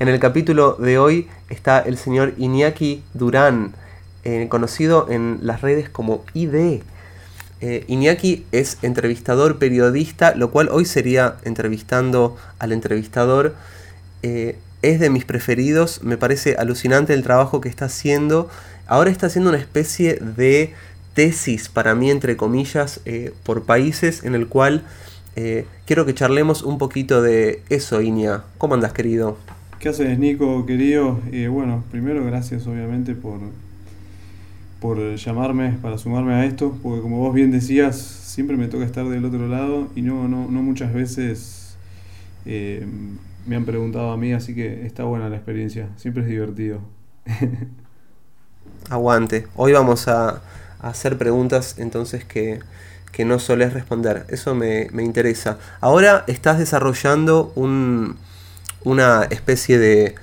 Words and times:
En 0.00 0.08
el 0.08 0.18
capítulo 0.18 0.78
de 0.80 0.96
hoy 0.96 1.28
está 1.50 1.78
el 1.78 1.98
señor 1.98 2.32
Iñaki 2.38 3.02
Durán, 3.12 3.74
eh, 4.24 4.46
conocido 4.48 5.06
en 5.10 5.40
las 5.42 5.60
redes 5.60 5.90
como 5.90 6.24
ID. 6.32 6.80
Eh, 7.60 7.84
Iñaki 7.86 8.46
es 8.50 8.78
entrevistador, 8.80 9.58
periodista, 9.58 10.34
lo 10.34 10.52
cual 10.52 10.70
hoy 10.72 10.86
sería 10.86 11.36
entrevistando 11.44 12.38
al 12.58 12.72
entrevistador. 12.72 13.54
Eh, 14.22 14.56
es 14.80 15.00
de 15.00 15.10
mis 15.10 15.26
preferidos, 15.26 16.02
me 16.02 16.16
parece 16.16 16.56
alucinante 16.58 17.12
el 17.12 17.22
trabajo 17.22 17.60
que 17.60 17.68
está 17.68 17.84
haciendo. 17.84 18.48
Ahora 18.86 19.10
está 19.10 19.26
haciendo 19.26 19.50
una 19.50 19.58
especie 19.58 20.14
de 20.14 20.72
tesis 21.12 21.68
para 21.68 21.94
mí, 21.94 22.10
entre 22.10 22.38
comillas, 22.38 23.02
eh, 23.04 23.34
por 23.42 23.64
países 23.64 24.24
en 24.24 24.34
el 24.34 24.48
cual 24.48 24.82
quiero 25.86 26.04
que 26.04 26.12
charlemos 26.12 26.62
un 26.62 26.76
poquito 26.76 27.22
de 27.22 27.62
eso, 27.70 28.02
Iña. 28.02 28.44
¿Cómo 28.58 28.74
andas, 28.74 28.92
querido? 28.92 29.38
¿Qué 29.80 29.88
haces, 29.88 30.18
Nico, 30.18 30.66
querido? 30.66 31.18
bueno, 31.50 31.82
primero 31.90 32.22
gracias 32.26 32.66
obviamente 32.66 33.14
por, 33.14 33.40
por 34.78 35.16
llamarme 35.16 35.78
para 35.80 35.96
sumarme 35.96 36.34
a 36.34 36.44
esto, 36.44 36.76
porque 36.82 37.00
como 37.00 37.16
vos 37.16 37.32
bien 37.32 37.50
decías, 37.50 37.96
siempre 37.96 38.58
me 38.58 38.68
toca 38.68 38.84
estar 38.84 39.08
del 39.08 39.24
otro 39.24 39.48
lado 39.48 39.88
y 39.96 40.02
no, 40.02 40.28
no, 40.28 40.50
no 40.50 40.62
muchas 40.62 40.92
veces 40.92 41.78
eh, 42.44 42.86
me 43.46 43.56
han 43.56 43.64
preguntado 43.64 44.10
a 44.10 44.18
mí, 44.18 44.34
así 44.34 44.54
que 44.54 44.84
está 44.84 45.04
buena 45.04 45.30
la 45.30 45.36
experiencia, 45.36 45.88
siempre 45.96 46.24
es 46.24 46.28
divertido. 46.28 46.80
Aguante, 48.90 49.46
hoy 49.56 49.72
vamos 49.72 50.08
a, 50.08 50.42
hacer 50.80 51.16
preguntas 51.16 51.76
entonces 51.78 52.26
que, 52.26 52.60
que 53.12 53.24
no 53.24 53.38
solés 53.38 53.72
responder, 53.72 54.26
eso 54.28 54.54
me, 54.54 54.88
me 54.92 55.04
interesa. 55.04 55.56
Ahora 55.80 56.24
estás 56.26 56.58
desarrollando 56.58 57.50
un, 57.54 58.16
una 58.84 59.24
especie 59.30 59.78
de 59.78 60.14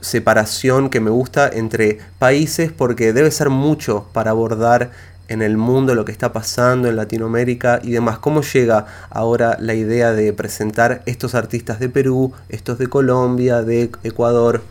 separación 0.00 0.90
que 0.90 1.00
me 1.00 1.10
gusta 1.10 1.48
entre 1.48 1.98
países 2.18 2.70
porque 2.72 3.12
debe 3.12 3.30
ser 3.30 3.50
mucho 3.50 4.06
para 4.12 4.30
abordar 4.30 4.90
en 5.28 5.40
el 5.40 5.56
mundo 5.56 5.94
lo 5.94 6.04
que 6.04 6.12
está 6.12 6.32
pasando 6.32 6.88
en 6.88 6.96
Latinoamérica 6.96 7.80
y 7.82 7.90
demás. 7.90 8.18
¿Cómo 8.18 8.42
llega 8.42 8.86
ahora 9.10 9.56
la 9.60 9.74
idea 9.74 10.12
de 10.12 10.32
presentar 10.32 11.02
estos 11.06 11.34
artistas 11.34 11.80
de 11.80 11.88
Perú, 11.88 12.32
estos 12.48 12.78
de 12.78 12.88
Colombia, 12.88 13.62
de 13.62 13.90
Ecuador? 14.02 14.62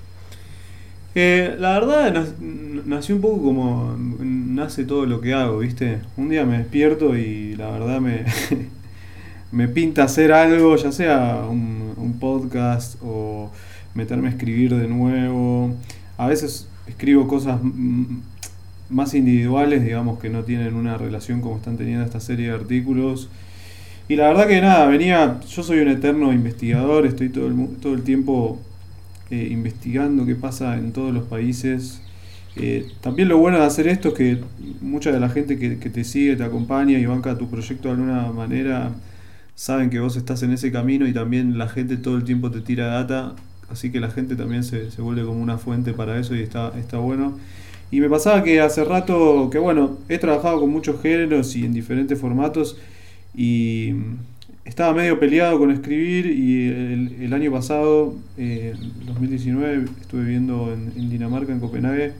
Eh, 1.15 1.55
la 1.59 1.79
verdad 1.79 2.25
nació 2.39 3.15
un 3.15 3.21
poco 3.21 3.41
como 3.43 3.95
nace 3.97 4.83
todo 4.83 5.05
lo 5.05 5.21
que 5.21 5.33
hago, 5.33 5.59
¿viste? 5.59 6.01
Un 6.17 6.29
día 6.29 6.43
me 6.45 6.57
despierto 6.57 7.15
y 7.15 7.55
la 7.55 7.69
verdad 7.71 7.99
me, 7.99 8.25
me 9.51 9.67
pinta 9.67 10.03
hacer 10.03 10.31
algo, 10.31 10.75
ya 10.75 10.91
sea 10.91 11.45
un 11.49 11.82
podcast 12.23 12.95
o 13.03 13.51
meterme 13.95 14.29
a 14.29 14.31
escribir 14.31 14.73
de 14.73 14.87
nuevo. 14.87 15.75
A 16.17 16.27
veces 16.27 16.69
escribo 16.87 17.27
cosas 17.27 17.59
más 18.89 19.13
individuales, 19.13 19.83
digamos, 19.83 20.19
que 20.19 20.29
no 20.29 20.43
tienen 20.43 20.73
una 20.75 20.97
relación 20.97 21.41
como 21.41 21.57
están 21.57 21.75
teniendo 21.75 22.05
esta 22.05 22.21
serie 22.21 22.47
de 22.47 22.53
artículos. 22.53 23.27
Y 24.07 24.15
la 24.15 24.29
verdad 24.29 24.47
que 24.47 24.61
nada, 24.61 24.85
venía, 24.85 25.41
yo 25.49 25.63
soy 25.63 25.79
un 25.79 25.89
eterno 25.89 26.31
investigador, 26.31 27.05
estoy 27.05 27.27
todo 27.27 27.47
el, 27.47 27.55
todo 27.81 27.93
el 27.93 28.03
tiempo 28.03 28.57
eh, 29.29 29.49
investigando 29.51 30.25
qué 30.25 30.35
pasa 30.35 30.77
en 30.77 30.93
todos 30.93 31.13
los 31.13 31.25
países. 31.25 32.01
Eh, 32.55 32.87
también 33.01 33.27
lo 33.27 33.37
bueno 33.37 33.59
de 33.59 33.65
hacer 33.65 33.87
esto 33.87 34.09
es 34.09 34.13
que 34.13 34.37
mucha 34.79 35.11
de 35.11 35.19
la 35.19 35.27
gente 35.27 35.59
que, 35.59 35.77
que, 35.77 35.89
te 35.89 36.05
sigue, 36.05 36.37
te 36.37 36.43
acompaña 36.43 36.97
y 36.99 37.05
banca 37.05 37.37
tu 37.37 37.49
proyecto 37.49 37.89
de 37.89 37.95
alguna 37.95 38.31
manera, 38.31 38.91
saben 39.55 39.89
que 39.89 39.99
vos 39.99 40.15
estás 40.15 40.43
en 40.43 40.51
ese 40.51 40.71
camino 40.71 41.07
y 41.07 41.13
también 41.13 41.57
la 41.57 41.67
gente 41.69 41.97
todo 41.97 42.17
el 42.17 42.23
tiempo 42.23 42.51
te 42.51 42.61
tira 42.61 42.87
data 42.87 43.35
así 43.73 43.91
que 43.91 43.99
la 43.99 44.09
gente 44.09 44.35
también 44.35 44.63
se, 44.63 44.89
vuelve 45.01 45.25
como 45.25 45.41
una 45.41 45.57
fuente 45.57 45.93
para 45.93 46.19
eso 46.19 46.35
y 46.35 46.41
está, 46.41 46.71
está 46.77 46.97
bueno. 46.97 47.37
Y 47.91 47.99
me 47.99 48.09
pasaba 48.09 48.43
que 48.43 48.61
hace 48.61 48.83
rato, 48.83 49.49
que 49.51 49.59
bueno, 49.59 49.97
he 50.09 50.17
trabajado 50.17 50.61
con 50.61 50.69
muchos 50.69 51.01
géneros 51.01 51.55
y 51.55 51.65
en 51.65 51.73
diferentes 51.73 52.19
formatos 52.19 52.77
y 53.35 53.93
estaba 54.65 54.93
medio 54.93 55.19
peleado 55.19 55.59
con 55.59 55.71
escribir 55.71 56.25
y 56.27 57.23
el, 57.23 57.33
año 57.33 57.51
pasado, 57.51 58.15
eh, 58.37 58.73
2019, 59.05 59.85
estuve 60.01 60.23
viviendo 60.23 60.71
en, 60.73 61.09
Dinamarca, 61.09 61.51
en 61.51 61.59
Copenhague, 61.59 62.13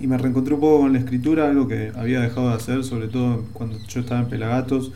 y 0.00 0.06
me 0.06 0.18
reencontré 0.18 0.54
un 0.54 0.60
poco 0.60 0.80
con 0.82 0.92
la 0.92 0.98
escritura, 0.98 1.48
algo 1.48 1.66
que 1.68 1.90
había 1.96 2.20
dejado 2.20 2.50
de 2.50 2.54
hacer, 2.54 2.84
sobre 2.84 3.08
todo 3.08 3.44
cuando 3.54 3.78
yo 3.88 4.00
estaba 4.00 4.20
en 4.20 4.28
Pelagatos, 4.28 4.92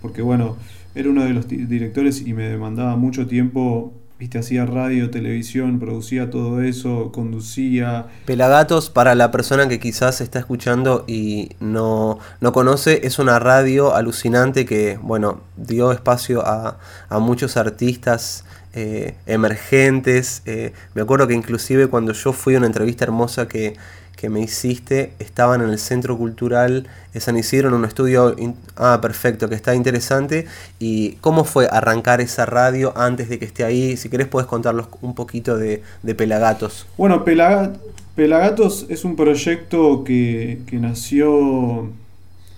porque 0.00 0.22
bueno, 0.22 0.56
era 0.98 1.10
uno 1.10 1.24
de 1.24 1.30
los 1.32 1.48
directores 1.48 2.26
y 2.26 2.34
me 2.34 2.48
demandaba 2.48 2.96
mucho 2.96 3.26
tiempo 3.26 3.94
Viste, 4.18 4.36
hacía 4.36 4.66
radio, 4.66 5.10
televisión, 5.10 5.78
producía 5.78 6.28
todo 6.28 6.60
eso, 6.60 7.12
conducía. 7.12 8.06
Pelagatos, 8.24 8.90
para 8.90 9.14
la 9.14 9.30
persona 9.30 9.68
que 9.68 9.78
quizás 9.78 10.20
está 10.20 10.40
escuchando 10.40 11.04
y 11.06 11.50
no, 11.60 12.18
no 12.40 12.52
conoce, 12.52 13.06
es 13.06 13.20
una 13.20 13.38
radio 13.38 13.94
alucinante 13.94 14.66
que, 14.66 14.98
bueno, 15.00 15.42
dio 15.56 15.92
espacio 15.92 16.44
a, 16.44 16.80
a 17.08 17.18
muchos 17.20 17.56
artistas 17.56 18.44
eh, 18.74 19.14
emergentes. 19.26 20.42
Eh, 20.46 20.72
me 20.94 21.02
acuerdo 21.02 21.28
que 21.28 21.34
inclusive 21.34 21.86
cuando 21.86 22.12
yo 22.12 22.32
fui 22.32 22.56
a 22.56 22.58
una 22.58 22.66
entrevista 22.66 23.04
hermosa 23.04 23.46
que 23.46 23.76
que 24.18 24.28
me 24.28 24.40
hiciste 24.40 25.12
estaban 25.20 25.62
en 25.62 25.70
el 25.70 25.78
Centro 25.78 26.18
Cultural 26.18 26.88
de 27.14 27.20
San 27.20 27.38
Isidro 27.38 27.68
en 27.68 27.74
un 27.74 27.84
estudio, 27.84 28.34
ah, 28.76 28.98
perfecto, 29.00 29.48
que 29.48 29.54
está 29.54 29.76
interesante. 29.76 30.46
¿Y 30.80 31.12
cómo 31.20 31.44
fue 31.44 31.68
arrancar 31.70 32.20
esa 32.20 32.44
radio 32.44 32.92
antes 32.98 33.28
de 33.28 33.38
que 33.38 33.44
esté 33.44 33.62
ahí? 33.62 33.96
Si 33.96 34.08
querés 34.08 34.26
puedes 34.26 34.48
contarnos 34.48 34.88
un 35.02 35.14
poquito 35.14 35.56
de, 35.56 35.82
Pelagatos. 36.16 36.88
Bueno, 36.96 37.24
Pelagatos 37.24 38.86
es 38.88 39.04
un 39.04 39.14
proyecto 39.14 40.02
que, 40.02 40.62
nació 40.72 41.88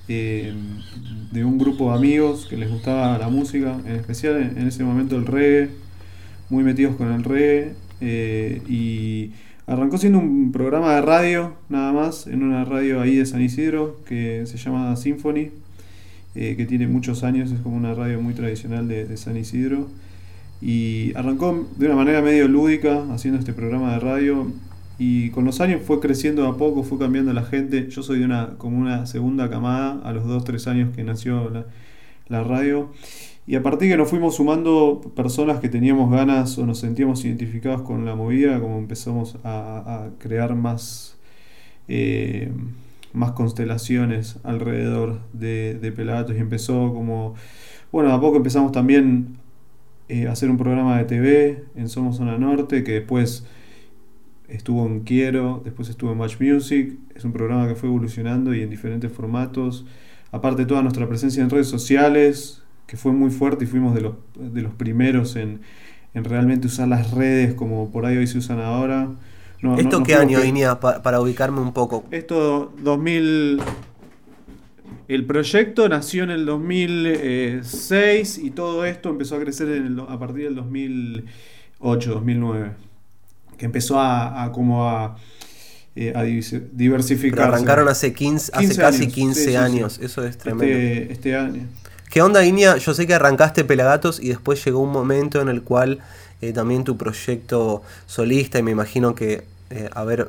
eh, 0.09 0.55
de 1.31 1.45
un 1.45 1.59
grupo 1.59 1.91
de 1.91 1.99
amigos 1.99 2.47
que 2.49 2.57
les 2.57 2.71
gustaba 2.71 3.19
la 3.19 3.29
música, 3.29 3.77
en 3.85 3.97
especial 3.97 4.41
en, 4.57 4.67
ese 4.67 4.83
momento 4.83 5.15
el 5.15 5.27
reggae, 5.27 5.69
muy 6.49 6.65
metidos 6.65 6.97
con 6.97 7.13
el 7.13 7.23
reggae. 7.23 7.75
Eh, 8.01 8.63
y 8.67 9.33
Arrancó 9.71 9.99
siendo 9.99 10.19
un 10.19 10.51
programa 10.51 10.97
de 10.97 11.03
radio, 11.03 11.55
nada 11.69 11.93
más, 11.93 12.27
en 12.27 12.43
una 12.43 12.65
radio 12.65 13.01
ahí 13.01 13.15
de 13.15 13.25
San 13.25 13.41
Isidro, 13.41 14.01
que 14.05 14.45
se 14.47 14.59
llama 14.59 14.97
Symphony, 14.97 15.53
eh, 16.35 16.57
que 16.57 16.67
tiene 16.67 16.89
muchos 16.89 17.23
años, 17.23 17.53
es 17.53 17.61
como 17.61 17.77
una 17.77 17.95
radio 17.95 18.21
muy 18.21 18.35
tradicional 18.35 18.89
de, 18.89 19.17
San 19.17 19.37
Isidro. 19.37 19.87
Y 20.61 21.15
arrancó 21.15 21.69
de 21.77 21.87
una 21.87 21.95
manera 21.95 22.21
medio 22.21 22.49
lúdica, 22.49 23.05
haciendo 23.13 23.39
este 23.39 23.53
programa 23.53 23.93
de 23.93 24.01
radio, 24.01 24.51
y 24.99 25.31
con 25.31 25.45
los 25.45 25.61
años 25.61 25.83
fue 25.87 26.01
creciendo 26.01 26.49
a 26.49 26.57
poco, 26.57 26.83
fue 26.83 26.99
cambiando 26.99 27.33
la 27.33 27.45
gente. 27.45 27.89
Yo 27.91 28.03
soy 28.03 28.19
de 28.19 28.25
una, 28.25 28.55
como 28.59 28.77
una 28.77 29.07
segunda 29.07 29.51
camada, 29.51 30.01
a 30.03 30.13
los 30.13 30.25
2-3 30.25 30.67
años 30.67 30.97
que 30.97 31.05
nació 31.05 31.49
la, 31.49 31.65
la 32.27 32.43
radio. 32.43 32.91
Y 33.47 33.57
a 33.57 33.63
partir 33.63 33.89
de 33.89 33.95
que 33.95 33.97
nos 33.97 34.11
fuimos 34.11 34.37
sumando 34.37 35.01
personas 35.17 35.61
que 35.61 35.69
teníamos 35.69 36.11
ganas 36.11 36.57
o 36.59 36.67
nos 36.67 36.79
sentíamos 36.79 37.25
identificados 37.25 37.83
con 37.83 38.05
la 38.05 38.15
movida, 38.15 38.61
como 38.61 38.79
empezamos 38.79 39.39
a, 39.43 40.11
crear 40.19 40.55
más, 40.55 41.19
eh, 41.89 42.53
más 43.13 43.33
constelaciones 43.33 44.39
alrededor 44.45 45.21
de, 45.33 45.75
de 45.75 45.91
Pelagatos 45.91 46.37
y 46.37 46.39
empezó 46.39 46.93
como, 46.93 47.35
bueno, 47.91 48.13
a 48.13 48.21
poco 48.21 48.37
empezamos 48.37 48.73
también 48.73 49.41
eh, 50.13 50.27
a 50.27 50.33
hacer 50.33 50.51
un 50.51 50.57
programa 50.57 50.99
de 50.99 51.05
TV 51.05 51.65
en 51.77 51.89
Somos 51.89 52.17
Zona 52.17 52.37
Norte, 52.37 52.83
que 52.83 52.95
después 52.95 53.47
estuvo 54.49 54.85
en 54.85 55.01
Quiero, 55.01 55.63
después 55.65 55.89
estuvo 55.89 56.11
en 56.11 56.19
Match 56.19 56.41
Music, 56.41 56.99
es 57.15 57.25
un 57.25 57.33
programa 57.33 57.69
que 57.69 57.77
fue 57.77 57.89
evolucionando 57.89 58.53
y 58.53 58.63
en 58.63 58.71
diferentes 58.71 59.13
formatos. 59.13 59.87
Aparte 60.33 60.67
toda 60.67 60.83
nuestra 60.83 61.09
presencia 61.09 61.45
en 61.45 61.49
redes 61.49 61.69
sociales, 61.69 62.65
que 62.91 62.97
fue 62.97 63.13
muy 63.13 63.31
fuerte 63.31 63.63
y 63.65 63.67
fuimos 63.69 63.95
de 63.95 64.01
los, 64.01 64.15
de 64.35 64.63
los 64.63 64.75
primeros 64.75 65.37
en, 65.37 65.61
realmente 66.13 66.67
usar 66.67 66.89
las 66.89 67.13
redes 67.13 67.55
como 67.55 67.89
por 67.93 68.05
ahí 68.05 68.17
hoy 68.17 68.27
se 68.27 68.39
usan 68.39 68.59
ahora. 68.59 69.11
¿Esto 69.79 70.03
qué 70.03 70.17
año, 70.17 70.41
venía 70.41 70.81
para 70.81 71.21
ubicarme 71.21 71.61
un 71.61 71.73
poco? 71.73 72.05
Esto 72.11 72.73
2000... 72.83 73.61
El 75.07 75.25
proyecto 75.25 75.89
nació 75.89 76.25
en 76.25 76.31
el 76.31 76.47
2006 76.47 78.39
y 78.39 78.51
todo 78.51 78.85
esto 78.85 79.11
empezó 79.11 79.37
a 79.37 79.41
crecer 79.41 79.69
a 80.09 80.19
partir 80.19 80.45
del 80.45 80.57
2008, 80.57 82.11
2009. 82.11 82.73
Que 83.57 83.67
empezó 83.67 84.01
a, 84.01 84.51
como 84.53 84.89
a, 84.89 85.17
eh, 85.95 86.13
a 86.17 86.25
diversificar. 86.25 87.53
arrancaron 87.55 87.87
hace, 87.87 88.13
15, 88.13 88.51
hace 88.53 88.77
casi 88.77 89.07
15 89.07 89.57
años, 89.59 90.01
eso 90.03 90.25
es 90.25 90.39
tremendo. 90.39 90.65
Este, 90.65 91.13
este 91.13 91.37
año. 91.37 91.69
¿Qué 92.11 92.23
onda, 92.23 92.45
Inia? 92.45 92.77
Yo 92.77 92.93
sé 92.93 93.07
que 93.07 93.15
arrancaste 93.15 93.65
Pelagatos 93.65 94.19
y 94.19 94.31
después 94.31 94.65
llegó 94.65 94.81
un 94.81 94.91
momento 94.91 95.41
en 95.41 95.49
el 95.49 95.63
cual 95.63 96.01
eh, 96.41 96.53
también 96.53 96.83
tu 96.83 96.97
proyecto 96.97 97.83
solista, 98.07 98.59
y 98.59 98.65
me 98.65 98.73
imagino 98.73 99.15
que 99.15 99.45
eh, 99.71 99.89
haber 99.93 100.29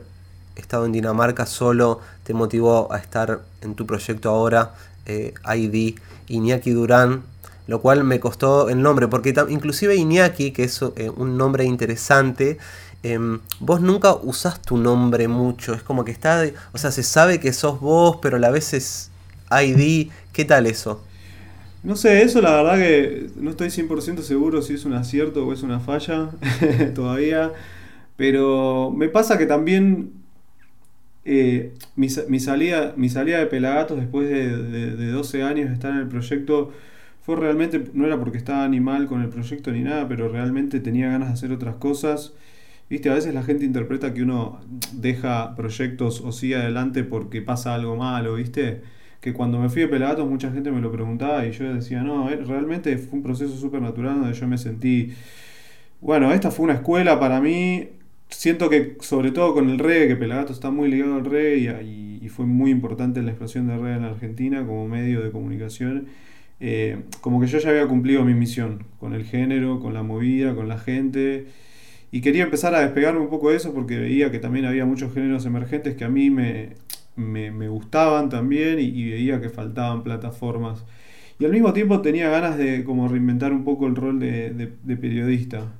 estado 0.56 0.86
en 0.86 0.92
Dinamarca 0.92 1.48
solo 1.48 2.00
te 2.24 2.36
motivó 2.36 2.94
a 2.94 3.00
estar 3.00 3.42
en 3.62 3.74
tu 3.74 3.88
proyecto 3.88 4.30
ahora, 4.30 4.76
eh, 5.08 5.34
ID. 5.44 5.96
Iñaki 6.28 6.70
Durán 6.70 7.24
lo 7.66 7.82
cual 7.82 8.04
me 8.04 8.20
costó 8.20 8.70
el 8.70 8.80
nombre, 8.80 9.08
porque 9.08 9.34
inclusive 9.50 9.96
Iñaki, 9.96 10.52
que 10.52 10.66
es 10.66 10.82
un 10.82 11.38
nombre 11.38 11.64
interesante, 11.64 12.60
em, 13.02 13.40
vos 13.60 13.82
nunca 13.82 14.14
usás 14.14 14.62
tu 14.62 14.78
nombre 14.78 15.28
mucho, 15.28 15.74
es 15.74 15.82
como 15.82 16.06
que 16.06 16.12
está, 16.12 16.44
o 16.74 16.78
sea, 16.78 16.92
se 16.92 17.02
sabe 17.02 17.40
que 17.40 17.54
sos 17.54 17.80
vos, 17.80 18.18
pero 18.22 18.38
a 18.38 18.40
la 18.40 18.52
vez 18.52 18.74
es 18.74 19.10
ID, 19.50 20.12
¿qué 20.34 20.46
tal 20.46 20.68
eso? 20.68 21.02
No 21.84 21.96
sé, 21.96 22.22
eso 22.22 22.42
la 22.42 22.62
verdad 22.62 22.78
que 22.78 23.28
no 23.38 23.50
estoy 23.52 23.70
100% 23.70 24.22
seguro 24.22 24.62
si 24.62 24.74
es 24.76 24.86
un 24.86 24.94
acierto 24.94 25.48
o 25.48 25.54
es 25.54 25.64
una 25.64 25.80
falla 25.80 26.30
todavía, 26.96 27.54
pero 28.18 28.92
me 28.92 29.10
pasa 29.10 29.38
que 29.40 29.48
también 29.48 30.12
eh, 31.26 31.74
mi, 31.96 32.10
salida, 32.10 32.94
mi 32.98 33.10
salida 33.10 33.40
de 33.40 33.48
Pelagatos 33.48 33.98
después 33.98 34.30
de, 34.30 34.96
de, 34.96 35.08
12 35.12 35.44
años 35.44 35.70
de 35.70 35.74
estar 35.74 35.92
en 35.92 36.00
el 36.00 36.08
proyecto 36.08 36.72
fue 37.22 37.36
realmente, 37.36 37.84
no 37.94 38.06
era 38.06 38.20
porque 38.20 38.38
estaba 38.38 38.68
ni 38.68 38.80
mal 38.80 39.08
con 39.08 39.22
el 39.22 39.30
proyecto 39.30 39.72
ni 39.72 39.82
nada, 39.82 40.08
pero 40.08 40.30
realmente 40.30 40.80
tenía 40.80 41.10
ganas 41.10 41.30
de 41.30 41.34
hacer 41.36 41.52
otras 41.52 41.76
cosas. 41.76 42.34
Viste, 42.90 43.10
a 43.10 43.14
veces 43.14 43.34
la 43.34 43.44
gente 43.44 43.66
interpreta 43.66 44.14
que 44.14 44.24
uno 44.24 44.60
deja 44.94 45.56
proyectos 45.56 46.22
o 46.22 46.32
sigue 46.32 46.56
adelante 46.56 47.04
porque 47.04 47.42
pasa 47.42 47.76
algo 47.76 47.96
malo, 47.96 48.36
¿viste? 48.36 48.82
Que 49.22 49.34
cuando 49.34 49.60
me 49.60 49.70
fui 49.70 49.84
de 49.84 49.88
Pelagatos 49.88 50.28
mucha 50.28 50.52
gente 50.52 50.72
me 50.72 50.82
lo 50.82 50.92
preguntaba 50.92 51.46
y 51.46 51.52
yo 51.52 51.74
decía, 51.74 52.04
no, 52.04 52.30
eh, 52.30 52.38
realmente 52.38 52.98
fue 52.98 53.20
un 53.20 53.24
proceso 53.24 53.56
súper 53.56 53.82
natural 53.82 54.20
donde 54.20 54.34
yo 54.34 54.48
me 54.48 54.58
sentí, 54.58 55.14
bueno, 56.02 56.34
esta 56.34 56.52
fue 56.52 56.66
una 56.66 56.74
escuela 56.74 57.20
para 57.20 57.40
mí, 57.40 57.90
siento 58.30 58.70
que 58.70 58.98
sobre 59.02 59.32
todo 59.32 59.54
con 59.54 59.70
el 59.70 59.80
reggae, 59.80 60.08
que 60.08 60.16
Pelagatos 60.16 60.58
está 60.58 60.72
muy 60.72 60.90
ligado 60.90 61.16
al 61.16 61.26
reggae 61.26 61.84
y, 61.84 62.20
y, 62.22 62.30
fue 62.30 62.46
muy 62.46 62.72
importante 62.72 63.22
la 63.22 63.32
explosión 63.32 63.68
de 63.68 63.78
reggae 63.78 63.96
en 63.98 64.02
la 64.02 64.10
Argentina 64.10 64.66
como 64.66 64.88
medio 64.88 65.22
de 65.22 65.32
comunicación, 65.32 66.08
eh, 66.64 67.00
como 67.22 67.42
que 67.42 67.48
yo 67.48 67.58
ya 67.58 67.72
había 67.72 67.88
cumplido 67.88 68.24
mi 68.24 68.36
misión 68.36 68.86
con 69.00 69.14
el 69.14 69.26
género, 69.26 69.80
con 69.80 69.96
la 69.96 70.04
movida, 70.04 70.54
con 70.56 70.68
la 70.68 70.78
gente. 70.78 71.48
Y 72.12 72.22
quería 72.22 72.44
empezar 72.44 72.76
a 72.76 72.82
despegarme 72.82 73.20
un 73.20 73.30
poco 73.30 73.50
de 73.50 73.58
eso 73.58 73.74
porque 73.74 73.98
veía 73.98 74.32
que 74.32 74.40
también 74.40 74.66
había 74.66 74.86
muchos 74.86 75.14
géneros 75.14 75.46
emergentes 75.46 75.96
que 75.96 76.04
a 76.04 76.10
mí 76.10 76.30
me, 76.30 76.74
me, 77.16 77.68
gustaban 77.68 78.30
también 78.30 78.80
y, 78.80 79.10
veía 79.12 79.42
que 79.42 79.50
faltaban 79.50 80.04
plataformas. 80.04 80.86
Y 81.40 81.46
al 81.46 81.52
mismo 81.52 81.74
tiempo 81.74 82.02
tenía 82.02 82.30
ganas 82.30 82.58
de 82.58 82.84
como 82.84 83.08
reinventar 83.08 83.52
un 83.52 83.64
poco 83.64 83.88
el 83.88 83.96
rol 83.96 84.20
de, 84.20 84.52
de 84.84 84.98
periodista. 84.98 85.74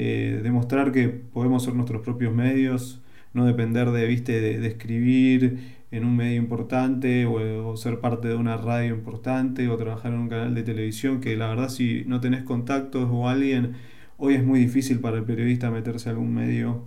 Eh, 0.00 0.38
demostrar 0.44 0.92
que 0.92 1.08
podemos 1.08 1.64
ser 1.64 1.74
nuestros 1.74 2.02
propios 2.02 2.32
medios, 2.32 3.02
no 3.34 3.44
depender 3.46 3.90
de, 3.90 4.06
¿viste? 4.06 4.40
de, 4.40 4.64
escribir 4.64 5.58
en 5.90 6.04
un 6.04 6.16
medio 6.16 6.36
importante 6.36 7.26
o, 7.26 7.76
ser 7.76 7.98
parte 7.98 8.28
de 8.28 8.36
una 8.36 8.56
radio 8.56 8.94
importante 8.94 9.68
o 9.68 9.76
trabajar 9.76 10.12
en 10.12 10.20
un 10.20 10.28
canal 10.28 10.54
de 10.54 10.62
televisión, 10.62 11.20
que 11.20 11.36
la 11.36 11.48
verdad 11.48 11.68
si 11.68 12.04
no 12.06 12.20
tenés 12.20 12.44
contactos 12.44 13.08
o 13.10 13.28
alguien, 13.28 13.74
hoy 14.18 14.34
es 14.34 14.44
muy 14.44 14.60
difícil 14.60 15.00
para 15.00 15.16
el 15.18 15.24
periodista 15.24 15.68
meterse 15.72 16.08
a 16.08 16.12
algún 16.12 16.32
medio. 16.32 16.84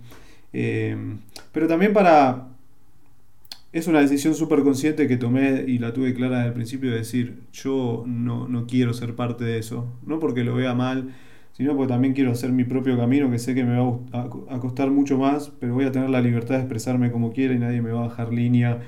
Eh, 0.54 0.96
pero 1.52 1.66
también 1.68 1.92
para... 1.92 2.48
Es 3.72 3.86
una 3.86 4.00
decisión 4.00 4.34
súper 4.34 4.62
consciente 4.62 5.08
que 5.08 5.16
tomé 5.16 5.64
y 5.66 5.78
la 5.78 5.94
tuve 5.94 6.12
clara 6.12 6.36
desde 6.38 6.48
el 6.48 6.54
principio 6.54 6.90
de 6.90 6.98
decir, 6.98 7.40
yo 7.54 8.04
no, 8.06 8.46
no 8.46 8.66
quiero 8.66 8.92
ser 8.92 9.14
parte 9.16 9.44
de 9.44 9.58
eso, 9.58 9.90
no 10.04 10.18
porque 10.18 10.44
lo 10.44 10.54
vea 10.54 10.74
mal, 10.74 11.14
sino 11.52 11.74
porque 11.74 11.92
también 11.92 12.12
quiero 12.12 12.32
hacer 12.32 12.52
mi 12.52 12.64
propio 12.64 12.98
camino, 12.98 13.30
que 13.30 13.38
sé 13.38 13.54
que 13.54 13.64
me 13.64 13.78
va 13.78 13.98
a, 14.12 14.60
costar 14.60 14.90
mucho 14.90 15.16
más, 15.16 15.52
pero 15.58 15.72
voy 15.72 15.86
a 15.86 15.92
tener 15.92 16.10
la 16.10 16.20
libertad 16.20 16.56
de 16.56 16.60
expresarme 16.60 17.10
como 17.10 17.32
quiera 17.32 17.54
y 17.54 17.58
nadie 17.58 17.80
me 17.80 17.92
va 17.92 18.00
a 18.04 18.08
bajar 18.08 18.30
línea 18.30 18.80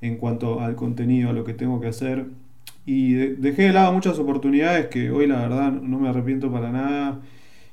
en 0.00 0.16
cuanto 0.16 0.60
al 0.60 0.74
contenido, 0.74 1.28
a 1.28 1.32
lo 1.34 1.44
que 1.44 1.52
tengo 1.52 1.78
que 1.78 1.88
hacer. 1.88 2.24
Y 2.86 3.12
dejé 3.12 3.64
de 3.64 3.72
lado 3.74 3.92
muchas 3.92 4.18
oportunidades 4.18 4.86
que 4.86 5.10
hoy 5.10 5.26
la 5.26 5.40
verdad 5.40 5.72
no 5.72 5.98
me 5.98 6.08
arrepiento 6.08 6.50
para 6.50 6.72
nada 6.72 7.20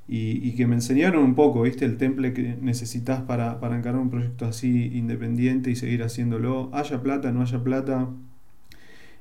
y, 0.09 0.51
que 0.53 0.67
me 0.67 0.75
enseñaron 0.75 1.23
un 1.23 1.35
poco, 1.35 1.63
¿viste? 1.63 1.83
El 1.83 1.97
temple 1.97 2.33
que 2.33 2.55
necesitas 2.61 3.21
para, 3.21 3.59
para 3.59 3.77
encarar 3.77 3.99
un 3.99 4.09
proyecto 4.09 4.45
así 4.45 4.91
independiente 4.93 5.69
y 5.69 5.75
seguir 5.75 6.01
haciéndolo. 6.03 6.69
Haya 6.73 7.01
plata, 7.01 7.31
no 7.33 7.41
haya 7.41 7.61
plata, 7.61 8.07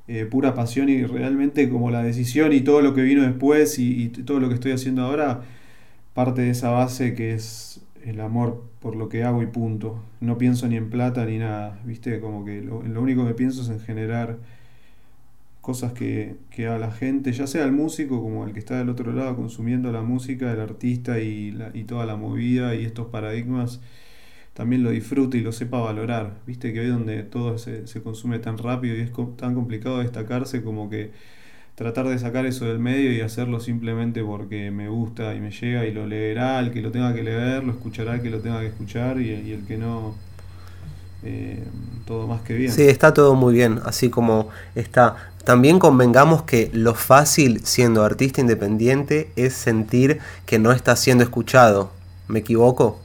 eh, 0.08 0.24
pura 0.24 0.54
pasión 0.54 0.88
y 0.88 1.02
realmente 1.04 1.68
como 1.68 1.90
la 1.90 2.04
decisión 2.04 2.52
y 2.52 2.60
todo 2.60 2.80
lo 2.80 2.94
que 2.94 3.02
vino 3.02 3.22
después 3.22 3.76
y, 3.80 4.08
todo 4.10 4.38
lo 4.38 4.48
que 4.48 4.54
estoy 4.54 4.70
haciendo 4.70 5.02
ahora 5.02 5.42
parte 6.14 6.42
de 6.42 6.50
esa 6.50 6.70
base 6.70 7.14
que 7.14 7.34
es 7.34 7.80
el 8.04 8.20
amor 8.20 8.62
por 8.80 8.94
lo 8.94 9.08
que 9.08 9.24
hago 9.24 9.42
y 9.42 9.46
punto. 9.46 10.00
No 10.20 10.38
pienso 10.38 10.68
ni 10.68 10.76
en 10.76 10.90
plata 10.90 11.24
ni 11.26 11.38
nada, 11.38 11.80
¿viste? 11.84 12.20
Como 12.20 12.44
que 12.44 12.62
lo, 12.62 12.78
único 12.78 13.26
que 13.26 13.34
pienso 13.34 13.62
es 13.62 13.68
en 13.68 13.80
generar 13.80 14.38
cosas 15.66 15.92
que, 15.92 16.36
que 16.48 16.68
a 16.68 16.78
la 16.78 16.92
gente, 16.92 17.32
ya 17.32 17.48
sea 17.48 17.64
el 17.64 17.72
músico 17.72 18.22
como 18.22 18.46
el 18.46 18.52
que 18.52 18.60
está 18.60 18.78
del 18.78 18.88
otro 18.88 19.12
lado 19.12 19.34
consumiendo 19.34 19.90
la 19.90 20.00
música, 20.00 20.52
el 20.52 20.60
artista 20.60 21.18
y, 21.18 21.50
la, 21.50 21.72
y 21.74 21.82
toda 21.82 22.06
la 22.06 22.14
movida 22.14 22.76
y 22.76 22.84
estos 22.84 23.08
paradigmas, 23.08 23.80
también 24.54 24.84
lo 24.84 24.90
disfrute 24.90 25.38
y 25.38 25.40
lo 25.40 25.50
sepa 25.50 25.80
valorar. 25.80 26.34
Viste 26.46 26.72
que 26.72 26.78
hoy 26.82 26.86
donde 26.86 27.24
todo 27.24 27.58
se, 27.58 27.88
se 27.88 28.00
consume 28.00 28.38
tan 28.38 28.58
rápido 28.58 28.94
y 28.96 29.00
es 29.00 29.10
tan 29.36 29.56
complicado 29.56 29.98
destacarse 29.98 30.62
como 30.62 30.88
que 30.88 31.10
tratar 31.74 32.06
de 32.06 32.18
sacar 32.20 32.46
eso 32.46 32.66
del 32.66 32.78
medio 32.78 33.12
y 33.12 33.20
hacerlo 33.20 33.58
simplemente 33.58 34.22
porque 34.22 34.70
me 34.70 34.88
gusta 34.88 35.34
y 35.34 35.40
me 35.40 35.50
llega 35.50 35.84
y 35.84 35.92
lo 35.92 36.06
leerá 36.06 36.60
el 36.60 36.70
que 36.70 36.80
lo 36.80 36.92
tenga 36.92 37.12
que 37.12 37.24
leer, 37.24 37.64
lo 37.64 37.72
escuchará 37.72 38.14
el 38.14 38.22
que 38.22 38.30
lo 38.30 38.38
tenga 38.38 38.60
que 38.60 38.68
escuchar 38.68 39.20
y, 39.20 39.50
el 39.50 39.66
que 39.66 39.78
no, 39.78 40.14
eh, 41.24 41.64
todo 42.04 42.28
más 42.28 42.42
que 42.42 42.54
bien. 42.54 42.70
Sí, 42.70 42.82
está 42.82 43.12
todo 43.12 43.34
muy 43.34 43.52
bien, 43.52 43.80
así 43.84 44.10
como 44.10 44.50
está. 44.76 45.32
También 45.46 45.78
convengamos 45.78 46.42
que 46.42 46.70
lo 46.72 46.96
fácil 46.96 47.60
siendo 47.64 48.02
artista 48.02 48.40
independiente 48.40 49.30
es 49.36 49.54
sentir 49.54 50.18
que 50.44 50.58
no 50.58 50.72
está 50.72 50.96
siendo 50.96 51.22
escuchado. 51.22 51.92
¿Me 52.26 52.40
equivoco? 52.40 52.98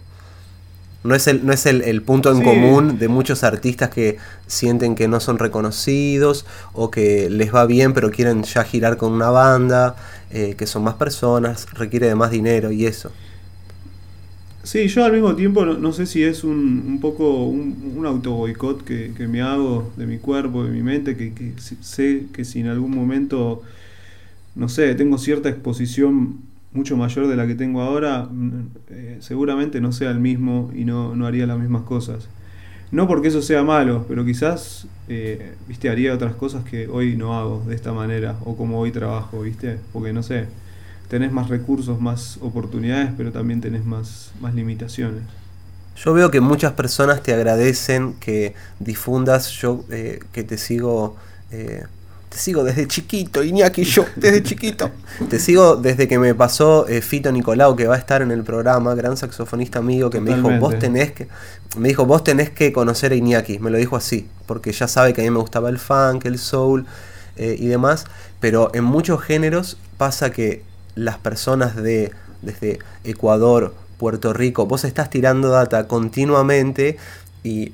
No 1.03 1.13
es 1.13 1.27
el, 1.27 1.45
no 1.45 1.53
es 1.53 1.67
el, 1.67 2.01
punto 2.01 2.31
en 2.31 2.43
común 2.43 2.97
de 2.97 3.09
muchos 3.09 3.43
artistas 3.43 3.91
que 3.91 4.17
sienten 4.47 4.95
que 4.95 5.07
no 5.07 5.19
son 5.19 5.37
reconocidos 5.37 6.47
o 6.73 6.89
que 6.89 7.29
les 7.29 7.53
va 7.53 7.67
bien 7.67 7.93
pero 7.93 8.09
quieren 8.09 8.41
ya 8.41 8.63
girar 8.63 8.97
con 8.97 9.13
una 9.13 9.29
banda, 9.29 9.95
eh, 10.31 10.55
que 10.57 10.65
son 10.65 10.83
más 10.83 10.95
personas, 10.95 11.67
requiere 11.73 12.07
de 12.07 12.15
más 12.15 12.31
dinero 12.31 12.71
y 12.71 12.87
eso. 12.87 13.11
Sí, 14.63 14.87
yo 14.87 15.03
al 15.03 15.11
mismo 15.11 15.35
tiempo 15.35 15.65
no, 15.65 15.91
sé 15.91 16.05
si 16.05 16.23
es 16.23 16.43
un, 16.43 16.83
un 16.87 16.99
poco 16.99 17.45
un, 17.45 17.93
un 17.97 18.05
auto 18.05 18.31
boicot 18.31 18.83
que, 18.83 19.11
que, 19.17 19.27
me 19.27 19.41
hago 19.41 19.91
de 19.97 20.05
mi 20.05 20.19
cuerpo, 20.19 20.63
de 20.63 20.69
mi 20.69 20.83
mente, 20.83 21.17
que, 21.17 21.33
que 21.33 21.53
sé 21.57 22.27
que 22.31 22.45
si 22.45 22.59
en 22.59 22.67
algún 22.67 22.91
momento, 22.91 23.63
no 24.55 24.69
sé, 24.69 24.93
tengo 24.93 25.17
cierta 25.17 25.49
exposición 25.49 26.41
mucho 26.73 26.95
mayor 26.95 27.27
de 27.27 27.35
la 27.35 27.47
que 27.47 27.55
tengo 27.55 27.81
ahora, 27.81 28.27
mm, 28.31 28.67
eh, 28.89 29.17
seguramente 29.19 29.81
no 29.81 29.91
sea 29.91 30.11
el 30.11 30.19
mismo 30.19 30.71
y 30.75 30.85
no, 30.85 31.15
no, 31.15 31.25
haría 31.25 31.47
las 31.47 31.59
mismas 31.59 31.83
cosas. 31.83 32.29
No 32.91 33.07
porque 33.07 33.29
eso 33.29 33.41
sea 33.41 33.63
malo, 33.63 34.05
pero 34.07 34.25
quizás, 34.25 34.87
eh, 35.07 35.53
viste, 35.67 35.89
haría 35.89 36.13
otras 36.13 36.35
cosas 36.35 36.63
que 36.65 36.87
hoy 36.87 37.15
no 37.15 37.37
hago 37.37 37.63
de 37.67 37.75
esta 37.75 37.93
manera, 37.93 38.37
o 38.45 38.55
como 38.57 38.79
hoy 38.79 38.91
trabajo, 38.91 39.41
viste, 39.41 39.79
porque 39.93 40.13
no 40.13 40.23
sé, 40.23 40.47
tenés 41.11 41.31
más 41.31 41.49
recursos, 41.49 41.99
más 41.99 42.39
oportunidades, 42.41 43.11
pero 43.17 43.31
también 43.31 43.59
tenés 43.59 43.85
más, 43.85 44.31
más 44.39 44.55
limitaciones. 44.55 45.21
Yo 45.97 46.13
veo 46.13 46.31
que 46.31 46.39
muchas 46.39 46.71
personas 46.71 47.21
te 47.21 47.33
agradecen 47.33 48.13
que 48.13 48.55
difundas, 48.79 49.49
yo 49.51 49.83
eh, 49.91 50.21
que 50.31 50.43
te 50.43 50.57
sigo 50.57 51.17
te 52.31 52.37
sigo 52.37 52.63
desde 52.63 52.87
chiquito, 52.87 53.43
Iñaki, 53.43 53.83
yo, 53.83 54.05
desde 54.15 54.41
chiquito. 54.41 54.89
Te 55.29 55.37
sigo 55.37 55.75
desde 55.75 56.07
que 56.07 56.17
me 56.17 56.33
pasó 56.33 56.87
eh, 56.87 57.01
Fito 57.01 57.29
Nicolau, 57.29 57.75
que 57.75 57.87
va 57.87 57.95
a 57.95 57.97
estar 57.97 58.21
en 58.21 58.31
el 58.31 58.43
programa, 58.43 58.95
gran 58.95 59.17
saxofonista 59.17 59.79
amigo, 59.79 60.09
que 60.09 60.21
me 60.21 60.33
dijo, 60.33 60.49
vos 60.57 60.79
tenés 60.79 61.11
que. 61.11 61.27
Me 61.75 61.89
dijo, 61.89 62.05
vos 62.05 62.23
tenés 62.23 62.49
que 62.49 62.71
conocer 62.71 63.11
a 63.11 63.15
Iñaki. 63.15 63.59
Me 63.59 63.69
lo 63.69 63.77
dijo 63.77 63.97
así, 63.97 64.29
porque 64.45 64.71
ya 64.71 64.87
sabe 64.87 65.13
que 65.13 65.19
a 65.19 65.23
mí 65.25 65.29
me 65.29 65.39
gustaba 65.39 65.67
el 65.67 65.77
funk, 65.77 66.23
el 66.23 66.39
soul 66.39 66.85
eh, 67.35 67.57
y 67.59 67.67
demás. 67.67 68.05
Pero 68.39 68.71
en 68.73 68.85
muchos 68.85 69.21
géneros 69.21 69.77
pasa 69.97 70.31
que 70.31 70.63
las 70.95 71.17
personas 71.17 71.75
de 71.75 72.11
desde 72.41 72.79
Ecuador, 73.03 73.75
Puerto 73.97 74.33
Rico, 74.33 74.65
vos 74.65 74.83
estás 74.83 75.09
tirando 75.09 75.49
data 75.49 75.87
continuamente 75.87 76.97
y 77.43 77.73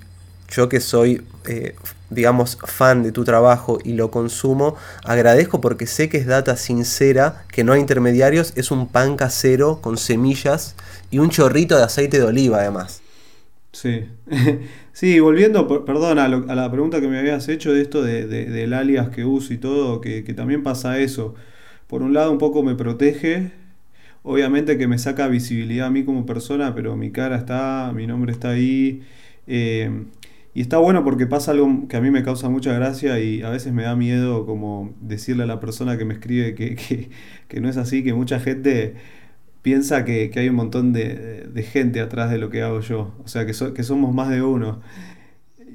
yo 0.50 0.68
que 0.68 0.82
soy 0.82 1.26
eh, 1.46 1.76
digamos, 2.10 2.58
fan 2.64 3.04
de 3.04 3.12
tu 3.12 3.24
trabajo 3.24 3.80
y 3.84 3.94
lo 3.94 4.12
consumo, 4.12 4.76
agradezco 5.04 5.60
porque 5.60 5.88
sé 5.88 6.10
que 6.10 6.18
es 6.18 6.26
data 6.26 6.56
sincera, 6.56 7.44
que 7.52 7.64
no 7.64 7.74
hay 7.74 7.82
intermediarios, 7.82 8.54
es 8.56 8.72
un 8.72 8.88
pan 8.88 9.18
casero 9.18 9.82
con 9.82 9.98
semillas 9.98 10.76
y 11.12 11.20
un 11.20 11.30
chorrito 11.30 11.78
de 11.78 11.84
aceite 11.84 12.20
de 12.20 12.26
oliva 12.26 12.60
además. 12.60 13.02
Sí, 13.74 14.06
sí, 14.94 15.20
volviendo, 15.20 15.68
perdón, 15.86 16.20
a, 16.20 16.28
la 16.28 16.72
pregunta 16.72 17.02
que 17.02 17.08
me 17.08 17.20
habías 17.20 17.48
hecho 17.50 17.74
de 17.74 17.82
esto 17.82 18.02
de, 18.02 18.26
del 18.26 18.74
alias 18.74 19.10
que 19.10 19.26
uso 19.26 19.54
y 19.54 19.58
todo, 19.58 20.00
que, 20.02 20.22
también 20.36 20.64
pasa 20.64 21.00
eso. 21.00 21.36
Por 21.88 22.04
un 22.04 22.14
lado 22.14 22.32
un 22.32 22.38
poco 22.38 22.64
me 22.64 22.76
protege, 22.76 23.52
obviamente 24.24 24.78
que 24.78 24.88
me 24.88 24.98
saca 25.00 25.28
visibilidad 25.28 25.88
a 25.88 25.90
mí 25.90 26.04
como 26.04 26.26
persona, 26.26 26.76
pero 26.76 26.96
mi 26.96 27.12
cara 27.12 27.38
está, 27.38 27.92
mi 27.96 28.08
nombre 28.08 28.32
está 28.32 28.50
ahí. 28.52 29.04
Eh, 29.48 29.90
Y 30.58 30.62
está 30.62 30.80
bueno 30.80 31.04
porque 31.04 31.28
pasa 31.28 31.52
algo 31.52 31.88
que 31.88 31.98
a 31.98 32.02
mí 32.02 32.10
me 32.10 32.24
causa 32.24 32.50
mucha 32.50 32.74
gracia 32.74 33.20
y 33.20 33.44
a 33.44 33.50
veces 33.52 33.74
me 33.74 33.84
da 33.84 33.96
miedo 33.96 34.48
como 34.48 34.92
decirle 35.02 35.44
a 35.44 35.46
la 35.46 35.60
persona 35.60 36.00
que 36.00 36.04
me 36.06 36.16
escribe 36.16 36.56
que, 36.56 36.76
que, 37.48 37.62
no 37.62 37.70
es 37.70 37.78
así, 37.78 38.04
que 38.04 38.16
mucha 38.16 38.40
gente 38.40 38.96
piensa 39.62 40.04
que, 40.04 40.32
hay 40.36 40.50
un 40.50 40.56
montón 40.56 40.94
de, 40.94 41.68
gente 41.72 42.02
atrás 42.02 42.32
de 42.32 42.40
lo 42.40 42.50
que 42.50 42.64
hago 42.64 42.80
yo. 42.80 43.14
O 43.24 43.28
sea, 43.28 43.46
que, 43.46 43.54
que 43.76 43.84
somos 43.84 44.16
más 44.16 44.30
de 44.30 44.42
uno. 44.42 44.82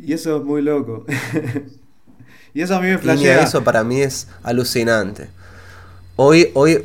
Y 0.05 0.15
eso 0.15 0.39
es 0.39 0.43
muy 0.45 0.63
loco. 0.63 1.07
y 2.55 2.63
eso 2.63 2.75
a 2.75 2.81
mí 2.81 2.89
me 2.89 2.99
flashea. 2.99 3.41
Y 3.41 3.45
eso 3.45 3.63
para 3.63 3.85
mí 3.85 4.01
es 4.01 4.27
alucinante. 4.43 5.29
Hoy, 6.17 6.51
hoy 6.53 6.85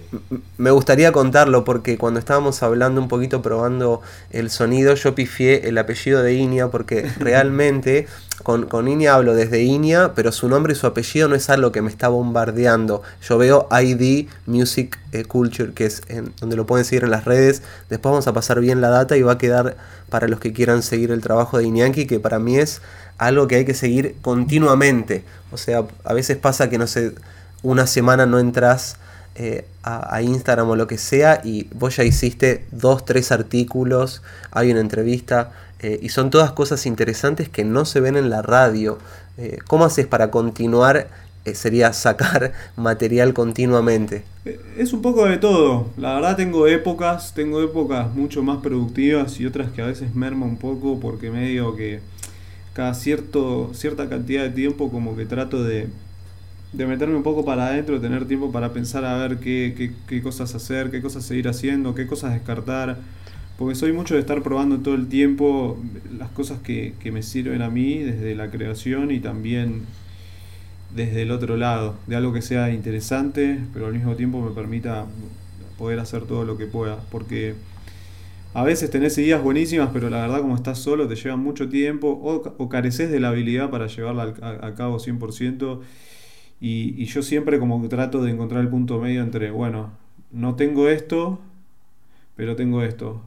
me 0.58 0.72
gustaría 0.72 1.12
contarlo 1.12 1.66
porque 1.66 1.98
cuando 1.98 2.18
estábamos 2.18 2.64
hablando 2.64 3.02
un 3.02 3.10
poquito, 3.10 3.42
probando 3.42 4.02
el 4.32 4.50
sonido, 4.50 4.96
yo 4.96 5.16
pifié 5.16 5.68
el 5.68 5.78
apellido 5.78 6.24
de 6.24 6.36
Inia 6.36 6.70
porque 6.70 7.02
realmente 7.20 8.08
con, 8.44 8.68
con 8.68 8.88
Inia 8.88 9.16
hablo 9.16 9.36
desde 9.36 9.64
Inia, 9.64 10.14
pero 10.16 10.32
su 10.32 10.48
nombre 10.48 10.72
y 10.72 10.76
su 10.78 10.88
apellido 10.88 11.28
no 11.28 11.36
es 11.36 11.50
algo 11.50 11.74
que 11.74 11.82
me 11.82 11.90
está 11.90 12.08
bombardeando. 12.08 13.02
Yo 13.22 13.38
veo 13.38 13.68
ID 13.70 14.30
Music 14.46 14.98
eh, 15.12 15.26
Culture, 15.26 15.74
que 15.74 15.88
es 15.88 16.04
en, 16.08 16.32
donde 16.40 16.56
lo 16.56 16.66
pueden 16.66 16.86
seguir 16.86 17.04
en 17.04 17.12
las 17.12 17.26
redes. 17.26 17.64
Después 17.90 18.12
vamos 18.12 18.28
a 18.28 18.34
pasar 18.34 18.62
bien 18.62 18.80
la 18.80 18.88
data 18.88 19.18
y 19.18 19.24
va 19.24 19.34
a 19.34 19.38
quedar 19.38 19.76
para 20.10 20.30
los 20.30 20.40
que 20.40 20.54
quieran 20.54 20.82
seguir 20.82 21.12
el 21.12 21.20
trabajo 21.20 21.58
de 21.58 21.66
Iñaki, 21.66 22.08
que 22.08 22.22
para 22.22 22.40
mí 22.40 22.58
es 22.58 22.82
algo 23.18 23.50
que 23.50 23.56
hay 23.56 23.66
que 23.66 23.74
seguir 23.74 24.16
continuamente. 24.22 25.26
O 25.52 25.58
sea, 25.58 25.84
a 26.06 26.14
veces 26.14 26.38
pasa 26.38 26.70
que 26.70 26.78
no 26.78 26.88
sé, 26.88 27.14
una 27.62 27.88
semana 27.88 28.26
no 28.26 28.40
entras 28.40 28.96
eh, 29.40 29.66
a, 29.84 30.20
Instagram 30.24 30.68
o 30.68 30.76
lo 30.76 30.88
que 30.88 30.98
sea 30.98 31.42
y 31.44 31.68
vos 31.76 31.96
ya 31.96 32.04
hiciste 32.04 32.66
dos, 32.72 33.06
tres 33.06 33.32
artículos, 33.32 34.24
hay 34.50 34.72
una 34.72 34.80
entrevista 34.80 35.52
eh, 35.80 36.00
y 36.02 36.10
son 36.10 36.32
todas 36.32 36.54
cosas 36.54 36.88
interesantes 36.88 37.48
que 37.48 37.64
no 37.64 37.86
se 37.86 38.00
ven 38.00 38.18
en 38.18 38.32
la 38.32 38.42
radio. 38.42 38.98
Eh, 39.38 39.60
¿Cómo 39.68 39.86
haces 39.86 40.08
para 40.08 40.32
continuar? 40.32 41.08
sería 41.54 41.94
sacar 41.94 42.52
material 42.76 43.34
continuamente. 43.34 44.26
Es 44.78 44.92
un 44.92 45.02
poco 45.02 45.26
de 45.26 45.38
todo. 45.38 45.92
La 45.96 46.16
verdad 46.16 46.36
tengo 46.36 46.68
épocas, 46.68 47.34
tengo 47.34 47.62
épocas 47.62 48.14
mucho 48.14 48.44
más 48.44 48.58
productivas 48.58 49.40
y 49.40 49.46
otras 49.46 49.72
que 49.72 49.82
a 49.82 49.86
veces 49.86 50.14
merma 50.14 50.46
un 50.46 50.58
poco 50.58 51.00
porque 51.00 51.32
medio 51.32 51.74
que 51.74 52.02
cada 52.74 52.94
cierto, 52.96 53.72
cierta 53.74 54.10
cantidad 54.10 54.44
de 54.44 54.50
tiempo 54.50 54.92
como 54.92 55.16
que 55.16 55.26
trato 55.26 55.64
de 55.64 55.88
de 56.74 56.86
meterme 56.86 57.16
un 57.16 57.24
poco 57.24 57.46
para 57.46 57.68
adentro, 57.68 58.00
tener 58.00 58.28
tiempo 58.28 58.52
para 58.52 58.74
pensar 58.74 59.06
a 59.06 59.18
ver 59.18 59.38
qué, 59.38 59.94
qué, 60.08 60.22
cosas 60.22 60.54
hacer, 60.54 60.92
qué 60.92 61.02
cosas 61.02 61.24
seguir 61.24 61.48
haciendo, 61.48 61.96
qué 61.96 62.08
cosas 62.08 62.34
descartar. 62.34 62.98
Porque 63.58 63.76
soy 63.76 63.92
mucho 63.92 64.14
de 64.14 64.20
estar 64.20 64.44
probando 64.44 64.80
todo 64.80 64.96
el 64.96 65.08
tiempo 65.08 65.82
las 66.18 66.30
cosas 66.30 66.60
que, 66.60 66.94
que 67.00 67.12
me 67.12 67.24
sirven 67.24 67.62
a 67.62 67.70
mí 67.70 68.00
desde 68.00 68.36
la 68.36 68.52
creación 68.52 69.12
y 69.12 69.20
también 69.20 69.84
desde 70.94 71.24
el 71.24 71.32
otro 71.32 71.58
lado, 71.58 71.96
de 72.08 72.16
algo 72.16 72.34
que 72.34 72.42
sea 72.42 72.72
interesante, 72.72 73.60
pero 73.74 73.88
al 73.88 73.94
mismo 73.94 74.16
tiempo 74.16 74.42
me 74.42 74.52
permita 74.52 75.06
poder 75.78 76.00
hacer 76.00 76.24
todo 76.24 76.46
lo 76.46 76.58
que 76.58 76.66
pueda. 76.66 76.98
Porque 77.12 77.56
a 78.54 78.64
veces 78.64 78.90
tenés 78.90 79.18
ideas 79.18 79.42
buenísimas, 79.42 79.90
pero 79.94 80.10
la 80.10 80.22
verdad 80.22 80.42
como 80.42 80.56
estás 80.56 80.80
solo 80.80 81.08
te 81.08 81.16
llevan 81.16 81.40
mucho 81.40 81.70
tiempo 81.70 82.08
o, 82.10 82.54
o 82.58 82.70
careces 82.70 83.10
de 83.12 83.20
la 83.20 83.30
habilidad 83.30 83.70
para 83.70 83.88
llevarla 83.88 84.34
a, 84.42 84.68
a 84.68 84.76
cabo 84.76 85.00
100%. 85.00 85.80
Y, 86.60 87.06
yo 87.06 87.22
siempre 87.22 87.60
como 87.60 87.88
trato 87.88 88.24
de 88.24 88.32
encontrar 88.32 88.62
el 88.62 88.70
punto 88.70 89.00
medio 89.00 89.22
entre, 89.22 89.52
bueno, 89.52 89.92
no 90.32 90.56
tengo 90.56 90.90
esto, 90.90 91.40
pero 92.36 92.56
tengo 92.56 92.84
esto. 92.84 93.22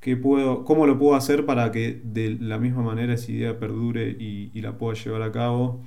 ¿Qué 0.00 0.16
puedo, 0.16 0.64
¿Cómo 0.64 0.86
lo 0.86 0.98
puedo 0.98 1.14
hacer 1.14 1.46
para 1.46 1.70
que 1.72 2.00
de 2.04 2.36
la 2.40 2.58
misma 2.58 2.82
manera 2.82 3.14
esa 3.14 3.30
idea 3.32 3.58
perdure 3.58 4.10
y, 4.10 4.60
la 4.60 4.78
pueda 4.78 4.94
llevar 4.94 5.22
a 5.22 5.32
cabo? 5.32 5.80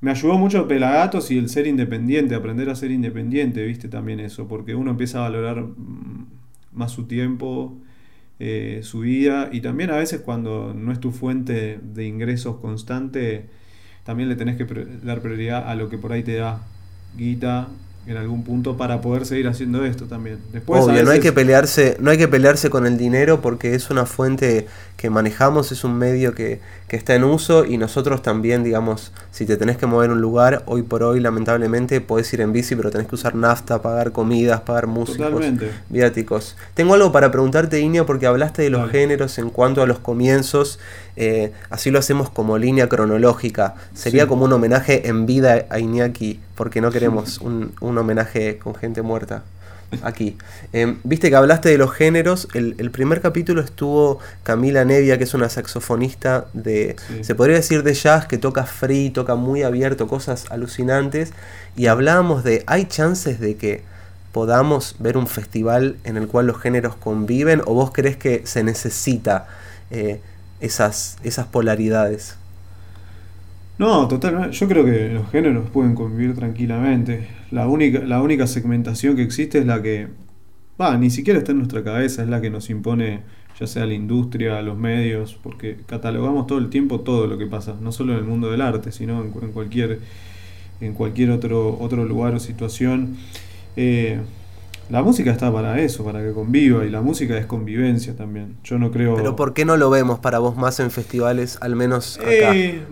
Me 0.00 0.10
ayudó 0.10 0.38
mucho 0.38 0.66
Pelagatos 0.68 1.30
y 1.30 1.38
el 1.38 1.48
ser 1.50 1.66
independiente, 1.66 2.34
aprender 2.34 2.70
a 2.70 2.74
ser 2.74 2.90
independiente, 2.90 3.64
viste 3.66 3.88
también 3.88 4.20
eso, 4.20 4.48
porque 4.48 4.74
uno 4.74 4.92
empieza 4.92 5.18
a 5.18 5.22
valorar 5.22 5.62
mm, 5.62 6.26
más 6.72 6.92
su 6.92 7.04
tiempo, 7.04 7.76
eh, 8.38 8.80
su 8.82 9.00
vida, 9.00 9.50
y 9.52 9.60
también 9.60 9.90
a 9.90 9.96
veces 9.96 10.20
cuando 10.20 10.72
no 10.74 10.92
es 10.92 11.00
tu 11.00 11.12
fuente 11.12 11.78
de 11.82 12.06
ingresos 12.06 12.56
constante, 12.56 13.50
también 14.04 14.28
le 14.28 14.36
tenés 14.36 14.56
que 14.56 14.66
dar 15.02 15.20
prioridad 15.20 15.68
a 15.68 15.74
lo 15.74 15.88
que 15.88 15.98
por 15.98 16.12
ahí 16.12 16.22
te 16.22 16.36
da 16.36 16.60
guita 17.16 17.68
en 18.06 18.16
algún 18.16 18.44
punto 18.44 18.76
para 18.76 19.00
poder 19.00 19.26
seguir 19.26 19.46
haciendo 19.46 19.84
esto 19.84 20.06
también. 20.06 20.38
Después, 20.52 20.82
Obvio, 20.82 21.04
no 21.04 21.10
hay 21.10 21.20
que 21.20 21.32
pelearse, 21.32 21.96
no 22.00 22.10
hay 22.10 22.18
que 22.18 22.28
pelearse 22.28 22.70
con 22.70 22.86
el 22.86 22.96
dinero 22.96 23.40
porque 23.40 23.74
es 23.74 23.90
una 23.90 24.06
fuente 24.06 24.66
que 24.96 25.10
manejamos, 25.10 25.70
es 25.70 25.84
un 25.84 25.96
medio 25.96 26.34
que, 26.34 26.60
está 26.88 27.14
en 27.14 27.22
uso 27.22 27.64
y 27.64 27.78
nosotros 27.78 28.20
también, 28.20 28.64
digamos, 28.64 29.12
si 29.30 29.46
te 29.46 29.56
tenés 29.56 29.76
que 29.76 29.86
mover 29.86 30.10
a 30.10 30.12
un 30.12 30.20
lugar, 30.20 30.64
hoy 30.66 30.82
por 30.82 31.04
hoy 31.04 31.20
lamentablemente 31.20 32.00
podés 32.00 32.32
ir 32.32 32.40
en 32.40 32.52
bici, 32.52 32.74
pero 32.74 32.90
tenés 32.90 33.06
que 33.06 33.14
usar 33.14 33.36
nafta, 33.36 33.80
pagar 33.80 34.10
comidas, 34.10 34.62
pagar 34.62 34.88
músicos, 34.88 35.44
viáticos. 35.88 36.56
Tengo 36.74 36.94
algo 36.94 37.12
para 37.12 37.30
preguntarte, 37.30 37.78
Iña, 37.78 38.04
porque 38.04 38.26
hablaste 38.26 38.62
de 38.62 38.70
los 38.70 38.90
géneros 38.90 39.38
en 39.38 39.50
cuanto 39.50 39.82
a 39.82 39.86
los 39.86 40.00
comienzos, 40.00 40.80
eh, 41.16 41.52
así 41.70 41.90
lo 41.90 41.98
hacemos 41.98 42.30
como 42.30 42.58
línea 42.58 42.88
cronológica. 42.88 43.74
Sería 43.94 44.26
como 44.26 44.44
un 44.44 44.52
homenaje 44.52 45.08
en 45.08 45.26
vida 45.26 45.66
a 45.70 45.78
Iñaki, 45.78 46.40
porque 46.54 46.80
no 46.80 46.90
queremos 46.90 47.38
un, 47.38 47.72
un 47.80 47.98
homenaje 47.98 48.58
con 48.58 48.74
gente 48.74 49.02
muerta 49.02 49.42
aquí. 50.02 50.36
Em, 50.72 50.98
viste 51.04 51.30
que 51.30 51.36
hablaste 51.36 51.68
de 51.68 51.78
los 51.78 51.92
géneros. 51.92 52.48
El, 52.54 52.90
primer 52.90 53.20
capítulo 53.20 53.60
estuvo 53.60 54.18
Camila 54.42 54.84
Nevia, 54.84 55.18
que 55.18 55.24
es 55.24 55.34
una 55.34 55.48
saxofonista 55.48 56.46
de, 56.52 56.96
se 57.22 57.34
podría 57.34 57.56
decir 57.56 57.82
de 57.82 57.94
jazz, 57.94 58.26
que 58.26 58.38
toca 58.38 58.64
free, 58.64 59.10
toca 59.10 59.34
muy 59.34 59.62
abierto, 59.62 60.06
cosas 60.06 60.46
alucinantes. 60.50 61.32
Y 61.76 61.86
hablábamos 61.86 62.44
de, 62.44 62.64
¿hay 62.66 62.86
chances 62.86 63.40
de 63.40 63.56
que 63.56 63.82
podamos 64.32 64.96
ver 64.98 65.16
un 65.16 65.26
festival 65.26 65.96
en 66.04 66.16
el 66.16 66.28
cual 66.28 66.46
los 66.46 66.60
géneros 66.60 66.94
conviven? 66.96 67.62
¿O 67.66 67.74
vos 67.74 67.90
crees 67.92 68.16
que 68.16 68.42
se 68.44 68.62
necesita 68.62 69.48
eh, 69.90 70.20
esas, 70.60 71.18
esas 71.22 71.46
polaridades? 71.46 72.36
No, 73.78 74.08
totalmente. 74.08 74.52
Yo 74.52 74.68
creo 74.68 74.84
que 74.84 75.08
los 75.08 75.30
géneros 75.30 75.70
pueden 75.70 75.94
convivir 75.94 76.34
tranquilamente. 76.34 77.28
La 77.50 77.66
única, 77.66 78.00
la 78.00 78.20
única 78.20 78.46
segmentación 78.46 79.16
que 79.16 79.22
existe 79.22 79.58
es 79.58 79.66
la 79.66 79.80
que, 79.80 80.08
va, 80.80 80.96
ni 80.98 81.10
siquiera 81.10 81.38
está 81.38 81.52
en 81.52 81.58
nuestra 81.58 81.82
cabeza, 81.82 82.22
es 82.22 82.28
la 82.28 82.40
que 82.40 82.50
nos 82.50 82.68
impone 82.68 83.20
ya 83.58 83.66
sea 83.66 83.84
la 83.84 83.92
industria, 83.92 84.62
los 84.62 84.78
medios, 84.78 85.38
porque 85.42 85.76
catalogamos 85.86 86.46
todo 86.46 86.58
el 86.58 86.70
tiempo 86.70 87.00
todo 87.00 87.26
lo 87.26 87.36
que 87.36 87.46
pasa, 87.46 87.76
no 87.80 87.92
solo 87.92 88.14
en 88.14 88.18
el 88.18 88.24
mundo 88.24 88.50
del 88.50 88.62
arte, 88.62 88.90
sino 88.90 89.22
en, 89.22 89.30
cualquier, 89.30 90.00
en 90.80 90.94
cualquier 90.94 91.30
otro, 91.30 91.78
otro 91.78 92.06
lugar 92.06 92.34
o 92.34 92.40
situación. 92.40 93.16
Eh, 93.76 94.18
la 94.90 95.02
música 95.02 95.30
está 95.30 95.52
para 95.52 95.80
eso, 95.80 96.04
para 96.04 96.20
que 96.22 96.32
conviva, 96.32 96.84
y 96.84 96.90
la 96.90 97.00
música 97.00 97.38
es 97.38 97.46
convivencia 97.46 98.16
también. 98.16 98.56
Yo 98.64 98.78
no 98.78 98.90
creo. 98.90 99.14
Pero 99.16 99.36
¿por 99.36 99.54
qué 99.54 99.64
no 99.64 99.76
lo 99.76 99.88
vemos 99.88 100.18
para 100.18 100.38
vos 100.38 100.56
más 100.56 100.80
en 100.80 100.90
festivales, 100.90 101.58
al 101.60 101.76
menos 101.76 102.18
acá? 102.18 102.54
Eh, 102.56 102.82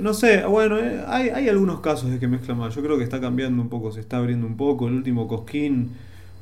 no 0.00 0.12
sé, 0.14 0.44
bueno, 0.44 0.78
eh, 0.78 1.02
hay, 1.06 1.30
hay, 1.30 1.48
algunos 1.48 1.80
casos 1.80 2.10
de 2.10 2.18
que 2.18 2.28
mezclan 2.28 2.58
más. 2.58 2.74
Yo 2.74 2.82
creo 2.82 2.98
que 2.98 3.04
está 3.04 3.20
cambiando 3.20 3.62
un 3.62 3.68
poco, 3.68 3.90
se 3.90 4.00
está 4.00 4.18
abriendo 4.18 4.46
un 4.46 4.56
poco. 4.56 4.88
El 4.88 4.94
último 4.94 5.26
Cosquín 5.28 5.92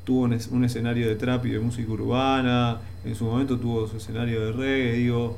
tuvo 0.04 0.22
un, 0.22 0.36
un 0.50 0.64
escenario 0.64 1.08
de 1.08 1.14
trap 1.14 1.46
y 1.46 1.50
de 1.50 1.60
música 1.60 1.90
urbana. 1.92 2.78
En 3.04 3.14
su 3.14 3.24
momento 3.24 3.58
tuvo 3.58 3.86
su 3.86 3.98
escenario 3.98 4.44
de 4.46 4.52
reggae, 4.52 4.92
digo 4.94 5.36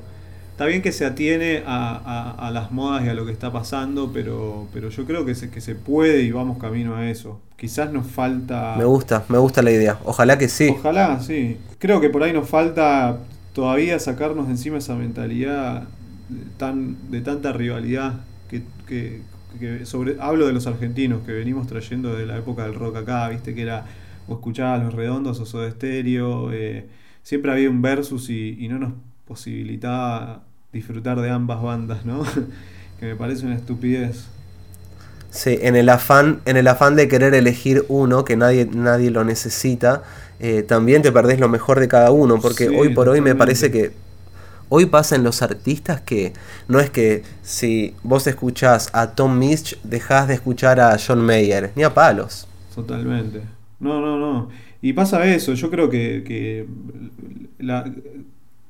Está 0.57 0.65
bien 0.65 0.81
que 0.81 0.91
se 0.91 1.05
atiene 1.05 1.63
a, 1.67 2.51
las 2.51 2.73
modas 2.73 3.05
y 3.05 3.11
a 3.11 3.13
lo 3.15 3.27
que 3.27 3.33
está 3.33 3.53
pasando, 3.53 4.11
pero, 4.15 4.67
pero 4.73 4.89
yo 4.89 5.05
creo 5.05 5.27
que 5.27 5.35
se, 5.35 5.51
que 5.51 5.61
se 5.61 5.75
puede 5.75 6.23
y 6.23 6.33
vamos 6.33 6.57
camino 6.57 6.97
a 6.97 7.11
eso. 7.11 7.39
Quizás 7.59 7.93
nos 7.93 8.07
falta... 8.07 8.75
Me 8.79 8.87
gusta, 8.87 9.23
me 9.29 9.37
gusta 9.37 9.61
la 9.61 9.71
idea. 9.71 9.99
Ojalá 10.07 10.39
que 10.39 10.49
sí. 10.49 10.69
Ojalá, 10.71 11.21
sí. 11.21 11.59
Creo 11.79 12.01
que 12.01 12.09
por 12.09 12.23
ahí 12.23 12.33
nos 12.33 12.49
falta 12.49 13.19
todavía 13.53 13.99
sacarnos 13.99 14.47
de 14.47 14.53
encima 14.53 14.79
esa 14.79 14.95
mentalidad 14.95 15.89
tan, 16.57 17.11
de 17.11 17.21
tanta 17.21 17.53
rivalidad 17.53 18.15
que, 18.49 18.63
que, 18.89 19.85
sobre 19.85 20.17
hablo 20.21 20.47
de 20.47 20.55
los 20.55 20.67
argentinos 20.67 21.21
que 21.27 21.33
venimos 21.33 21.67
trayendo 21.67 22.15
de 22.15 22.25
la 22.25 22.39
época 22.39 22.63
del 22.65 22.77
rock 22.77 22.97
acá, 22.97 23.29
viste 23.29 23.55
que 23.55 23.61
era 23.61 23.85
o 24.27 24.37
escuchabas 24.37 24.83
los 24.83 24.95
redondos 24.95 25.39
o 25.39 25.45
Soda 25.45 25.69
Estéreo, 25.69 26.51
eh, 26.55 26.87
siempre 27.23 27.53
había 27.53 27.69
un 27.69 27.83
versus 27.83 28.31
y, 28.31 28.57
y 28.59 28.69
no 28.69 28.79
nos 28.79 28.93
posibilitaba 29.27 30.43
disfrutar 30.73 31.21
de 31.21 31.31
ambas 31.31 31.63
bandas, 31.63 32.05
¿no? 32.05 32.25
que 33.01 33.07
me 33.07 33.17
parece 33.17 33.47
una 33.47 33.57
estupidez. 33.57 34.27
Sí, 35.31 35.59
en 35.61 35.77
el 35.77 35.89
afán, 35.89 36.41
en 36.47 36.57
el 36.57 36.67
afán 36.69 36.97
de 36.97 37.09
querer 37.09 37.35
elegir 37.35 37.85
uno, 37.89 38.25
que 38.25 38.37
nadie, 38.37 38.67
nadie 38.73 39.11
lo 39.11 39.25
necesita, 39.25 40.03
eh, 40.39 40.63
también 40.63 41.03
te 41.03 41.13
perdés 41.13 41.41
lo 41.41 41.49
mejor 41.49 41.81
de 41.81 41.89
cada 41.89 42.11
uno, 42.11 42.41
porque 42.41 42.69
hoy 42.69 42.95
por 42.95 43.09
hoy 43.09 43.21
me 43.21 43.35
parece 43.35 43.71
que 43.71 43.93
hoy 44.69 44.87
pasa 44.87 45.17
en 45.17 45.25
los 45.25 45.43
artistas 45.43 46.01
que 46.01 46.33
no 46.69 46.81
es 46.81 46.91
que 46.91 47.23
si 47.43 47.95
vos 48.03 48.27
escuchás 48.27 48.89
a 48.93 49.13
Tom 49.13 49.39
Misch, 49.39 49.79
dejás 49.83 50.29
de 50.29 50.35
escuchar 50.35 50.81
a 50.81 50.97
John 50.99 51.21
Mayer, 51.21 51.73
ni 51.75 51.83
a 51.83 51.93
palos. 51.93 52.47
Totalmente. 52.75 53.43
No, 53.79 54.01
no, 54.01 54.19
no. 54.19 54.49
Y 54.83 54.93
pasa 54.93 55.25
eso, 55.27 55.55
yo 55.55 55.71
creo 55.71 55.91
que, 55.91 56.23
que 56.27 56.67
la, 57.59 57.85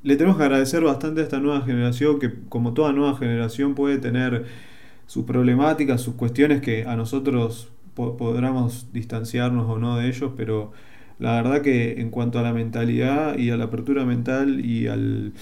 le 0.07 0.17
tenemos 0.17 0.37
que 0.39 0.45
agradecer 0.45 0.85
bastante 0.85 1.21
a 1.21 1.25
esta 1.25 1.41
nueva 1.41 1.63
generación 1.63 2.21
que 2.21 2.33
como 2.49 2.75
toda 2.75 2.93
nueva 2.93 3.19
generación 3.19 3.75
puede 3.75 3.99
tener 3.99 4.45
sus 5.09 5.25
problemáticas, 5.25 6.01
sus 6.01 6.15
cuestiones 6.15 6.61
que 6.61 6.85
a 6.85 6.95
nosotros 6.95 7.71
podremos 7.95 8.93
distanciarnos 8.93 9.69
o 9.69 9.79
no 9.81 9.97
de 9.97 10.07
ellos, 10.07 10.31
pero 10.37 10.71
la 11.19 11.33
verdad 11.33 11.61
que 11.61 12.01
en 12.01 12.11
cuanto 12.11 12.39
a 12.39 12.43
la 12.43 12.53
mentalidad 12.53 13.37
y 13.37 13.51
a 13.51 13.57
la 13.57 13.65
apertura 13.65 14.05
mental 14.05 14.65
y 14.65 14.87
al, 14.87 15.33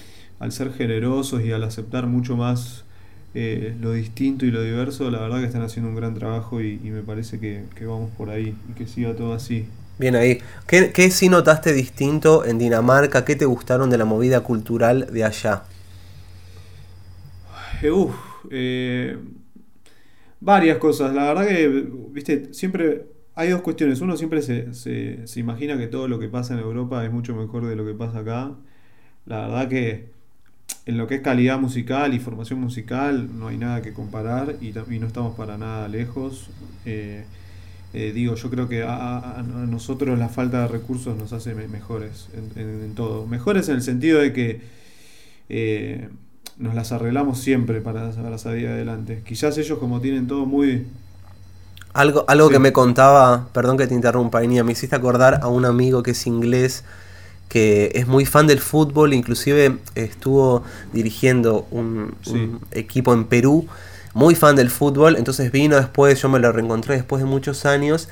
ser 0.49 0.73
generosos 0.73 1.43
y 1.45 1.51
al 1.51 1.63
aceptar 1.63 2.07
mucho 2.07 2.35
más 2.35 2.85
eh, 3.35 3.75
lo 3.79 3.91
distinto 3.91 4.47
y 4.47 4.51
lo 4.51 4.63
diverso, 4.63 5.11
la 5.11 5.19
verdad 5.19 5.41
que 5.41 5.45
están 5.45 5.61
haciendo 5.61 5.89
un 5.89 5.95
gran 5.95 6.15
trabajo 6.15 6.59
y, 6.59 6.79
me 6.79 7.03
parece 7.03 7.39
que, 7.39 7.65
vamos 7.85 8.09
por 8.17 8.31
ahí 8.31 8.55
y 8.67 8.73
que 8.73 8.87
siga 8.87 9.13
todo 9.13 9.33
así. 9.33 9.67
Bien 9.97 10.15
ahí. 10.15 10.39
¿Qué, 10.67 10.91
¿Qué 10.91 11.09
sí 11.09 11.29
notaste 11.29 11.73
distinto 11.73 12.45
en 12.45 12.57
Dinamarca? 12.57 13.23
¿Qué 13.25 13.35
te 13.35 13.45
gustaron 13.45 13.89
de 13.89 13.97
la 13.97 14.05
movida 14.05 14.41
cultural 14.41 15.07
de 15.11 15.23
allá? 15.23 15.63
uf, 17.91 18.15
eh, 18.51 19.17
varias 20.39 20.77
cosas. 20.77 21.13
La 21.13 21.25
verdad 21.25 21.47
que, 21.47 21.67
viste, 22.11 22.53
siempre 22.53 23.05
hay 23.35 23.49
dos 23.49 23.61
cuestiones. 23.61 24.01
Uno 24.01 24.17
siempre 24.17 24.41
se, 24.41 24.73
se, 24.73 25.27
se, 25.27 25.39
imagina 25.39 25.77
que 25.77 25.87
todo 25.87 26.07
lo 26.07 26.19
que 26.19 26.27
pasa 26.29 26.53
en 26.53 26.59
Europa 26.59 27.03
es 27.05 27.11
mucho 27.11 27.35
mejor 27.35 27.65
de 27.65 27.75
lo 27.75 27.85
que 27.85 27.93
pasa 27.93 28.19
acá. 28.19 28.55
La 29.25 29.47
verdad 29.47 29.69
que 29.69 30.11
en 30.85 30.97
lo 30.97 31.07
que 31.07 31.15
es 31.15 31.21
calidad 31.21 31.59
musical 31.59 32.13
y 32.13 32.19
formación 32.19 32.59
musical 32.59 33.29
no 33.39 33.47
hay 33.49 33.57
nada 33.57 33.81
que 33.81 33.93
comparar 33.93 34.57
y, 34.61 34.69
y 34.69 34.99
no 34.99 35.07
estamos 35.07 35.35
para 35.35 35.57
nada 35.57 35.87
lejos. 35.87 36.49
Eh, 36.85 37.25
eh, 37.97 38.11
digo, 38.13 38.35
yo 38.35 38.49
creo 38.49 38.67
que 38.67 38.83
a, 38.83 39.41
nosotros 39.47 40.19
la 40.19 40.27
falta 40.27 40.63
de 40.63 40.67
recursos 40.67 41.17
nos 41.17 41.31
hace 41.31 41.55
mejores 41.55 42.27
en, 42.35 42.93
todo. 42.93 43.25
Mejores 43.25 43.69
en 43.69 43.75
el 43.75 43.81
sentido 43.81 44.19
de 44.19 44.33
que 44.33 44.61
eh, 45.47 46.09
nos 46.57 46.75
las 46.75 46.91
arreglamos 46.91 47.39
siempre 47.39 47.79
para, 47.79 48.11
para 48.11 48.37
salir 48.37 48.67
adelante. 48.67 49.21
Quizás 49.25 49.57
ellos 49.57 49.79
como 49.79 50.01
tienen 50.01 50.27
todo 50.27 50.45
muy 50.45 50.85
algo, 51.93 52.25
algo 52.27 52.49
que 52.49 52.59
me 52.59 52.73
contaba, 52.73 53.47
perdón 53.53 53.77
que 53.77 53.87
te 53.87 53.95
interrumpa, 53.95 54.43
Inia, 54.43 54.65
me 54.65 54.73
hiciste 54.73 54.97
acordar 54.97 55.39
a 55.41 55.47
un 55.47 55.63
amigo 55.63 56.03
que 56.03 56.11
es 56.11 56.27
inglés, 56.27 56.83
que 57.47 57.93
es 57.95 58.05
muy 58.05 58.25
fan 58.25 58.47
del 58.47 58.59
fútbol, 58.59 59.13
inclusive 59.13 59.77
estuvo 59.95 60.63
dirigiendo 60.91 61.65
un, 61.71 62.13
equipo 62.71 63.13
en 63.13 63.23
Perú, 63.23 63.67
muy 64.15 64.33
fan 64.33 64.55
del 64.55 64.69
fútbol, 64.69 65.17
entonces 65.17 65.51
vino 65.51 65.75
después, 65.75 66.21
yo 66.21 66.29
me 66.29 66.39
lo 66.39 66.49
reencontré 66.53 66.95
después 66.95 67.21
de 67.21 67.27
muchos 67.27 67.65
años 67.65 68.07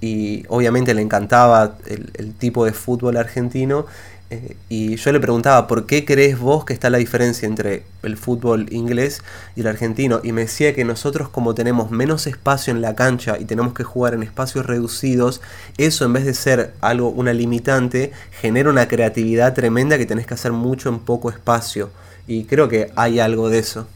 y 0.00 0.44
obviamente 0.48 0.94
le 0.94 1.02
encantaba 1.02 1.76
el, 1.86 2.34
tipo 2.34 2.64
de 2.64 2.72
fútbol 2.72 3.16
argentino 3.16 3.86
eh, 4.30 4.56
y 4.68 4.94
yo 4.94 5.10
le 5.10 5.18
preguntaba, 5.18 5.66
¿por 5.66 5.86
qué 5.86 6.04
crees 6.04 6.38
vos 6.38 6.64
que 6.64 6.72
está 6.72 6.88
la 6.88 6.98
diferencia 6.98 7.48
entre 7.48 7.82
el 8.04 8.16
fútbol 8.16 8.72
inglés 8.72 9.24
y 9.56 9.62
el 9.62 9.66
argentino? 9.66 10.20
Y 10.22 10.30
me 10.30 10.42
decía 10.42 10.72
que 10.72 10.84
nosotros 10.84 11.28
como 11.28 11.52
tenemos 11.52 11.90
menos 11.90 12.28
espacio 12.28 12.72
en 12.72 12.80
la 12.80 12.94
cancha 12.94 13.36
y 13.36 13.44
tenemos 13.44 13.74
que 13.74 13.82
jugar 13.82 14.14
en 14.14 14.22
espacios 14.22 14.66
reducidos, 14.66 15.40
eso 15.78 16.04
en 16.04 16.12
vez 16.12 16.26
de 16.26 16.34
ser 16.34 16.74
algo, 16.80 17.08
una 17.08 17.32
limitante, 17.32 18.12
genera 18.40 18.70
una 18.70 18.86
creatividad 18.86 19.52
tremenda 19.52 19.98
que 19.98 20.06
tenés 20.06 20.28
que 20.28 20.34
hacer 20.34 20.52
mucho 20.52 20.90
en 20.90 21.00
poco 21.00 21.28
espacio. 21.28 21.90
Y 22.28 22.44
creo 22.44 22.68
que 22.68 22.92
hay 22.94 23.18
algo 23.18 23.48
de 23.48 23.58
eso. 23.58 23.88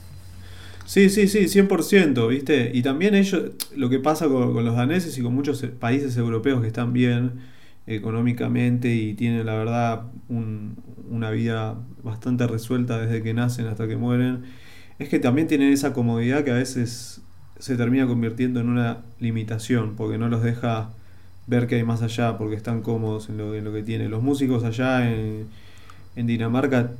Sí, 0.85 1.09
sí, 1.09 1.29
sí, 1.29 1.49
100%, 1.49 2.29
¿viste? 2.29 2.71
Y 2.75 2.83
también 2.83 3.15
ellos, 3.15 3.53
lo 3.75 3.89
que 3.89 3.99
pasa 4.01 4.29
con, 4.29 4.53
con 4.53 4.65
los 4.65 4.77
daneses 4.77 5.17
y 5.17 5.23
con 5.23 5.35
muchos 5.35 5.63
países 5.81 6.17
europeos 6.17 6.61
que 6.61 6.67
están 6.67 6.93
bien, 6.93 7.41
económicamente 7.87 8.95
y 8.95 9.15
tienen 9.15 9.45
la 9.47 9.55
verdad 9.55 10.05
una 10.29 11.31
vida 11.31 11.77
bastante 12.03 12.47
resuelta 12.47 12.99
desde 12.99 13.23
que 13.23 13.35
nacen 13.35 13.67
hasta 13.67 13.87
que 13.87 13.97
mueren, 13.97 14.45
es 14.99 15.09
que 15.09 15.19
también 15.19 15.49
tienen 15.49 15.73
esa 15.73 15.93
comodidad 15.93 16.45
que 16.45 16.51
a 16.51 16.55
veces 16.55 17.23
se 17.59 17.77
termina 17.77 18.07
convirtiendo 18.07 18.61
en 18.61 18.69
una 18.69 19.03
limitación, 19.21 19.97
porque 19.97 20.19
no 20.19 20.29
los 20.29 20.43
deja 20.43 20.91
ver 21.47 21.67
que 21.67 21.77
hay 21.77 21.85
más 21.85 22.03
allá, 22.03 22.39
porque 22.39 22.57
están 22.57 22.83
cómodos 22.83 23.29
en 23.29 23.39
lo, 23.39 23.55
en 23.55 23.65
lo 23.65 23.73
que 23.73 23.83
tienen. 23.83 24.11
Los 24.11 24.23
músicos 24.23 24.65
allá 24.65 25.11
en, 25.11 25.47
en 26.17 26.27
Dinamarca 26.27 26.93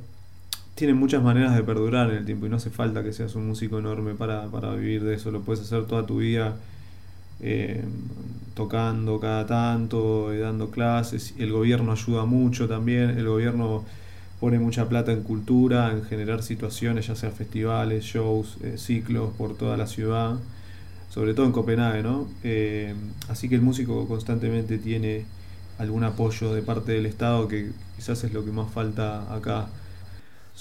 tienen 0.75 0.97
muchas 0.97 1.23
maneras 1.23 1.55
de 1.55 1.63
perdurar 1.63 2.11
en 2.11 2.17
el 2.17 2.25
tiempo 2.25 2.45
y 2.45 2.49
no 2.49 2.57
hace 2.57 2.69
falta 2.69 3.01
que 3.03 3.13
seas 3.13 3.35
un 3.35 3.47
músico 3.47 3.79
enorme 3.79 4.13
para, 4.13 4.47
para 4.47 4.73
vivir 4.75 5.03
de 5.03 5.15
eso, 5.15 5.31
lo 5.31 5.41
puedes 5.41 5.63
hacer 5.63 5.85
toda 5.85 6.05
tu 6.05 6.17
vida 6.17 6.57
eh, 7.41 7.83
tocando 8.53 9.19
cada 9.19 9.45
tanto, 9.45 10.33
y 10.33 10.37
dando 10.37 10.71
clases. 10.71 11.33
El 11.37 11.51
gobierno 11.51 11.91
ayuda 11.91 12.25
mucho 12.25 12.67
también, 12.67 13.11
el 13.11 13.27
gobierno 13.27 13.83
pone 14.39 14.59
mucha 14.59 14.87
plata 14.89 15.11
en 15.11 15.23
cultura, 15.23 15.91
en 15.91 16.03
generar 16.03 16.43
situaciones, 16.43 17.07
ya 17.07 17.15
sea 17.15 17.31
festivales, 17.31 18.03
shows, 18.03 18.57
eh, 18.61 18.77
ciclos 18.77 19.33
por 19.37 19.57
toda 19.57 19.77
la 19.77 19.87
ciudad, 19.87 20.35
sobre 21.09 21.33
todo 21.33 21.45
en 21.45 21.51
Copenhague, 21.53 22.03
¿no? 22.03 22.27
Eh, 22.43 22.93
así 23.29 23.47
que 23.49 23.55
el 23.55 23.61
músico 23.61 24.07
constantemente 24.07 24.77
tiene 24.77 25.25
algún 25.77 26.03
apoyo 26.03 26.53
de 26.53 26.61
parte 26.61 26.93
del 26.93 27.05
Estado 27.05 27.47
que 27.47 27.71
quizás 27.95 28.23
es 28.23 28.33
lo 28.33 28.43
que 28.45 28.51
más 28.51 28.71
falta 28.71 29.33
acá 29.33 29.67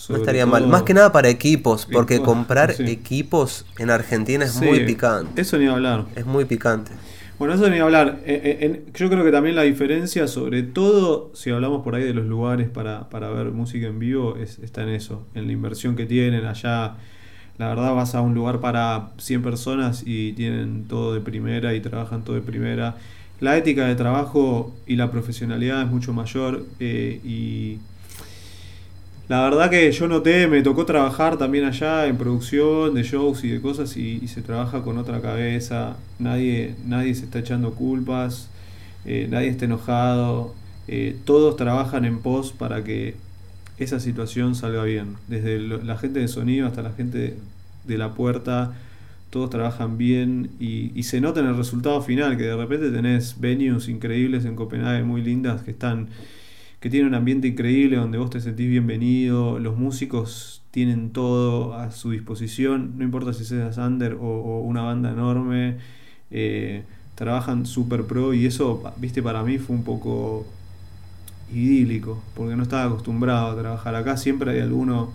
no 0.09 0.17
estaría 0.17 0.47
mal. 0.47 0.67
Más 0.67 0.83
que 0.83 0.95
nada 0.95 1.13
para 1.13 1.29
equipos, 1.29 1.87
porque 1.91 2.21
comprar 2.21 2.75
equipos 2.81 3.65
en 3.79 3.91
Argentina 3.91 4.45
es 4.45 4.61
muy 4.61 4.85
picante. 4.85 5.41
Eso 5.41 5.59
ni 5.59 5.67
hablar. 5.67 6.05
Es 6.15 6.27
muy 6.27 6.45
picante. 6.45 6.93
Bueno, 7.39 7.55
eso 7.55 7.69
ni 7.69 7.79
hablar. 7.79 8.21
Eh, 8.25 8.59
eh, 8.61 8.85
yo 8.95 9.11
creo 9.11 9.25
que 9.25 9.33
también 9.33 9.57
la 9.57 9.63
diferencia, 9.63 10.29
sobre 10.29 10.63
todo 10.63 11.33
si 11.35 11.51
hablamos 11.51 11.83
por 11.83 11.97
ahí 11.97 12.05
de 12.05 12.15
los 12.15 12.27
lugares 12.27 12.69
para, 12.69 13.09
para 13.11 13.29
ver 13.31 13.51
música 13.51 13.89
en 13.89 13.99
vivo, 13.99 14.37
es, 14.37 14.61
está 14.61 14.83
en 14.83 14.91
eso, 14.91 15.27
en 15.35 15.47
la 15.47 15.53
inversión 15.53 15.97
que 15.97 16.07
tienen 16.07 16.45
allá. 16.45 16.95
La 17.59 17.69
verdad 17.69 17.95
vas 17.95 18.15
a 18.15 18.21
un 18.21 18.35
lugar 18.35 18.61
para 18.61 19.11
100 19.19 19.43
personas 19.43 20.03
y 20.07 20.33
tienen 20.33 20.87
todo 20.89 21.15
de 21.15 21.21
primera 21.21 21.75
y 21.75 21.81
trabajan 21.81 22.23
todo 22.23 22.37
de 22.37 22.43
primera. 22.43 22.97
La 23.41 23.57
ética 23.57 23.87
de 23.87 23.97
trabajo 23.97 24.73
y 24.87 24.97
la 24.97 25.11
profesionalidad 25.11 25.83
es 25.83 25.89
mucho 25.89 26.13
mayor 26.13 26.65
eh, 26.79 27.21
y 27.25 27.79
la 29.29 29.43
verdad 29.43 29.71
que 29.71 29.91
yo 29.91 30.07
noté, 30.07 30.47
me 30.49 30.63
tocó 30.63 30.85
trabajar 30.85 31.39
también 31.39 31.65
allá 31.65 32.07
en 32.07 32.19
producción 32.19 32.95
de 32.95 33.03
shows 33.05 33.43
y 33.45 33.49
de 33.49 33.61
cosas 33.61 33.97
y, 33.97 34.29
se 34.29 34.43
trabaja 34.43 34.83
con 34.83 34.99
otra 34.99 35.23
cabeza, 35.23 35.97
nadie, 36.19 36.75
nadie 36.85 37.15
se 37.15 37.25
está 37.25 37.39
echando 37.39 37.73
culpas, 37.73 38.51
eh, 39.07 39.27
nadie 39.31 39.49
está 39.49 39.65
enojado, 39.65 40.55
eh, 40.89 41.17
todos 41.25 41.57
trabajan 41.57 42.05
en 42.05 42.19
pos 42.19 42.53
para 42.53 42.85
que 42.85 43.17
esa 43.79 43.99
situación 43.99 44.55
salga 44.55 44.85
bien, 44.85 45.17
desde 45.27 45.59
la 45.59 45.97
gente 45.97 46.21
de 46.21 46.29
sonido 46.29 46.67
hasta 46.67 46.83
la 46.83 46.93
gente 46.93 47.39
de 47.85 47.99
la 47.99 48.13
puerta, 48.13 48.75
todos 49.31 49.49
trabajan 49.49 49.97
bien 49.97 50.51
y, 50.61 50.93
y 50.95 51.05
se 51.05 51.23
nota 51.23 51.41
en 51.41 51.47
el 51.47 51.57
resultado 51.57 52.03
final, 52.03 52.37
que 52.37 52.45
de 52.45 52.57
repente 52.57 52.91
tenés 52.91 53.41
venues 53.41 53.89
increíbles 53.89 54.45
en 54.45 54.55
Copenhague, 54.55 55.03
muy 55.03 55.23
lindas, 55.23 55.63
que 55.63 55.71
están 55.71 56.09
que 56.85 56.91
tiene 56.91 57.09
un 57.09 57.15
ambiente 57.15 57.49
increíble 57.49 57.97
donde 57.97 58.19
vos 58.19 58.29
te 58.29 58.43
sentís 58.43 58.69
bienvenido, 58.69 59.59
los 59.59 59.75
músicos 59.75 60.63
tienen 60.71 61.13
todo 61.13 61.73
a 61.73 61.91
su 61.91 62.11
disposición, 62.11 62.99
no 62.99 63.05
importa 63.05 63.33
si 63.33 63.47
seas 63.47 63.79
under 63.79 64.19
o, 64.21 64.61
una 64.61 64.83
banda 64.83 65.11
enorme, 65.11 65.79
eh, 66.31 66.83
trabajan 67.15 67.65
super 67.65 68.05
pro 68.05 68.35
y 68.35 68.45
eso, 68.45 68.83
viste, 68.99 69.23
para 69.23 69.43
mí 69.43 69.57
fue 69.57 69.75
un 69.75 69.83
poco 69.83 70.45
idílico, 71.51 72.23
porque 72.35 72.55
no 72.55 72.65
estaba 72.65 72.85
acostumbrado 72.85 73.53
a 73.53 73.59
trabajar. 73.59 73.95
Acá, 73.95 74.19
siempre 74.19 74.51
hay 74.51 74.61
alguno 74.61 75.11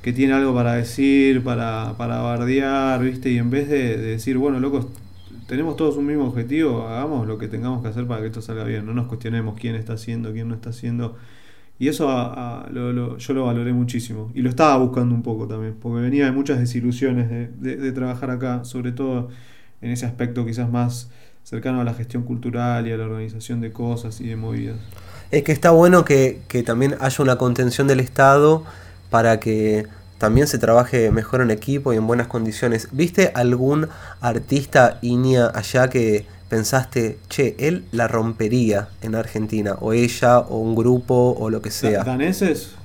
que 0.00 0.12
tiene 0.12 0.34
algo 0.34 0.54
para 0.54 0.74
decir, 0.74 1.42
para, 1.42 1.96
para 1.98 2.20
bardear, 2.20 3.02
viste, 3.02 3.32
y 3.32 3.38
en 3.38 3.50
vez 3.50 3.68
de, 3.68 3.96
de 3.96 4.06
decir, 4.12 4.38
bueno, 4.38 4.60
locos, 4.60 4.86
tenemos 5.46 5.76
todos 5.76 5.96
un 5.96 6.06
mismo 6.06 6.26
objetivo, 6.26 6.86
hagamos 6.86 7.26
lo 7.26 7.38
que 7.38 7.48
tengamos 7.48 7.82
que 7.82 7.88
hacer 7.88 8.06
para 8.06 8.20
que 8.20 8.28
esto 8.28 8.42
salga 8.42 8.64
bien, 8.64 8.86
no 8.86 8.94
nos 8.94 9.06
cuestionemos 9.06 9.58
quién 9.58 9.74
está 9.74 9.94
haciendo, 9.94 10.32
quién 10.32 10.48
no 10.48 10.54
está 10.54 10.70
haciendo. 10.70 11.16
Y 11.78 11.88
eso 11.88 12.06
yo 13.18 13.34
lo 13.34 13.44
valoré 13.46 13.72
muchísimo. 13.72 14.30
Y 14.34 14.42
lo 14.42 14.48
estaba 14.50 14.76
buscando 14.76 15.14
un 15.14 15.22
poco 15.22 15.48
también, 15.48 15.74
porque 15.80 16.00
venía 16.00 16.26
de 16.26 16.30
muchas 16.30 16.60
desilusiones 16.60 17.50
de, 17.60 17.92
trabajar 17.92 18.30
acá, 18.30 18.64
sobre 18.64 18.92
todo 18.92 19.30
en 19.80 19.90
ese 19.90 20.06
aspecto 20.06 20.46
quizás 20.46 20.70
más 20.70 21.10
cercano 21.42 21.80
a 21.80 21.84
la 21.84 21.92
gestión 21.92 22.22
cultural 22.22 22.86
y 22.86 22.92
a 22.92 22.96
la 22.96 23.04
organización 23.04 23.60
de 23.60 23.72
cosas 23.72 24.20
y 24.20 24.28
de 24.28 24.36
movidas. 24.36 24.76
Es 25.32 25.42
que 25.42 25.50
está 25.50 25.72
bueno 25.72 26.04
que, 26.04 26.40
también 26.64 26.94
haya 27.00 27.24
una 27.24 27.36
contención 27.36 27.88
del 27.88 27.98
Estado 27.98 28.62
para 29.10 29.40
que 29.40 29.86
también 30.22 30.46
se 30.46 30.58
trabaje 30.58 31.10
mejor 31.10 31.40
en 31.40 31.50
equipo 31.50 31.92
y 31.92 31.96
en 31.96 32.06
buenas 32.06 32.28
condiciones. 32.28 32.86
¿Viste 32.92 33.32
algún 33.34 33.88
artista 34.20 35.00
Inia 35.02 35.50
allá 35.52 35.90
que 35.90 36.26
pensaste, 36.48 37.18
che, 37.28 37.56
él 37.58 37.86
la 37.90 38.06
rompería 38.06 38.88
en 39.00 39.16
Argentina? 39.16 39.74
O 39.80 39.92
ella, 39.92 40.38
o 40.38 40.58
un 40.58 40.76
grupo, 40.76 41.34
o 41.36 41.50
lo 41.50 41.60
que 41.60 41.72
sea. 41.72 42.04
¿Daneses? 42.04 42.76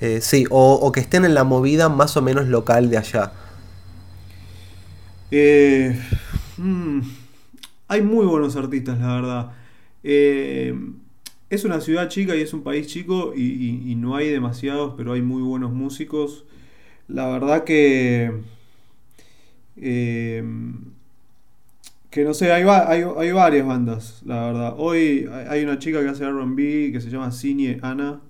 Eh, 0.00 0.18
sí, 0.20 0.46
o, 0.50 0.90
que 0.90 0.98
estén 0.98 1.24
en 1.24 1.34
la 1.34 1.44
movida 1.44 1.88
más 1.88 2.16
o 2.16 2.22
menos 2.22 2.48
local 2.48 2.90
de 2.90 2.98
allá. 2.98 3.30
Eh, 5.30 5.96
mm, 6.56 7.00
hay 7.86 8.02
muy 8.02 8.26
buenos 8.26 8.56
artistas, 8.56 8.98
la 8.98 9.14
verdad. 9.14 9.52
Eh, 10.02 10.76
es 11.50 11.64
una 11.64 11.80
ciudad 11.80 12.08
chica 12.08 12.34
y 12.34 12.40
es 12.40 12.52
un 12.52 12.64
país 12.64 12.88
chico 12.88 13.32
y, 13.32 13.94
no 13.94 14.16
hay 14.16 14.28
demasiados, 14.28 14.94
pero 14.96 15.12
hay 15.12 15.22
muy 15.22 15.40
buenos 15.40 15.72
músicos. 15.72 16.42
La 17.08 17.28
verdad 17.28 17.64
que... 17.64 18.32
Eh, 19.76 20.42
que 22.10 22.24
no 22.24 22.32
sé, 22.32 22.52
hay, 22.52 22.62
hay, 22.62 23.32
varias 23.32 23.66
bandas, 23.66 24.22
la 24.24 24.46
verdad. 24.46 24.74
Hoy 24.78 25.28
hay 25.48 25.64
una 25.64 25.80
chica 25.80 26.00
que 26.00 26.08
hace 26.08 26.24
RB 26.24 26.92
que 26.92 27.00
se 27.00 27.10
llama 27.10 27.32
Cine 27.32 27.80
Ana, 27.82 28.20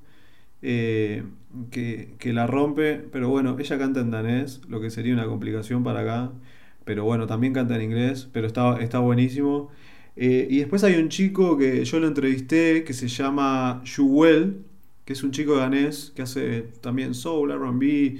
eh, 0.62 1.22
que, 1.70 2.14
que, 2.18 2.32
la 2.32 2.46
rompe, 2.46 2.94
pero 3.12 3.28
bueno, 3.28 3.58
ella 3.58 3.78
canta 3.78 4.00
en 4.00 4.10
danés, 4.10 4.62
lo 4.68 4.80
que 4.80 4.88
sería 4.88 5.12
una 5.12 5.26
complicación 5.26 5.84
para 5.84 6.00
acá. 6.00 6.32
Pero 6.84 7.04
bueno, 7.04 7.26
también 7.26 7.52
canta 7.52 7.76
en 7.76 7.82
inglés, 7.82 8.28
pero 8.32 8.46
está, 8.46 8.80
está 8.80 9.00
buenísimo. 9.00 9.70
Eh, 10.16 10.46
y 10.50 10.58
después 10.58 10.84
hay 10.84 10.94
un 10.96 11.08
chico 11.08 11.58
que 11.58 11.84
yo 11.84 12.00
lo 12.00 12.06
entrevisté 12.06 12.84
que 12.84 12.94
se 12.94 13.08
llama 13.08 13.82
Juwel, 13.84 14.64
que 15.04 15.12
es 15.12 15.22
un 15.22 15.30
chico 15.32 15.56
danés 15.56 16.12
que 16.16 16.22
hace 16.22 16.62
también 16.80 17.14
soul, 17.14 17.52
RB 17.52 18.18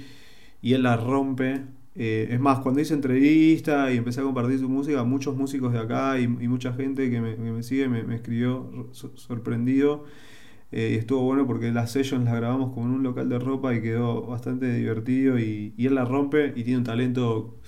y 0.65 0.73
él 0.73 0.81
la 0.81 0.97
rompe. 0.97 1.61
Eh, 1.95 2.29
es 2.31 2.39
más, 2.39 2.59
cuando 2.61 2.81
hice 2.81 2.95
entrevista 2.95 3.93
y 3.93 3.97
empecé 3.97 4.21
a 4.21 4.23
compartir 4.23 4.57
su 4.57 4.67
música, 4.67 5.03
muchos 5.03 5.35
músicos 5.37 5.71
de 5.71 5.79
acá 5.79 6.19
y, 6.19 6.27
mucha 6.27 6.73
gente 6.73 7.11
que 7.11 7.21
me, 7.21 7.61
sigue 7.61 7.87
me, 7.87 8.15
escribió 8.15 8.89
sorprendido. 8.91 10.05
Eh, 10.71 10.93
y 10.95 10.97
estuvo 10.97 11.21
bueno 11.21 11.45
porque 11.45 11.71
las 11.71 11.91
sessions 11.91 12.25
las 12.25 12.35
grabamos 12.35 12.73
como 12.73 12.87
en 12.87 12.93
un 12.93 13.03
local 13.03 13.29
de 13.29 13.37
ropa 13.37 13.75
y 13.75 13.81
quedó 13.83 14.23
bastante 14.23 14.73
divertido. 14.73 15.37
Y, 15.37 15.75
él 15.77 15.93
la 15.93 16.05
rompe 16.05 16.51
y 16.55 16.63
tiene 16.63 16.79
un 16.79 16.83
talento 16.83 17.59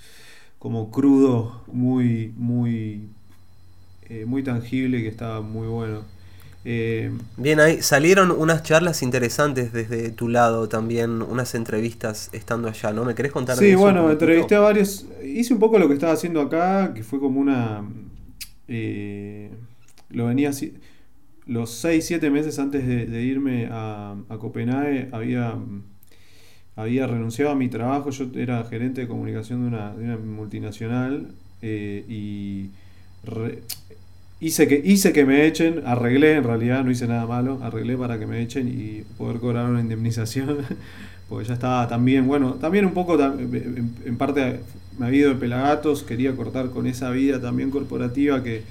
como 0.58 0.90
crudo, 0.90 1.62
muy, 1.68 2.34
muy 2.36 3.10
eh, 4.10 4.26
muy 4.26 4.42
tangible 4.42 5.04
que 5.04 5.08
estaba 5.10 5.42
muy 5.42 5.68
bueno. 5.68 6.02
Eh, 6.65 7.12
Bien, 7.38 7.60
ahí 7.60 7.82
salieron 7.82 8.32
unas 8.32 8.63
charlas 8.63 9.02
interesantes 9.02 9.72
desde 9.72 10.12
tu 10.12 10.28
lado 10.28 10.67
también, 10.67 11.22
unas 11.22 11.56
entrevistas 11.56 12.30
estando 12.34 12.67
allá, 12.67 12.91
¿no? 12.91 13.06
¿Me 13.06 13.15
querés 13.15 13.32
contar? 13.32 13.58
Sí, 13.58 13.74
bueno, 13.76 14.12
entrevisté 14.12 14.56
a 14.56 14.60
varios, 14.60 15.06
hice 15.24 15.54
un 15.54 15.60
poco 15.60 15.80
lo 15.80 15.88
que 15.88 15.93
estaba 15.93 16.13
haciendo 16.13 16.41
acá, 16.41 16.93
que 16.93 17.04
fue 17.04 17.20
como 17.20 17.39
una... 17.39 17.84
Eh, 18.67 19.50
lo 20.10 20.26
venía 20.26 20.50
así, 20.50 20.74
los 21.46 21.72
6, 21.72 22.06
7 22.06 22.30
meses 22.30 22.60
antes 22.60 22.86
de, 22.86 23.22
irme 23.22 23.70
a, 23.72 24.15
Copenhague 24.39 25.08
había, 25.13 25.56
había 26.76 27.08
renunciado 27.08 27.52
a 27.52 27.56
mi 27.56 27.70
trabajo, 27.70 28.10
yo 28.10 28.28
era 28.36 28.63
gerente 28.65 29.02
de 29.02 29.08
comunicación 29.08 29.62
de 29.62 29.67
una, 29.67 29.93
de 29.93 30.04
una 30.04 30.17
multinacional 30.17 31.30
y 31.62 32.72
hice 34.39 34.67
que, 34.67 34.82
hice 34.84 35.13
que 35.13 35.26
me 35.26 35.45
echen, 35.45 35.84
arreglé 35.86 36.34
en 36.36 36.43
realidad, 36.43 36.84
no 36.84 36.91
hice 36.91 37.08
nada 37.08 37.26
malo, 37.26 37.60
arreglé 37.63 37.97
para 37.97 38.19
que 38.19 38.28
me 38.28 38.41
echen 38.41 38.67
y 38.67 39.04
poder 39.17 39.39
cobrar 39.39 39.69
una 39.69 39.82
indemnización, 39.82 40.58
porque 41.30 41.47
ya 41.47 41.56
estaba 41.56 41.88
también, 41.88 42.28
bueno, 42.28 42.54
también 42.56 42.86
un 42.86 42.93
poco, 42.93 43.17
en 43.21 44.17
parte 44.17 44.62
me 44.97 45.08
había 45.08 45.19
ido 45.21 45.30
de 45.34 45.36
pelagatos, 45.36 46.04
quería 46.04 46.36
cortar 46.36 46.69
con 46.69 46.88
esa 46.88 47.12
vida 47.12 47.39
también 47.41 47.69
corporativa 47.69 48.43
que, 48.43 48.63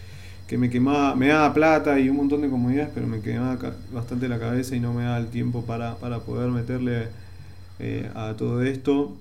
me 0.56 0.70
quemaba, 0.70 1.16
me 1.16 1.28
daba 1.28 1.52
plata 1.52 1.98
y 1.98 2.08
un 2.08 2.16
montón 2.16 2.42
de 2.42 2.48
comodidades, 2.48 2.90
pero 2.94 3.06
me 3.06 3.20
quemaba 3.20 3.58
bastante 3.92 4.28
la 4.28 4.38
cabeza 4.38 4.76
y 4.76 4.80
no 4.80 4.92
me 4.92 5.02
daba 5.02 5.18
el 5.18 5.26
tiempo 5.26 5.64
para, 5.64 5.96
poder 5.96 6.50
meterle 6.50 7.08
eh, 7.80 8.08
a 8.14 8.34
todo 8.36 8.62
esto. 8.62 9.16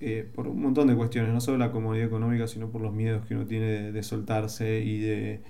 Eh, 0.00 0.28
por 0.34 0.48
un 0.48 0.60
montón 0.60 0.88
de 0.88 0.94
cuestiones, 0.94 1.32
no 1.32 1.40
solo 1.40 1.58
la 1.58 1.70
comodidad 1.70 2.06
económica, 2.06 2.46
sino 2.46 2.68
por 2.68 2.80
los 2.82 2.92
miedos 2.92 3.24
que 3.26 3.34
uno 3.34 3.46
tiene 3.46 3.92
de 3.92 4.02
soltarse 4.02 4.80
y 4.80 4.98
de, 4.98 5.40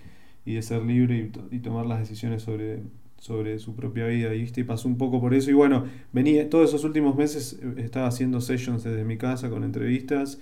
y 0.45 0.55
de 0.55 0.63
ser 0.63 0.83
libre 0.83 1.31
y, 1.51 1.59
tomar 1.61 1.87
las 1.87 2.01
decisiones 2.01 2.43
sobre, 2.43 2.81
sobre 3.19 3.59
su 3.59 3.75
propia 3.75 4.07
vida. 4.07 4.35
Y, 4.35 4.47
pasó 4.65 4.89
un 4.89 4.99
poco 4.99 5.21
por 5.21 5.35
eso. 5.35 5.51
Y 5.51 5.55
bueno, 5.55 5.85
venía 6.13 6.49
todos 6.51 6.69
esos 6.69 6.85
últimos 6.85 7.17
meses 7.17 7.59
eh, 7.63 7.75
estaba 7.79 8.07
haciendo 8.09 8.41
sessions 8.41 8.85
desde 8.85 9.05
mi 9.05 9.17
casa 9.17 9.49
con 9.49 9.65
entrevistas. 9.65 10.39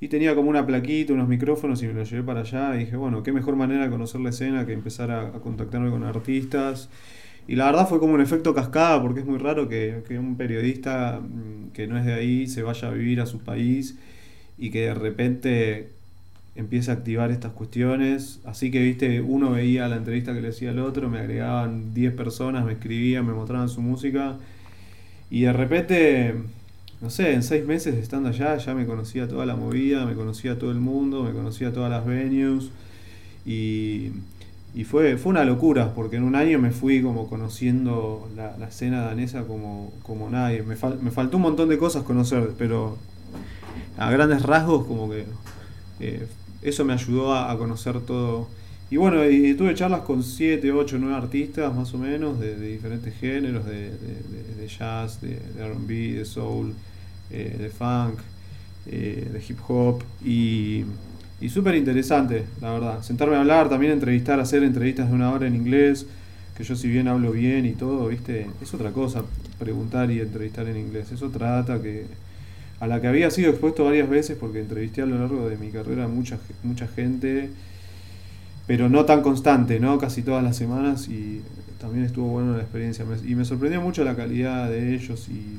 Y 0.00 0.08
tenía 0.08 0.34
como 0.34 0.48
una 0.50 0.64
plaquita, 0.64 1.12
unos 1.12 1.28
micrófonos 1.28 1.82
y 1.82 1.86
me 1.88 1.94
los 1.94 2.10
llevé 2.10 2.22
para 2.22 2.40
allá. 2.40 2.76
Y 2.76 2.80
dije, 2.80 2.96
bueno, 2.96 3.22
qué 3.22 3.32
mejor 3.32 3.56
manera 3.56 3.84
de 3.84 3.90
conocer 3.90 4.20
la 4.20 4.30
escena 4.30 4.66
que 4.66 4.72
empezar 4.72 5.10
a, 5.10 5.32
contactarme 5.32 5.90
con 5.90 6.04
artistas. 6.04 6.90
Y 7.48 7.56
la 7.56 7.66
verdad 7.66 7.88
fue 7.88 7.98
como 7.98 8.12
un 8.12 8.20
efecto 8.20 8.54
cascada, 8.54 9.00
porque 9.00 9.20
es 9.20 9.26
muy 9.26 9.38
raro 9.38 9.68
que, 9.68 10.02
que, 10.06 10.18
un 10.18 10.36
periodista 10.36 11.20
mm, 11.20 11.70
que 11.72 11.86
no 11.86 11.96
es 11.96 12.04
de 12.04 12.12
ahí 12.12 12.46
se 12.46 12.62
vaya 12.62 12.88
a 12.88 12.90
vivir 12.90 13.22
a 13.22 13.26
su 13.26 13.38
país 13.38 13.98
y 14.58 14.70
que 14.70 14.82
de 14.82 14.94
repente 14.94 15.97
empieza 16.58 16.90
a 16.92 16.94
activar 16.96 17.30
estas 17.30 17.52
cuestiones. 17.52 18.40
Así 18.44 18.70
que, 18.70 18.82
viste, 18.82 19.20
uno 19.20 19.52
veía 19.52 19.88
la 19.88 19.96
entrevista 19.96 20.34
que 20.34 20.40
le 20.40 20.48
hacía 20.48 20.70
al 20.70 20.80
otro, 20.80 21.08
me 21.08 21.20
agregaban 21.20 21.94
10 21.94 22.14
personas, 22.14 22.64
me 22.64 22.72
escribían, 22.72 23.24
me 23.26 23.32
mostraban 23.32 23.68
su 23.68 23.80
música. 23.80 24.36
Y 25.30 25.42
de 25.42 25.52
repente, 25.52 26.34
no 27.00 27.10
sé, 27.10 27.32
en 27.32 27.44
seis 27.44 27.64
meses 27.64 27.94
estando 27.94 28.28
allá, 28.30 28.56
ya 28.56 28.74
me 28.74 28.86
conocía 28.86 29.28
toda 29.28 29.46
la 29.46 29.54
movida, 29.54 30.04
me 30.04 30.14
conocía 30.14 30.58
todo 30.58 30.72
el 30.72 30.80
mundo, 30.80 31.22
me 31.22 31.32
conocía 31.32 31.72
todas 31.72 31.90
las 31.90 32.04
venues. 32.04 32.70
Y, 33.46 34.10
y 34.74 34.82
fue, 34.84 35.16
fue 35.16 35.30
una 35.30 35.44
locura, 35.44 35.94
porque 35.94 36.16
en 36.16 36.24
un 36.24 36.34
año 36.34 36.58
me 36.58 36.72
fui 36.72 37.02
como 37.02 37.28
conociendo 37.28 38.28
la, 38.36 38.66
escena 38.66 39.02
danesa 39.02 39.44
como, 39.44 39.92
como 40.02 40.28
nadie. 40.28 40.64
Me, 40.64 40.74
me 41.02 41.10
faltó 41.12 41.36
un 41.36 41.44
montón 41.44 41.68
de 41.68 41.78
cosas 41.78 42.02
conocer, 42.02 42.50
pero 42.58 42.98
a 43.96 44.10
grandes 44.10 44.42
rasgos 44.42 44.86
como 44.86 45.08
que 45.08 45.24
eh, 46.00 46.26
eso 46.62 46.84
me 46.84 46.92
ayudó 46.92 47.34
a, 47.34 47.56
conocer 47.58 48.00
todo. 48.00 48.48
Y 48.90 48.96
bueno, 48.96 49.28
y 49.28 49.54
tuve 49.54 49.74
charlas 49.74 50.00
con 50.00 50.22
7, 50.22 50.72
8, 50.72 50.96
9 50.98 51.14
artistas 51.14 51.74
más 51.74 51.92
o 51.94 51.98
menos 51.98 52.40
de, 52.40 52.58
diferentes 52.58 53.14
géneros, 53.14 53.66
de, 53.66 53.92
jazz, 54.66 55.20
de, 55.20 55.38
RB, 55.58 56.18
de 56.18 56.24
soul, 56.24 56.74
eh, 57.30 57.56
de 57.58 57.68
funk, 57.68 58.18
eh, 58.86 59.28
de 59.32 59.42
hip 59.46 59.58
hop. 59.68 60.02
Y, 60.24 60.84
y 61.40 61.48
súper 61.48 61.74
interesante, 61.74 62.46
la 62.60 62.72
verdad. 62.72 63.02
Sentarme 63.02 63.36
a 63.36 63.40
hablar, 63.40 63.68
también 63.68 63.92
entrevistar, 63.92 64.40
hacer 64.40 64.62
entrevistas 64.62 65.08
de 65.08 65.14
una 65.14 65.30
hora 65.30 65.46
en 65.46 65.54
inglés, 65.54 66.06
que 66.56 66.64
yo 66.64 66.74
si 66.74 66.88
bien 66.88 67.08
hablo 67.08 67.30
bien 67.32 67.66
y 67.66 67.72
todo, 67.72 68.08
¿viste? 68.08 68.48
Es 68.60 68.74
otra 68.74 68.90
cosa 68.90 69.22
preguntar 69.58 70.10
y 70.10 70.20
entrevistar 70.20 70.66
en 70.66 70.76
inglés. 70.76 71.12
Es 71.12 71.22
otra 71.22 71.64
que 71.82 72.06
a 72.80 72.86
la 72.86 73.00
que 73.00 73.08
había 73.08 73.30
sido 73.30 73.50
expuesto 73.50 73.84
varias 73.84 74.08
veces 74.08 74.36
porque 74.38 74.60
entrevisté 74.60 75.02
a 75.02 75.06
lo 75.06 75.18
largo 75.18 75.48
de 75.48 75.56
mi 75.56 75.70
carrera 75.70 76.06
mucha, 76.06 76.38
mucha 76.62 76.86
gente, 76.86 77.50
pero 78.66 78.88
no 78.88 79.04
tan 79.04 79.22
constante, 79.22 79.80
¿no? 79.80 79.98
Casi 79.98 80.22
todas 80.22 80.44
las 80.44 80.56
semanas 80.56 81.08
y 81.08 81.42
también 81.80 82.04
estuvo 82.04 82.28
buena 82.28 82.56
la 82.56 82.62
experiencia. 82.62 83.04
Y 83.26 83.34
me 83.34 83.44
sorprendió 83.44 83.80
mucho 83.80 84.04
la 84.04 84.14
calidad 84.14 84.68
de 84.68 84.94
ellos 84.94 85.28
y 85.28 85.58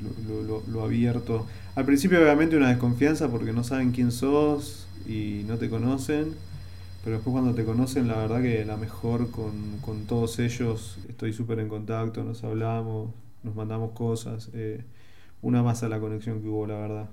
lo, 0.72 0.84
abierto. 0.84 1.46
Al 1.76 1.86
principio 1.86 2.22
obviamente 2.22 2.56
una 2.56 2.70
desconfianza 2.70 3.30
porque 3.30 3.52
no 3.52 3.64
saben 3.64 3.92
quién 3.92 4.12
sos 4.12 4.88
y 5.08 5.44
no 5.48 5.58
te 5.58 5.70
conocen, 5.70 6.34
pero 7.04 7.18
después 7.18 7.34
cuando 7.34 7.54
te 7.54 7.64
conocen 7.64 8.08
la 8.08 8.18
verdad 8.18 8.42
que 8.42 8.64
la 8.66 8.78
mejor 8.78 9.32
con, 9.32 9.80
con 9.82 10.06
todos 10.06 10.40
ellos, 10.40 11.00
estoy 11.10 11.34
súper 11.34 11.60
en 11.60 11.70
contacto, 11.70 12.24
nos 12.24 12.44
hablamos, 12.44 13.10
nos 13.44 13.56
mandamos 13.56 13.92
cosas. 13.92 14.50
Eh, 14.54 14.84
una 15.42 15.64
más 15.64 15.84
a 15.84 15.90
la 15.90 16.00
conexión 16.00 16.42
que 16.42 16.48
hubo, 16.48 16.68
la 16.68 16.76
verdad. 16.76 17.10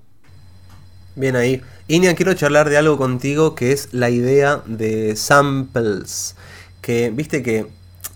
Bien 1.14 1.36
ahí. 1.36 1.62
Inia, 1.88 2.14
quiero 2.14 2.34
charlar 2.34 2.68
de 2.68 2.76
algo 2.76 2.98
contigo 2.98 3.54
que 3.54 3.72
es 3.72 3.92
la 3.92 4.10
idea 4.10 4.62
de 4.66 5.16
samples. 5.16 6.36
Que 6.82 7.10
viste 7.10 7.42
que 7.42 7.66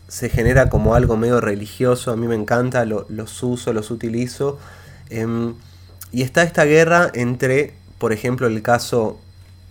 se 0.09 0.29
genera 0.29 0.68
como 0.68 0.94
algo 0.94 1.16
medio 1.16 1.40
religioso, 1.40 2.11
a 2.11 2.16
mí 2.16 2.27
me 2.27 2.35
encanta, 2.35 2.85
los 2.85 3.42
uso, 3.42 3.73
los 3.73 3.90
utilizo. 3.90 4.59
Em, 5.09 5.55
y 6.12 6.23
está 6.23 6.42
esta 6.42 6.64
guerra 6.64 7.11
entre, 7.14 7.75
por 7.99 8.12
ejemplo, 8.12 8.49
el 8.49 8.61
caso, 8.61 9.18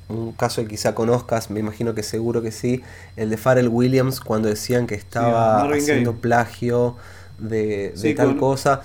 un 0.08 0.32
caso 0.32 0.62
que 0.64 0.70
quizá 0.70 0.96
conozcas, 0.96 1.52
me 1.52 1.60
imagino 1.60 1.94
que 1.94 2.04
seguro 2.04 2.42
que 2.42 2.52
sí, 2.52 2.82
el 3.16 3.30
de 3.30 3.38
Pharrell 3.38 3.68
Williams 3.68 4.22
cuando 4.22 4.48
decían 4.48 4.88
que 4.88 4.96
estaba 4.96 5.62
haciendo 5.64 6.16
plagio 6.16 6.96
de, 7.38 7.94
tal 8.16 8.38
cosa 8.38 8.82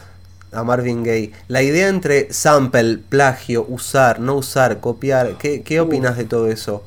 a 0.54 0.64
Marvin 0.64 1.02
Gaye. 1.02 1.32
La 1.48 1.62
idea 1.62 1.88
entre 1.88 2.32
sample, 2.32 2.98
plagio, 2.98 3.66
usar, 3.68 4.20
no 4.20 4.36
usar, 4.36 4.80
copiar, 4.80 5.36
¿qué, 5.38 5.62
qué 5.62 5.80
opinas 5.80 6.16
de 6.16 6.24
todo 6.24 6.48
eso? 6.48 6.84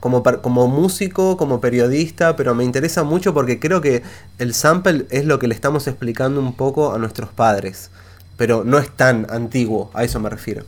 Como, 0.00 0.22
como 0.22 0.66
músico, 0.66 1.36
como 1.36 1.60
periodista, 1.60 2.34
pero 2.34 2.54
me 2.54 2.64
interesa 2.64 3.04
mucho 3.04 3.32
porque 3.32 3.60
creo 3.60 3.80
que 3.80 4.02
el 4.38 4.52
sample 4.54 5.06
es 5.10 5.24
lo 5.24 5.38
que 5.38 5.46
le 5.46 5.54
estamos 5.54 5.86
explicando 5.86 6.40
un 6.40 6.54
poco 6.54 6.92
a 6.92 6.98
nuestros 6.98 7.30
padres, 7.30 7.90
pero 8.36 8.64
no 8.64 8.78
es 8.78 8.90
tan 8.90 9.26
antiguo, 9.30 9.90
a 9.94 10.02
eso 10.02 10.18
me 10.18 10.28
refiero. 10.28 10.64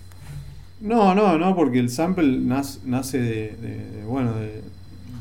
No, 0.80 1.14
no, 1.14 1.38
no, 1.38 1.57
porque 1.57 1.78
el 1.78 1.90
sample 1.90 2.38
nace, 2.38 3.18
de, 3.18 4.04
bueno, 4.07 4.33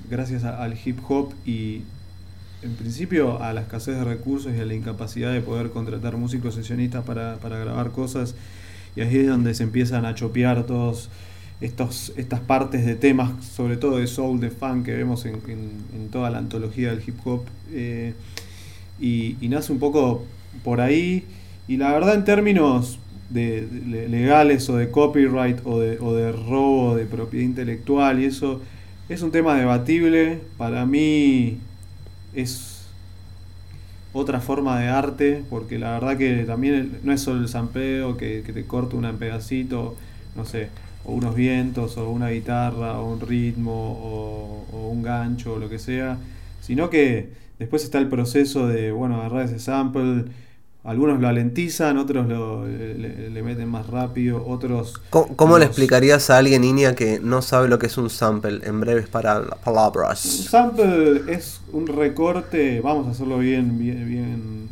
gracias 0.10 0.44
al 0.44 0.78
hip 0.84 1.00
hop 1.08 1.34
y 1.46 1.84
en 2.63 2.76
principio 2.76 3.41
a 3.41 3.54
la 3.54 3.62
escasez 3.62 3.95
de 3.97 4.04
recursos 4.04 4.54
y 4.56 4.60
a 4.60 4.65
la 4.65 4.73
incapacidad 4.73 5.34
de 5.34 5.41
poder 5.41 5.69
contratar 5.69 6.17
músicos 6.17 6.56
sesionistas 6.56 7.04
para, 7.04 7.38
grabar 7.38 7.91
cosas 7.91 8.36
y 8.95 9.02
ahí 9.02 9.17
es 9.17 9.28
donde 9.28 9.54
se 9.54 9.63
empiezan 9.63 10.06
a 10.06 10.15
chopear 10.15 10.65
todos 10.65 11.10
estos, 11.62 12.13
estas 12.17 12.39
partes 12.41 12.86
de 12.86 12.95
temas, 12.95 13.45
sobre 13.45 13.78
todo 13.78 13.97
de 13.97 14.08
soul, 14.08 14.39
de 14.39 14.49
funk 14.49 14.86
que 14.86 14.93
vemos 14.93 15.26
en, 15.26 15.39
toda 16.12 16.30
la 16.30 16.38
antología 16.38 16.91
del 16.91 17.02
hip 17.06 17.15
hop. 17.26 17.43
Eh, 17.71 18.13
y, 18.99 19.36
nace 19.41 19.71
un 19.71 19.80
poco 19.80 20.26
por 20.63 20.80
ahí. 20.80 21.23
Y 21.67 21.78
la 21.78 21.91
verdad 21.91 22.15
en 22.15 22.23
términos 22.23 22.99
de, 23.30 23.67
legales 24.10 24.69
o 24.69 24.78
de 24.78 24.91
copyright 24.91 25.60
o 25.65 25.80
de, 25.80 25.97
o 25.99 26.13
de 26.13 26.32
robo 26.32 26.95
de 26.95 27.06
propiedad 27.06 27.45
intelectual 27.45 28.21
y 28.21 28.26
eso 28.26 28.62
es 29.10 29.21
un 29.23 29.32
tema 29.32 29.56
debatible. 29.56 30.39
Para 30.58 30.86
mí 30.86 31.58
es 32.36 32.84
otra 34.13 34.39
forma 34.39 34.80
de 34.80 34.89
arte, 34.89 35.43
porque 35.50 35.80
la 35.80 35.91
verdad 35.91 36.17
que 36.17 36.43
también 36.46 37.00
no 37.04 37.12
es 37.12 37.22
solo 37.22 37.41
el 37.41 37.48
sampleo 37.48 38.15
que, 38.15 38.43
que 38.46 38.54
te 38.54 38.65
corta 38.65 38.96
un 38.96 39.17
pedacito, 39.17 39.96
no 40.36 40.46
sé, 40.46 40.69
o 41.06 41.13
unos 41.13 41.36
vientos, 41.36 41.98
o 41.98 42.10
una 42.10 42.30
guitarra, 42.30 43.00
o 43.00 43.12
un 43.12 43.19
ritmo, 43.19 43.72
o, 43.72 44.89
un 44.91 45.02
gancho, 45.02 45.54
o 45.54 45.60
lo 45.60 45.69
que 45.69 45.80
sea, 45.80 46.17
sino 46.62 46.89
que 46.89 47.30
después 47.60 47.84
está 47.84 47.98
el 47.98 48.08
proceso 48.08 48.67
de, 48.67 48.91
bueno, 48.91 49.15
agarrar 49.15 49.46
ese 49.46 49.60
sample, 49.60 50.26
algunos 50.84 51.22
lo 51.22 51.30
alentizan, 51.30 51.98
otros 51.98 52.28
lo, 52.28 52.67
le, 52.67 53.43
meten 53.43 53.69
más 53.69 53.88
rápido, 53.88 54.46
otros... 54.46 55.02
¿Cómo, 55.10 55.58
le 55.58 55.65
explicarías 55.65 56.30
a 56.30 56.38
alguien, 56.38 56.62
niña, 56.62 56.93
que 56.93 57.19
no 57.22 57.41
sabe 57.41 57.69
lo 57.69 57.80
que 57.80 57.88
es 57.88 57.98
un 57.98 58.10
sample, 58.10 58.60
en 58.63 58.82
breves 58.82 59.08
palabras? 59.08 60.26
Un 60.26 60.43
sample 60.43 61.22
es 61.34 61.62
un 61.72 61.88
recorte, 61.88 62.82
vamos 62.82 63.08
a 63.08 63.12
hacerlo 63.12 63.39
bien, 63.39 63.80
bien, 63.80 64.10
bien... 64.10 64.69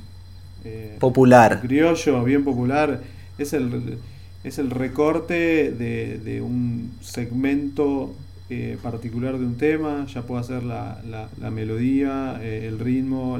Eh, 0.65 0.97
popular. 0.99 1.61
Criollo, 1.61 2.23
bien 2.23 2.43
popular. 2.43 3.01
Es 3.37 3.53
el, 3.53 3.97
es 4.43 4.59
el 4.59 4.69
recorte 4.69 5.71
de, 5.71 6.41
un 6.41 6.91
segmento 7.01 8.13
eh, 8.49 8.77
particular 8.83 9.39
de 9.39 9.45
un 9.45 9.55
tema, 9.55 10.05
ya 10.13 10.23
puede 10.23 10.43
ser 10.43 10.63
la, 10.63 11.01
la, 11.39 11.51
melodía, 11.51 12.37
eh, 12.41 12.67
el 12.67 12.79
ritmo, 12.79 13.39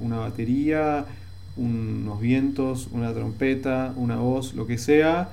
una 0.00 0.18
batería, 0.18 1.04
unos 1.56 2.20
vientos, 2.20 2.88
una 2.92 3.12
trompeta, 3.12 3.92
una 3.96 4.16
voz, 4.16 4.54
lo 4.54 4.66
que 4.66 4.78
sea, 4.78 5.30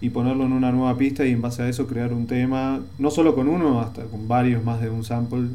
y 0.00 0.10
ponerlo 0.10 0.44
en 0.44 0.52
una 0.52 0.72
nueva 0.72 0.96
pista 0.96 1.24
y 1.26 1.32
en 1.32 1.42
base 1.42 1.62
a 1.62 1.68
eso 1.68 1.86
crear 1.86 2.12
un 2.12 2.26
tema, 2.26 2.80
no 2.98 3.10
solo 3.10 3.34
con 3.34 3.48
uno, 3.48 3.80
hasta 3.80 4.04
con 4.04 4.28
varios 4.28 4.62
más 4.64 4.80
de 4.80 4.90
un 4.90 5.04
sample. 5.04 5.48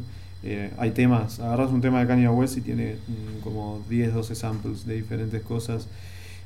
Eh, 0.44 0.70
hay 0.78 0.90
temas, 0.90 1.38
agarras 1.38 1.70
un 1.70 1.80
tema 1.80 2.00
de 2.00 2.06
Kanye 2.06 2.28
West 2.28 2.56
y 2.56 2.60
tiene 2.62 2.96
mm, 3.06 3.42
como 3.42 3.80
10, 3.88 4.14
12 4.14 4.34
samples 4.34 4.86
de 4.86 4.96
diferentes 4.96 5.40
cosas 5.42 5.86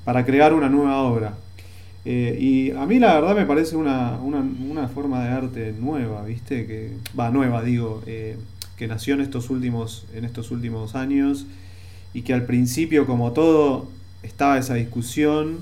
para 0.05 0.25
crear 0.25 0.53
una 0.53 0.69
nueva 0.69 1.03
obra. 1.03 1.35
Eh, 2.05 2.39
y 2.41 2.71
a 2.71 2.87
mí 2.87 2.99
la 3.01 3.15
verdad 3.15 3.35
me 3.35 3.47
parece 3.47 3.75
una, 3.75 4.19
forma 4.95 5.25
de 5.25 5.31
arte 5.31 5.75
nueva, 5.79 6.23
¿viste? 6.25 6.67
Que, 6.67 6.93
va, 7.19 7.31
nueva, 7.31 7.63
digo, 7.63 8.03
eh, 8.07 8.37
que 8.77 8.87
nació 8.87 9.15
en 9.15 9.23
estos, 9.23 9.51
últimos, 9.51 10.07
en 10.15 10.25
estos 10.25 10.51
últimos 10.51 10.95
años 10.95 11.47
y 12.17 12.23
que 12.23 12.33
al 12.33 12.47
principio, 12.47 13.05
como 13.05 13.33
todo, 13.33 13.91
estaba 14.23 14.57
esa 14.57 14.73
discusión 14.73 15.59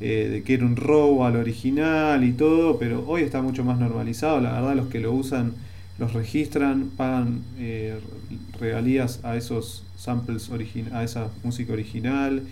eh, 0.00 0.28
de 0.32 0.42
que 0.42 0.54
era 0.54 0.64
un 0.64 0.76
robo 0.76 1.26
al 1.26 1.36
original 1.36 2.24
y 2.24 2.32
todo, 2.32 2.78
pero 2.78 3.04
hoy 3.06 3.20
está 3.20 3.42
mucho 3.42 3.64
más 3.64 3.78
normalizado, 3.78 4.40
la 4.40 4.52
verdad 4.52 4.76
los 4.76 4.86
que 4.88 5.00
lo 5.00 5.12
usan 5.12 5.52
los 5.98 6.14
registran, 6.14 6.90
pagan 6.96 7.42
regalías 8.58 9.20
a 9.24 9.36
esos 9.36 9.84
samples, 9.98 10.50
a 10.92 11.04
esa 11.04 11.28
música 11.44 11.74
original 11.74 12.42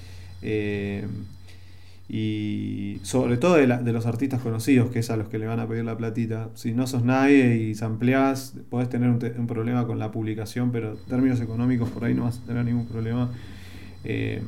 y 2.14 3.00
sobre 3.04 3.38
todo 3.38 3.54
de, 3.54 3.66
de, 3.66 3.92
los 3.92 4.04
artistas 4.04 4.42
conocidos, 4.42 4.90
que 4.90 4.98
es 4.98 5.08
a 5.08 5.16
los 5.16 5.30
que 5.30 5.38
le 5.38 5.46
van 5.46 5.60
a 5.60 5.66
pedir 5.66 5.82
la 5.82 5.96
platita. 5.96 6.50
Si 6.54 6.72
no 6.72 6.86
sos 6.86 7.04
nadie 7.04 7.56
y 7.56 7.74
sampleás, 7.74 8.52
podés 8.68 8.90
tener 8.90 9.08
un, 9.08 9.46
problema 9.46 9.86
con 9.86 9.98
la 9.98 10.12
publicación, 10.12 10.72
pero 10.72 10.90
en 10.90 10.98
términos 11.08 11.40
económicos 11.40 11.88
por 11.88 12.04
ahí 12.04 12.12
no 12.12 12.24
vas 12.24 12.36
a 12.36 12.46
tener 12.46 12.66
ningún 12.66 12.84
problema. 12.84 13.30
Eh, 14.04 14.42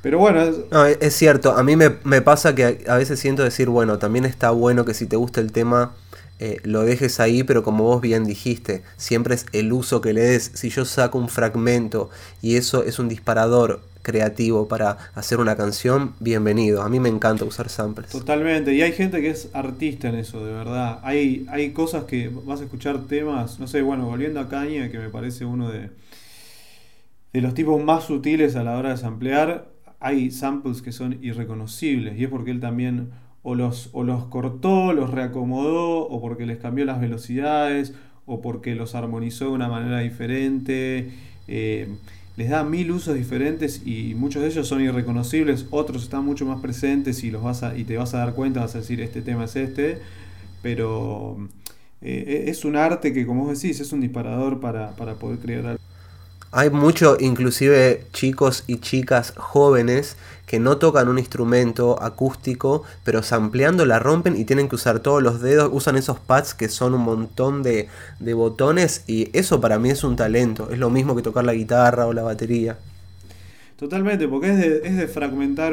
pero 0.00 0.20
bueno. 0.20 0.40
Es... 0.40 0.56
No, 0.70 0.86
es 0.86 1.14
cierto, 1.14 1.52
a 1.52 1.62
mí 1.62 1.76
me, 1.76 1.90
pasa 2.22 2.54
que 2.54 2.82
a 2.88 2.96
veces 2.96 3.20
siento 3.20 3.42
decir, 3.42 3.68
bueno, 3.68 3.98
también 3.98 4.24
está 4.24 4.50
bueno 4.50 4.86
que 4.86 4.94
si 4.94 5.04
te 5.04 5.16
gusta 5.16 5.42
el 5.42 5.52
tema. 5.52 5.92
Eh, 6.38 6.60
lo 6.64 6.82
dejes 6.82 7.20
ahí, 7.20 7.44
pero 7.44 7.62
como 7.62 7.84
vos 7.84 8.00
bien 8.00 8.24
dijiste, 8.24 8.82
siempre 8.96 9.34
es 9.34 9.44
el 9.52 9.70
uso 9.74 10.00
que 10.00 10.14
le 10.14 10.22
des. 10.22 10.50
Si 10.54 10.70
yo 10.70 10.86
saco 10.86 11.18
un 11.18 11.28
fragmento 11.28 12.08
y 12.40 12.56
eso 12.56 12.82
es 12.82 12.98
un 12.98 13.10
disparador 13.10 13.82
creativo 14.02 14.68
para 14.68 14.98
hacer 15.14 15.40
una 15.40 15.56
canción, 15.56 16.14
bienvenido. 16.20 16.82
A 16.82 16.88
mí 16.88 17.00
me 17.00 17.08
encanta 17.08 17.44
usar 17.44 17.68
samples. 17.68 18.10
Totalmente, 18.10 18.74
y 18.74 18.82
hay 18.82 18.92
gente 18.92 19.20
que 19.20 19.30
es 19.30 19.48
artista 19.54 20.08
en 20.08 20.16
eso, 20.16 20.44
de 20.44 20.52
verdad. 20.52 21.00
Hay, 21.02 21.46
hay 21.48 21.70
cosas 21.72 22.04
que 22.04 22.30
vas 22.44 22.60
a 22.60 22.64
escuchar 22.64 23.06
temas, 23.06 23.58
no 23.58 23.66
sé, 23.66 23.82
bueno, 23.82 24.06
volviendo 24.06 24.40
a 24.40 24.48
Caña, 24.48 24.90
que 24.90 24.98
me 24.98 25.08
parece 25.08 25.44
uno 25.44 25.70
de, 25.70 25.90
de 27.32 27.40
los 27.40 27.54
tipos 27.54 27.82
más 27.82 28.04
sutiles 28.04 28.56
a 28.56 28.64
la 28.64 28.76
hora 28.76 28.90
de 28.90 28.96
samplear, 28.96 29.68
hay 30.00 30.30
samples 30.30 30.82
que 30.82 30.92
son 30.92 31.18
irreconocibles, 31.22 32.18
y 32.18 32.24
es 32.24 32.30
porque 32.30 32.50
él 32.50 32.60
también 32.60 33.10
o 33.42 33.54
los, 33.54 33.90
o 33.92 34.04
los 34.04 34.24
cortó, 34.26 34.92
los 34.92 35.10
reacomodó, 35.10 36.08
o 36.08 36.20
porque 36.20 36.46
les 36.46 36.58
cambió 36.58 36.84
las 36.84 37.00
velocidades, 37.00 37.94
o 38.26 38.40
porque 38.40 38.74
los 38.74 38.94
armonizó 38.94 39.46
de 39.46 39.50
una 39.52 39.68
manera 39.68 40.00
diferente. 40.00 41.10
Eh, 41.48 41.88
les 42.36 42.48
da 42.48 42.64
mil 42.64 42.90
usos 42.90 43.14
diferentes 43.14 43.82
y 43.84 44.14
muchos 44.14 44.42
de 44.42 44.48
ellos 44.48 44.66
son 44.66 44.80
irreconocibles, 44.80 45.66
otros 45.70 46.04
están 46.04 46.24
mucho 46.24 46.46
más 46.46 46.60
presentes 46.60 47.24
y 47.24 47.30
los 47.30 47.42
vas 47.42 47.62
a, 47.62 47.76
y 47.76 47.84
te 47.84 47.96
vas 47.96 48.14
a 48.14 48.18
dar 48.18 48.34
cuenta, 48.34 48.60
vas 48.60 48.74
a 48.74 48.78
decir 48.78 49.00
este 49.00 49.20
tema 49.20 49.44
es 49.44 49.56
este, 49.56 49.98
pero 50.62 51.36
eh, 52.00 52.44
es 52.48 52.64
un 52.64 52.76
arte 52.76 53.12
que 53.12 53.26
como 53.26 53.44
vos 53.44 53.60
decís 53.60 53.80
es 53.80 53.92
un 53.92 54.00
disparador 54.00 54.60
para, 54.60 54.96
para 54.96 55.14
poder 55.14 55.38
crear 55.38 55.66
algo. 55.66 55.91
Hay 56.54 56.68
mucho, 56.68 57.16
inclusive 57.18 58.04
chicos 58.12 58.64
y 58.66 58.76
chicas 58.76 59.32
jóvenes 59.38 60.16
que 60.44 60.60
no 60.60 60.76
tocan 60.76 61.08
un 61.08 61.18
instrumento 61.18 61.96
acústico, 62.02 62.82
pero 63.04 63.22
sampleando 63.22 63.86
la 63.86 63.98
rompen 63.98 64.38
y 64.38 64.44
tienen 64.44 64.68
que 64.68 64.74
usar 64.74 65.00
todos 65.00 65.22
los 65.22 65.40
dedos, 65.40 65.70
usan 65.72 65.96
esos 65.96 66.18
pads 66.18 66.52
que 66.52 66.68
son 66.68 66.92
un 66.92 67.00
montón 67.00 67.62
de, 67.62 67.88
botones 68.34 69.02
y 69.06 69.30
eso 69.32 69.62
para 69.62 69.78
mí 69.78 69.88
es 69.88 70.04
un 70.04 70.14
talento, 70.14 70.68
es 70.70 70.78
lo 70.78 70.90
mismo 70.90 71.16
que 71.16 71.22
tocar 71.22 71.42
la 71.42 71.54
guitarra 71.54 72.06
o 72.06 72.12
la 72.12 72.20
batería. 72.20 72.76
Totalmente, 73.78 74.28
porque 74.28 74.50
es 74.50 74.58
de, 74.58 74.82
es 74.84 74.96
de 74.98 75.08
fragmentar 75.08 75.72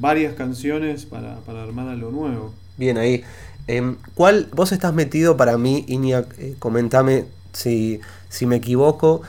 varias 0.00 0.32
canciones 0.32 1.04
para, 1.04 1.36
armar 1.46 1.88
algo 1.88 2.10
nuevo. 2.10 2.54
Bien, 2.78 2.96
ahí. 2.96 3.22
Em, 3.66 3.96
¿Cuál, 4.14 4.48
vos 4.54 4.72
estás 4.72 4.94
metido 4.94 5.36
para 5.36 5.58
mí, 5.58 5.84
Inia, 5.88 6.24
eh, 6.38 6.56
comentame 6.58 7.26
si, 7.52 8.00
si 8.30 8.46
me 8.46 8.56
equivoco, 8.56 9.20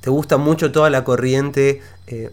te 0.00 0.10
gusta 0.10 0.36
mucho 0.36 0.72
toda 0.72 0.90
la 0.90 1.04
corriente, 1.04 1.80
eh, 2.06 2.30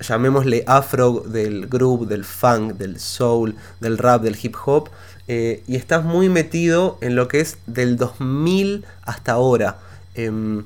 llamémosle 0.00 0.64
afro 0.66 1.20
del 1.20 1.66
groove, 1.66 2.06
del 2.06 2.24
funk, 2.24 2.74
del 2.74 2.98
soul, 2.98 3.54
del 3.80 3.98
rap, 3.98 4.22
del 4.22 4.36
hip 4.40 4.54
hop, 4.64 4.90
eh, 5.26 5.62
y 5.66 5.76
estás 5.76 6.04
muy 6.04 6.28
metido 6.28 6.98
en 7.00 7.16
lo 7.16 7.28
que 7.28 7.40
es 7.40 7.58
del 7.66 7.96
2000 7.96 8.84
hasta 9.02 9.32
ahora. 9.32 9.78
Em, 10.14 10.64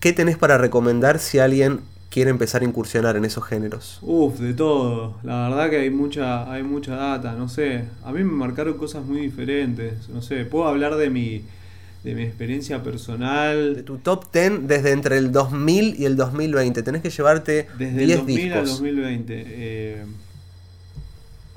¿Qué 0.00 0.12
tenés 0.12 0.36
para 0.36 0.58
recomendar 0.58 1.18
si 1.18 1.38
alguien 1.38 1.80
quiere 2.10 2.30
empezar 2.30 2.62
a 2.62 2.64
incursionar 2.64 3.16
en 3.16 3.24
esos 3.24 3.44
géneros? 3.44 3.98
Uf, 4.02 4.38
de 4.38 4.54
todo. 4.54 5.16
La 5.22 5.48
verdad 5.48 5.70
que 5.70 5.78
hay 5.80 5.90
mucha, 5.90 6.50
hay 6.50 6.62
mucha 6.62 6.94
data, 6.94 7.32
no 7.32 7.48
sé. 7.48 7.84
A 8.04 8.12
mí 8.12 8.22
me 8.22 8.32
marcaron 8.32 8.74
cosas 8.74 9.04
muy 9.04 9.20
diferentes. 9.20 10.08
No 10.10 10.22
sé, 10.22 10.44
puedo 10.44 10.68
hablar 10.68 10.96
de 10.96 11.10
mi 11.10 11.44
de 12.06 12.14
mi 12.14 12.22
experiencia 12.22 12.84
personal. 12.84 13.74
De 13.74 13.82
tu 13.82 13.98
top 13.98 14.32
10 14.32 14.68
desde 14.68 14.92
entre 14.92 15.18
el 15.18 15.32
2000 15.32 15.96
y 15.98 16.04
el 16.04 16.14
2020. 16.14 16.84
Tenés 16.84 17.02
que 17.02 17.10
llevarte 17.10 17.66
desde 17.76 18.04
el 18.04 18.16
2000 18.18 18.52
al 18.52 18.66
2020. 18.66 19.44
Eh, 19.44 20.04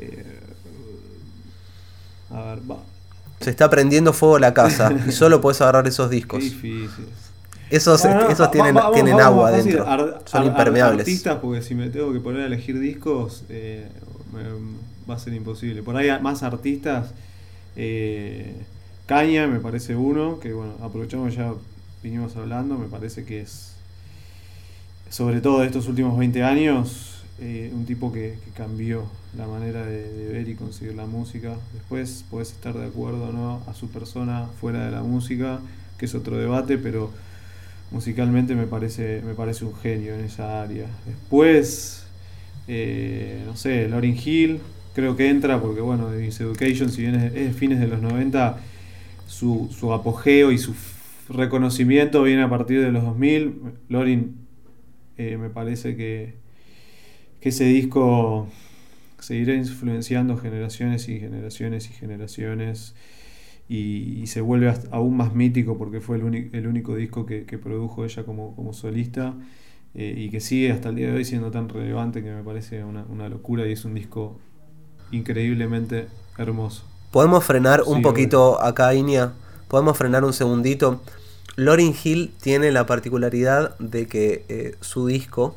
eh, 0.02 0.40
a 2.32 2.42
ver, 2.46 2.72
va. 2.72 2.78
Se 3.40 3.52
está 3.52 3.70
prendiendo 3.70 4.12
fuego 4.12 4.40
la 4.40 4.52
casa 4.52 4.92
y 5.08 5.12
solo 5.12 5.40
puedes 5.40 5.62
agarrar 5.62 5.88
esos 5.88 6.10
discos. 6.10 6.42
difícil. 6.44 6.90
Esos, 7.70 8.04
esos 8.04 8.50
tienen, 8.50 8.76
tienen 8.92 9.20
agua 9.20 9.50
adentro. 9.50 9.86
Son 10.26 10.46
impermeables. 10.46 11.02
artistas, 11.02 11.38
porque 11.40 11.62
si 11.62 11.76
me 11.76 11.92
tengo 11.92 12.12
que 12.12 12.20
poner 12.20 12.42
a 12.42 12.46
elegir 12.48 12.80
discos, 12.80 13.44
eh, 13.50 13.88
va 15.08 15.14
a 15.14 15.20
ser 15.20 15.36
imposible. 15.36 15.84
Por 15.84 15.96
ahí 15.96 16.10
más 16.20 16.42
artistas. 16.42 17.14
Eh, 17.76 18.56
Caña 19.10 19.48
me 19.48 19.60
parece 19.60 19.96
uno, 19.96 20.40
que 20.40 20.54
bueno, 20.54 20.74
aprovechamos 20.84 21.34
ya, 21.34 21.52
vinimos 22.04 22.36
hablando, 22.36 22.78
me 22.78 22.86
parece 22.86 23.26
que 23.26 23.42
es, 23.42 23.74
sobre 25.10 25.42
todo 25.42 25.62
de 25.62 25.66
estos 25.66 25.88
últimos 25.88 26.16
20 26.16 26.44
años, 26.44 27.24
eh, 27.40 27.72
un 27.74 27.88
tipo 27.88 28.12
que, 28.14 28.36
cambió 28.56 29.06
la 29.36 29.48
manera 29.48 29.84
de, 29.84 30.30
ver 30.32 30.48
y 30.48 30.54
conseguir 30.54 30.94
la 30.94 31.08
música. 31.08 31.56
Después 31.74 32.24
puedes 32.30 32.52
estar 32.52 32.78
de 32.78 32.86
acuerdo 32.86 33.30
o 33.30 33.32
no 33.32 33.64
a 33.68 33.74
su 33.74 33.90
persona 33.90 34.46
fuera 34.62 34.86
de 34.86 34.92
la 34.92 35.02
música, 35.02 35.60
que 35.98 36.06
es 36.06 36.14
otro 36.14 36.38
debate, 36.38 36.78
pero 36.78 37.10
musicalmente 37.90 38.54
me 38.54 38.68
parece, 38.68 39.24
me 39.26 39.34
parece 39.34 39.66
un 39.66 39.76
genio 39.76 40.14
en 40.14 40.24
esa 40.24 40.62
área. 40.62 40.86
Después, 41.08 42.04
eh, 42.68 43.42
no 43.48 43.56
sé, 43.56 43.90
Lauryn 43.90 44.16
Hill, 44.24 44.60
creo 44.94 45.16
que 45.16 45.32
entra 45.32 45.60
porque 45.60 45.82
bueno, 45.82 46.12
de 46.12 46.28
Education, 46.28 46.92
si 46.92 47.02
bien 47.02 47.16
es 47.16 47.34
de 47.34 47.54
fines 47.54 47.80
de 47.80 47.88
los 47.88 48.04
90, 48.04 48.60
su, 49.30 49.70
su 49.72 49.94
apogeo 49.94 50.52
y 50.52 50.58
su 50.58 50.74
reconocimiento 51.30 52.24
viene 52.24 52.42
a 52.42 52.50
partir 52.50 52.82
de 52.82 52.92
los 52.92 53.04
2000. 53.04 53.62
Lorin 53.88 54.36
eh, 55.18 55.38
me 55.38 55.50
parece 55.50 55.96
que, 55.96 56.34
que 57.40 57.50
ese 57.50 57.66
disco 57.66 58.48
seguirá 59.20 59.54
influenciando 59.54 60.38
generaciones 60.38 61.08
y 61.10 61.20
generaciones 61.20 61.90
y 61.90 61.94
generaciones 61.94 62.96
y, 63.68 64.26
se 64.26 64.42
vuelve 64.42 64.74
aún 64.92 65.16
más 65.16 65.36
mítico 65.36 65.78
porque 65.78 66.02
fue 66.02 66.18
el, 66.18 66.50
el 66.52 66.68
único 66.68 66.96
disco 66.96 67.26
que, 67.26 67.44
produjo 67.62 68.06
ella 68.06 68.24
como, 68.24 68.56
como 68.56 68.74
solista 68.74 69.36
eh, 69.94 70.16
y 70.18 70.30
que 70.30 70.40
sigue 70.40 70.72
hasta 70.72 70.90
el 70.90 70.96
día 70.96 71.08
de 71.10 71.18
hoy 71.18 71.26
siendo 71.26 71.52
tan 71.52 71.70
relevante 71.70 72.24
que 72.24 72.32
me 72.32 72.44
parece 72.44 72.84
una, 72.84 73.04
una 73.04 73.30
locura 73.30 73.68
y 73.68 73.74
es 73.74 73.86
un 73.86 73.94
disco 73.94 74.40
increíblemente 75.12 76.08
hermoso. 76.38 76.99
¿Podemos 77.12 77.44
frenar 77.44 77.84
un 77.84 78.04
poquito 78.04 78.62
acá, 78.62 78.94
Inia? 78.94 79.34
¿Podemos 79.68 79.98
frenar 79.98 80.24
un 80.24 80.34
segundito? 80.34 81.02
Lauryn 81.56 81.96
Hill 82.04 82.34
tiene 82.40 82.72
la 82.72 82.86
particularidad 82.86 83.78
de 83.80 84.08
que 84.08 84.46
eh, 84.48 84.76
su 84.80 85.08
disco 85.08 85.56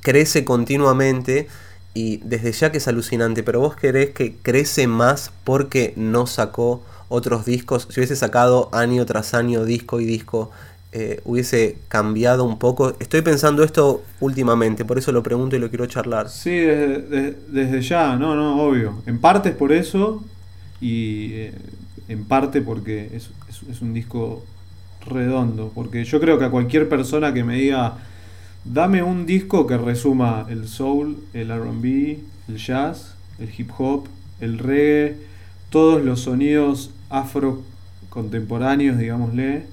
crece 0.00 0.44
continuamente 0.44 1.46
y 1.94 2.16
desde 2.18 2.52
ya 2.52 2.72
que 2.72 2.78
es 2.78 2.88
alucinante, 2.88 3.42
pero 3.42 3.60
vos 3.60 3.76
querés 3.76 4.10
que 4.10 4.34
crece 4.34 4.86
más 4.86 5.30
porque 5.44 5.92
no 5.96 6.26
sacó 6.26 6.82
otros 7.08 7.44
discos. 7.44 7.86
Si 7.90 8.00
hubiese 8.00 8.16
sacado 8.16 8.70
año 8.72 9.04
tras 9.04 9.34
año 9.34 9.64
disco 9.66 10.00
y 10.00 10.06
disco, 10.06 10.50
eh, 10.92 11.20
hubiese 11.24 11.78
cambiado 11.88 12.44
un 12.44 12.58
poco. 12.58 12.94
Estoy 13.00 13.22
pensando 13.22 13.64
esto 13.64 14.02
últimamente, 14.20 14.84
por 14.84 14.98
eso 14.98 15.12
lo 15.12 15.22
pregunto 15.22 15.56
y 15.56 15.58
lo 15.58 15.68
quiero 15.68 15.86
charlar. 15.86 16.28
Sí, 16.28 16.50
desde, 16.50 17.82
ya, 17.82 18.16
no, 18.16 18.34
no, 18.34 18.62
obvio. 18.62 19.02
En 19.06 19.18
parte 19.18 19.50
es 19.50 19.56
por 19.56 19.72
eso 19.72 20.22
y 20.80 21.32
eh, 21.32 21.54
en 22.08 22.24
parte 22.24 22.60
porque 22.60 23.10
es, 23.14 23.30
es 23.70 23.80
un 23.80 23.94
disco 23.94 24.44
redondo. 25.06 25.72
Porque 25.74 26.04
yo 26.04 26.20
creo 26.20 26.38
que 26.38 26.44
a 26.44 26.50
cualquier 26.50 26.88
persona 26.88 27.32
que 27.32 27.44
me 27.44 27.56
diga 27.56 27.96
Dame 28.64 29.02
un 29.02 29.26
disco 29.26 29.66
que 29.66 29.76
resuma 29.76 30.46
el 30.48 30.68
soul, 30.68 31.16
el 31.32 31.50
RB, 31.50 32.18
el 32.48 32.56
jazz, 32.56 33.16
el 33.40 33.50
hip 33.56 33.70
hop, 33.76 34.06
el 34.40 34.58
reggae, 34.60 35.16
todos 35.68 36.04
los 36.04 36.20
sonidos 36.20 36.90
afro 37.10 37.62
contemporáneos, 38.08 38.98
digámosle, 38.98 39.66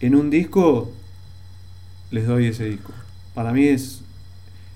en 0.00 0.14
un 0.14 0.30
disco, 0.30 0.90
les 2.10 2.26
doy 2.26 2.46
ese 2.46 2.64
disco. 2.66 2.92
Para 3.34 3.52
mí 3.52 3.64
es, 3.64 4.02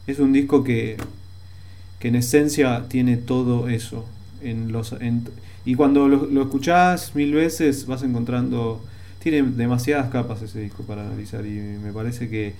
es 0.06 0.18
un 0.18 0.32
disco 0.32 0.64
que, 0.64 0.96
que 1.98 2.08
en 2.08 2.16
esencia 2.16 2.86
tiene 2.88 3.16
todo 3.16 3.68
eso. 3.68 4.06
En 4.42 4.72
los, 4.72 4.94
y 5.64 5.74
cuando 5.74 6.08
lo, 6.08 6.26
lo 6.26 6.42
escuchás 6.42 7.14
mil 7.14 7.32
veces 7.32 7.86
vas 7.86 8.02
encontrando... 8.02 8.84
Tiene 9.20 9.42
demasiadas 9.42 10.10
capas 10.10 10.42
ese 10.42 10.60
disco 10.60 10.82
para 10.82 11.00
analizar 11.00 11.46
y 11.46 11.58
me 11.82 11.92
parece 11.94 12.28
que 12.28 12.52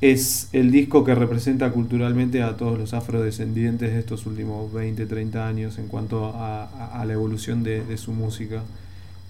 es 0.00 0.48
el 0.52 0.70
disco 0.72 1.04
que 1.04 1.14
representa 1.14 1.70
culturalmente 1.72 2.42
a 2.42 2.56
todos 2.56 2.78
los 2.78 2.94
afrodescendientes 2.94 3.92
de 3.92 3.98
estos 3.98 4.24
últimos 4.24 4.72
20, 4.72 5.04
30 5.04 5.46
años 5.46 5.78
en 5.78 5.88
cuanto 5.88 6.32
a, 6.34 7.02
la 7.06 7.12
evolución 7.12 7.62
de, 7.62 7.96
su 7.98 8.12
música. 8.12 8.62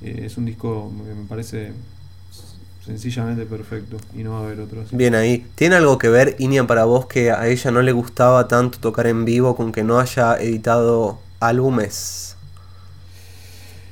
Eh, 0.02 0.22
es 0.24 0.36
un 0.38 0.46
disco 0.46 0.92
que 1.06 1.14
me 1.14 1.26
parece 1.28 1.72
sencillamente 2.98 3.46
perfecto 3.46 3.96
y 4.16 4.22
no 4.22 4.32
va 4.32 4.40
a 4.40 4.42
haber 4.44 4.60
otro 4.60 4.82
así. 4.82 4.96
Bien 4.96 5.14
ahí. 5.14 5.46
¿Tiene 5.54 5.76
algo 5.76 5.98
que 5.98 6.08
ver, 6.08 6.36
Inian, 6.38 6.66
para 6.66 6.84
vos 6.84 7.06
que 7.06 7.30
a 7.30 7.46
ella 7.46 7.70
no 7.70 7.82
le 7.82 7.92
gustaba 7.92 8.48
tanto 8.48 8.78
tocar 8.78 9.06
en 9.06 9.24
vivo 9.24 9.56
con 9.56 9.72
que 9.72 9.84
no 9.84 9.98
haya 9.98 10.36
editado 10.36 11.18
álbumes? 11.38 12.36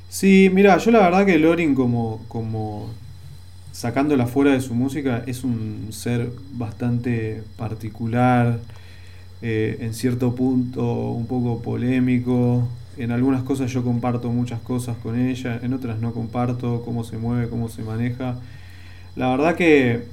Sí, 0.09 0.51
mira, 0.53 0.79
yo 0.79 0.91
la 0.91 1.01
verdad 1.01 1.27
que 1.27 1.39
Lorin 1.39 1.75
como, 1.75 2.25
como 2.29 2.91
sacándola 3.73 4.27
fuera 4.27 4.53
de 4.53 4.61
su 4.61 4.75
música, 4.75 5.23
es 5.27 5.45
un 5.45 5.89
ser 5.91 6.31
bastante 6.55 7.45
particular, 7.57 8.59
eh, 9.43 9.79
en 9.81 9.95
cierto 9.95 10.35
punto 10.35 11.11
un 11.11 11.27
poco 11.27 11.63
polémico. 11.63 12.67
En 12.97 13.13
algunas 13.13 13.45
cosas 13.45 13.71
yo 13.71 13.85
comparto 13.85 14.31
muchas 14.31 14.59
cosas 14.61 14.97
con 14.97 15.17
ella, 15.17 15.61
en 15.63 15.73
otras 15.73 16.01
no 16.01 16.13
comparto 16.13 16.83
cómo 16.85 17.05
se 17.05 17.17
mueve, 17.17 17.49
cómo 17.49 17.69
se 17.69 17.83
maneja. 17.83 18.35
La 19.19 19.29
verdad 19.29 19.55
que 19.55 20.05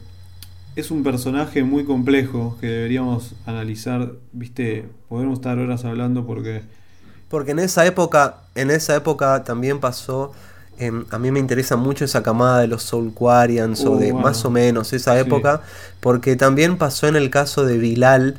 es 0.76 0.92
un 0.92 1.04
personaje 1.04 1.64
muy 1.64 1.86
complejo 1.86 2.58
que 2.60 2.68
deberíamos 2.68 3.36
analizar, 3.46 4.12
viste, 4.34 4.90
podemos 5.08 5.40
estar 5.40 5.58
horas 5.58 5.86
hablando 5.86 6.26
porque... 6.26 6.64
Porque 7.30 7.52
en 7.52 7.60
esa 7.60 7.86
época, 7.86 8.42
en 8.56 8.70
esa 8.70 8.96
época 8.96 9.44
también 9.46 9.80
pasó 9.80 10.34
Em, 10.78 11.06
a 11.10 11.20
mí 11.20 11.32
me 11.32 11.40
interesa 11.40 11.78
mucho 11.78 12.04
esa 12.04 12.22
camada 12.22 12.60
de 12.60 12.68
los 12.68 12.84
Soulquarians 12.84 13.86
o 13.86 13.94
uh, 13.94 13.98
de 13.98 14.14
más 14.14 14.44
o 14.44 14.52
menos 14.52 14.92
esa 14.92 15.18
época, 15.18 15.62
porque 16.02 16.36
también 16.36 16.78
pasó 16.78 17.08
en 17.08 17.16
el 17.16 17.30
caso 17.30 17.66
de 17.66 17.78
Bilal, 17.78 18.36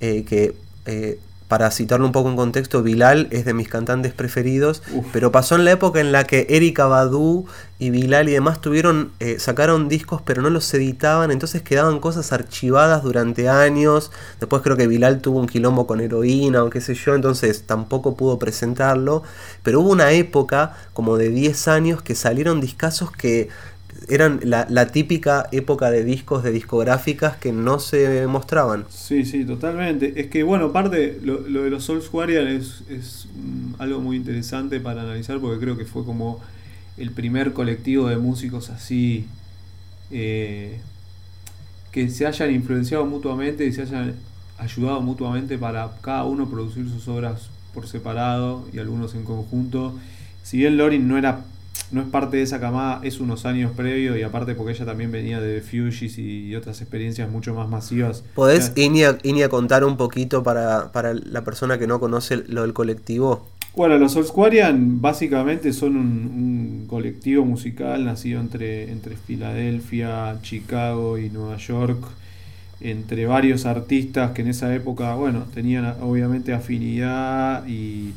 eh, 0.00 0.24
que 0.24 0.56
eh, 0.86 1.20
para 1.48 1.70
citarlo 1.70 2.06
un 2.06 2.12
poco 2.12 2.28
en 2.28 2.36
contexto, 2.36 2.82
Bilal 2.82 3.28
es 3.30 3.44
de 3.44 3.54
mis 3.54 3.68
cantantes 3.68 4.12
preferidos, 4.12 4.82
pero 5.12 5.30
pasó 5.30 5.54
en 5.54 5.64
la 5.64 5.72
época 5.72 6.00
en 6.00 6.10
la 6.10 6.24
que 6.24 6.46
Erika 6.50 6.86
Badu 6.86 7.46
y 7.78 7.90
Bilal 7.90 8.28
y 8.28 8.32
demás 8.32 8.60
tuvieron, 8.60 9.12
eh, 9.20 9.38
sacaron 9.38 9.88
discos 9.88 10.22
pero 10.24 10.42
no 10.42 10.50
los 10.50 10.72
editaban, 10.74 11.30
entonces 11.30 11.62
quedaban 11.62 12.00
cosas 12.00 12.32
archivadas 12.32 13.02
durante 13.04 13.48
años, 13.48 14.10
después 14.40 14.62
creo 14.62 14.76
que 14.76 14.88
Bilal 14.88 15.20
tuvo 15.20 15.38
un 15.38 15.46
quilombo 15.46 15.86
con 15.86 16.00
heroína 16.00 16.64
o 16.64 16.70
qué 16.70 16.80
sé 16.80 16.94
yo, 16.94 17.14
entonces 17.14 17.62
tampoco 17.64 18.16
pudo 18.16 18.38
presentarlo, 18.38 19.22
pero 19.62 19.80
hubo 19.80 19.90
una 19.90 20.10
época 20.12 20.76
como 20.94 21.16
de 21.16 21.28
10 21.28 21.68
años 21.68 22.02
que 22.02 22.16
salieron 22.16 22.60
discazos 22.60 23.12
que 23.12 23.48
eran 24.08 24.40
la, 24.44 24.86
típica 24.86 25.48
época 25.52 25.90
de 25.90 26.04
discos 26.04 26.42
de 26.42 26.52
discográficas 26.52 27.36
que 27.36 27.52
no 27.52 27.78
se 27.78 28.26
mostraban. 28.26 28.84
Sí, 28.88 29.24
sí, 29.24 29.44
totalmente. 29.44 30.20
Es 30.20 30.28
que, 30.28 30.42
bueno, 30.42 30.66
aparte, 30.66 31.18
lo, 31.22 31.40
de 31.42 31.70
los 31.70 31.84
Souls 31.84 32.08
Warrior 32.12 32.46
es, 32.46 32.82
es 32.88 33.28
mm, 33.34 33.80
algo 33.80 34.00
muy 34.00 34.16
interesante 34.16 34.80
para 34.80 35.02
analizar 35.02 35.38
porque 35.40 35.58
creo 35.58 35.76
que 35.76 35.84
fue 35.84 36.04
como 36.04 36.40
el 36.96 37.10
primer 37.10 37.52
colectivo 37.52 38.08
de 38.08 38.16
músicos 38.16 38.70
así 38.70 39.26
eh, 40.10 40.78
que 41.92 42.08
se 42.08 42.26
hayan 42.26 42.52
influenciado 42.52 43.04
mutuamente 43.06 43.66
y 43.66 43.72
se 43.72 43.82
hayan 43.82 44.14
ayudado 44.58 45.00
mutuamente 45.00 45.58
para 45.58 45.90
cada 46.00 46.24
uno 46.24 46.48
producir 46.48 46.88
sus 46.88 47.08
obras 47.08 47.50
por 47.74 47.86
separado 47.86 48.66
y 48.72 48.78
algunos 48.78 49.14
en 49.14 49.24
conjunto. 49.24 49.94
Si 50.42 50.58
bien 50.58 50.76
Lorin 50.76 51.08
no 51.08 51.18
era 51.18 51.44
no 51.92 52.00
es 52.00 52.08
parte 52.08 52.38
de 52.38 52.42
esa 52.42 52.60
camada, 52.60 53.00
es 53.04 53.20
unos 53.20 53.46
años 53.46 53.72
previo 53.76 54.16
y 54.16 54.22
aparte 54.22 54.54
porque 54.54 54.72
ella 54.72 54.84
también 54.84 55.12
venía 55.12 55.40
de 55.40 55.60
Fugees 55.60 56.18
y, 56.18 56.54
otras 56.56 56.80
experiencias 56.80 57.30
mucho 57.30 57.54
más 57.54 57.68
masivas. 57.68 58.24
¿Podés, 58.34 58.72
Inia, 58.76 59.18
Inia, 59.22 59.48
contar 59.48 59.84
un 59.84 59.96
poquito 59.96 60.42
para, 60.42 60.90
la 60.92 61.44
persona 61.44 61.78
que 61.78 61.86
no 61.86 62.00
conoce 62.00 62.38
lo 62.48 62.62
del 62.62 62.72
colectivo? 62.72 63.46
Bueno, 63.76 63.98
los 63.98 64.12
Soulsquarian 64.12 65.00
básicamente 65.00 65.72
son 65.72 65.96
un, 65.96 66.86
colectivo 66.88 67.44
musical 67.44 68.04
nacido 68.04 68.40
entre, 68.40 68.90
entre 68.90 69.16
Filadelfia, 69.16 70.38
Chicago 70.40 71.18
y 71.18 71.30
Nueva 71.30 71.56
York, 71.56 71.98
entre 72.80 73.26
varios 73.26 73.66
artistas 73.66 74.30
que 74.32 74.42
en 74.42 74.48
esa 74.48 74.74
época, 74.74 75.14
bueno, 75.14 75.46
tenían 75.52 75.96
obviamente 76.00 76.52
afinidad 76.54 77.66
y 77.66 78.12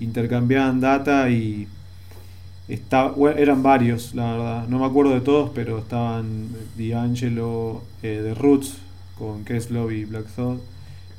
intercambiaban 0.00 0.80
data 0.80 1.28
y 1.28 1.66
eran 2.68 3.62
varios, 3.62 4.14
la 4.14 4.32
verdad. 4.32 4.68
No 4.68 4.78
me 4.78 4.86
acuerdo 4.86 5.14
de 5.14 5.20
todos, 5.20 5.50
pero 5.54 5.78
estaban 5.78 6.48
D'Angelo, 6.76 7.82
eh, 8.02 8.20
The 8.22 8.34
Roots, 8.34 8.78
con 9.18 9.44
Keslov 9.44 9.90
y 9.90 10.04
Black 10.04 10.26
Thought, 10.34 10.60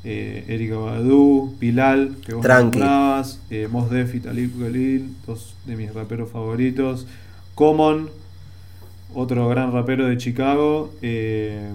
eh, 0.04 0.46
Erika 0.48 0.78
Badu, 0.78 1.56
Pilal, 1.60 2.16
que 2.26 2.34
vos 2.34 2.48
nombrabas, 2.48 3.42
eh, 3.50 3.68
Mos 3.70 3.90
Def 3.90 4.16
y 4.16 4.20
Talib 4.20 4.60
Galil, 4.60 5.16
dos 5.28 5.56
de 5.66 5.76
mis 5.76 5.94
raperos 5.94 6.32
favoritos, 6.32 7.06
Common, 7.56 8.10
otro 9.14 9.50
gran 9.50 9.74
rapero 9.74 10.08
de 10.08 10.18
Chicago, 10.18 10.94
eh, 11.02 11.70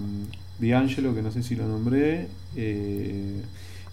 D'Angelo, 0.59 1.13
que 1.13 1.21
no 1.21 1.31
sé 1.31 1.43
si 1.43 1.55
lo 1.55 1.67
nombré, 1.67 2.27
eh, 2.55 3.41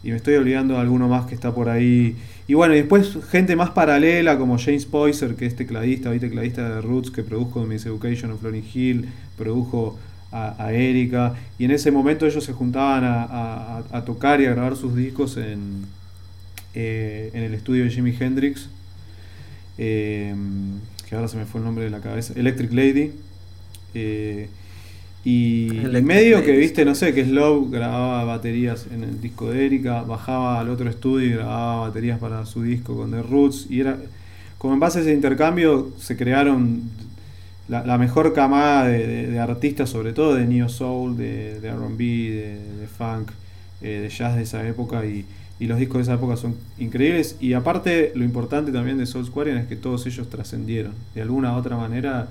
y 0.03 0.11
me 0.11 0.17
estoy 0.17 0.35
olvidando 0.35 0.75
de 0.75 0.81
alguno 0.81 1.09
más 1.09 1.27
que 1.27 1.35
está 1.35 1.55
por 1.55 1.69
ahí. 1.69 2.17
Y 2.49 2.55
bueno, 2.55 2.75
y 2.75 2.79
después 2.79 3.17
gente 3.31 3.55
más 3.57 3.71
paralela 3.71 4.37
como 4.39 4.59
James 4.59 4.85
Poyser, 4.85 5.37
que 5.37 5.47
es 5.47 5.55
tecladista, 5.55 6.11
hoy 6.11 6.19
tecladista 6.19 6.69
de 6.69 6.81
Roots, 6.81 7.11
que 7.11 7.23
produjo 7.23 7.65
Miss 7.65 7.87
Education 7.87 8.33
of 8.33 8.41
Florence 8.41 8.69
Hill, 8.79 9.09
produjo 9.37 9.99
a, 10.33 10.73
Erika. 10.73 11.35
Y 11.59 11.67
en 11.67 11.71
ese 11.71 11.91
momento 11.91 12.27
ellos 12.27 12.43
se 12.43 12.53
juntaban 12.53 13.05
a, 13.05 14.03
tocar 14.05 14.41
y 14.41 14.47
a 14.47 14.51
grabar 14.51 14.77
sus 14.77 14.97
discos 14.97 15.37
en, 15.37 15.85
eh, 16.75 17.31
en 17.35 17.43
el 17.45 17.55
estudio 17.55 17.85
de 17.85 17.91
Jimi 17.91 18.17
Hendrix. 18.19 18.69
Eh, 19.79 20.35
que 21.09 21.15
ahora 21.15 21.29
se 21.29 21.37
me 21.37 21.45
fue 21.45 21.61
el 21.61 21.67
nombre 21.67 21.85
de 21.85 21.91
la 21.91 22.01
cabeza. 22.01 22.33
Electric 22.35 22.73
Lady. 22.73 23.13
Eh, 23.95 24.49
y 25.25 25.69
en 25.77 26.05
medio 26.05 26.43
que 26.43 26.57
viste, 26.57 26.85
no 26.85 26.97
sé, 26.97 27.15
que 27.15 27.25
Slow 27.25 27.71
grababa 27.71 28.25
baterías 28.25 28.87
en 28.93 29.05
el 29.05 29.21
disco 29.21 29.51
de 29.51 29.67
Erika, 29.67 30.03
bajaba 30.03 30.59
al 30.59 30.69
otro 30.69 30.91
estudio 30.91 31.27
y 31.27 31.31
grababa 31.35 31.89
baterías 31.89 32.19
para 32.19 32.45
su 32.45 32.63
disco 32.63 32.97
con 32.97 33.13
The 33.13 33.23
Roots. 33.23 33.67
Y 33.71 33.81
era 33.81 33.99
como 34.59 34.75
en 34.75 34.81
base 34.81 34.99
a 34.99 35.03
ese 35.03 35.13
intercambio 35.13 35.91
se 35.99 36.17
crearon 36.17 36.83
la, 37.69 37.99
mejor 37.99 38.33
camada 38.33 38.87
de, 38.89 39.39
artistas, 39.39 39.91
sobre 39.91 40.13
todo 40.13 40.35
de 40.35 40.47
Neo 40.47 40.69
Soul, 40.69 41.17
de, 41.17 41.61
de 41.61 41.73
RB, 41.73 41.99
de, 41.99 42.87
funk, 42.87 43.31
eh, 43.81 44.01
de 44.03 44.09
jazz 44.09 44.37
de 44.37 44.43
esa 44.43 44.67
época 44.67 45.05
y, 45.07 45.25
los 45.61 45.79
discos 45.79 45.99
de 45.99 46.03
esa 46.03 46.15
época 46.15 46.37
son 46.37 46.57
increíbles. 46.79 47.37
Y 47.41 47.53
aparte, 47.53 48.11
lo 48.17 48.25
importante 48.25 48.73
también 48.73 48.99
de 48.99 49.07
Soul 49.07 49.25
Squarian 49.25 49.59
es 49.59 49.69
que 49.69 49.77
todos 49.77 50.05
ellos 50.07 50.29
trascendieron. 50.29 50.93
De 51.15 51.23
alguna 51.23 51.55
u 51.55 51.57
otra 51.57 51.77
manera 51.77 52.27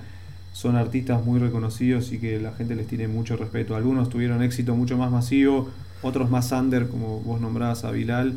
son 0.53 0.75
artistas 0.75 1.23
muy 1.25 1.39
reconocidos 1.39 2.11
y 2.11 2.19
que 2.19 2.39
la 2.39 2.51
gente 2.53 2.75
les 2.75 2.87
tiene 2.87 3.07
mucho 3.07 3.37
respeto. 3.37 3.75
Algunos 3.75 4.09
tuvieron 4.09 4.43
éxito 4.43 4.75
mucho 4.75 4.97
más 4.97 5.11
masivo, 5.11 5.69
otros 6.01 6.29
más 6.29 6.51
under, 6.51 6.87
como 6.87 7.19
vos 7.21 7.39
nombrabas 7.39 7.83
a 7.83 7.91
Bilal 7.91 8.35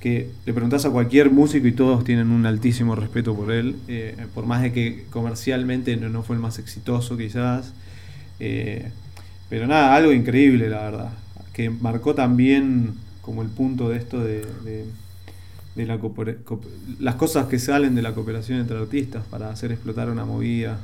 que 0.00 0.30
le 0.44 0.52
preguntás 0.52 0.84
a 0.84 0.90
cualquier 0.90 1.30
músico 1.30 1.66
y 1.66 1.72
todos 1.72 2.04
tienen 2.04 2.30
un 2.30 2.46
altísimo 2.46 2.94
respeto 2.94 3.34
por 3.34 3.50
él, 3.50 3.76
eh, 3.88 4.14
por 4.34 4.46
más 4.46 4.62
de 4.62 4.72
que 4.72 5.04
comercialmente 5.10 5.96
no, 5.96 6.22
fue 6.22 6.36
el 6.36 6.42
más 6.42 6.58
exitoso 6.58 7.16
quizás. 7.16 7.72
Eh, 8.38 8.90
pero 9.48 9.66
nada, 9.66 9.94
algo 9.94 10.12
increíble 10.12 10.68
la 10.68 10.82
verdad, 10.82 11.12
que 11.52 11.70
marcó 11.70 12.14
también 12.14 12.94
como 13.22 13.42
el 13.42 13.48
punto 13.48 13.88
de 13.88 13.98
esto 13.98 14.22
de, 14.22 14.44
de, 15.74 15.86
la 15.86 15.98
las 17.00 17.16
cosas 17.16 17.46
que 17.46 17.58
salen 17.58 17.94
de 17.94 18.02
la 18.02 18.14
cooperación 18.14 18.60
entre 18.60 18.78
artistas 18.78 19.24
para 19.30 19.50
hacer 19.50 19.72
explotar 19.72 20.08
una 20.08 20.24
movida. 20.24 20.78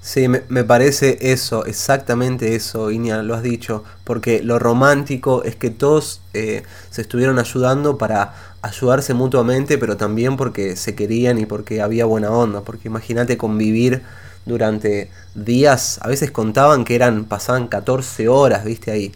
Sí, 0.00 0.28
me, 0.28 0.64
parece 0.64 1.18
eso, 1.20 1.66
exactamente 1.66 2.54
eso, 2.54 2.90
Iña, 2.90 3.22
lo 3.22 3.34
has 3.34 3.42
dicho, 3.42 3.84
porque 4.04 4.42
lo 4.42 4.58
romántico 4.58 5.42
es 5.42 5.56
que 5.56 5.70
todos 5.70 6.20
eh, 6.34 6.62
se 6.90 7.02
estuvieron 7.02 7.38
ayudando 7.38 7.98
para 7.98 8.32
ayudarse 8.62 9.12
mutuamente, 9.12 9.76
pero 9.76 9.96
también 9.96 10.36
porque 10.36 10.76
se 10.76 10.94
querían 10.94 11.38
y 11.38 11.46
porque 11.46 11.82
había 11.82 12.04
buena 12.04 12.30
onda, 12.30 12.62
porque 12.62 12.88
imagínate 12.88 13.36
convivir 13.36 14.02
durante 14.46 15.10
días, 15.34 15.98
a 16.02 16.08
veces 16.08 16.30
contaban 16.30 16.84
que 16.84 16.94
eran, 16.94 17.24
pasaban 17.24 17.66
14 17.66 18.28
horas, 18.28 18.64
viste 18.64 18.90
ahí. 18.92 19.12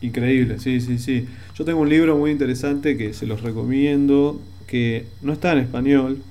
Increíble, 0.00 0.58
sí, 0.58 0.80
sí, 0.80 0.98
sí. 0.98 1.28
Yo 1.54 1.64
tengo 1.64 1.80
un 1.80 1.88
libro 1.88 2.16
muy 2.16 2.30
interesante 2.30 2.96
que 2.96 3.14
se 3.14 3.26
los 3.26 3.42
recomiendo, 3.42 4.40
que 4.66 5.06
no 5.20 5.32
está 5.32 5.52
en 5.52 5.58
español, 5.58 6.22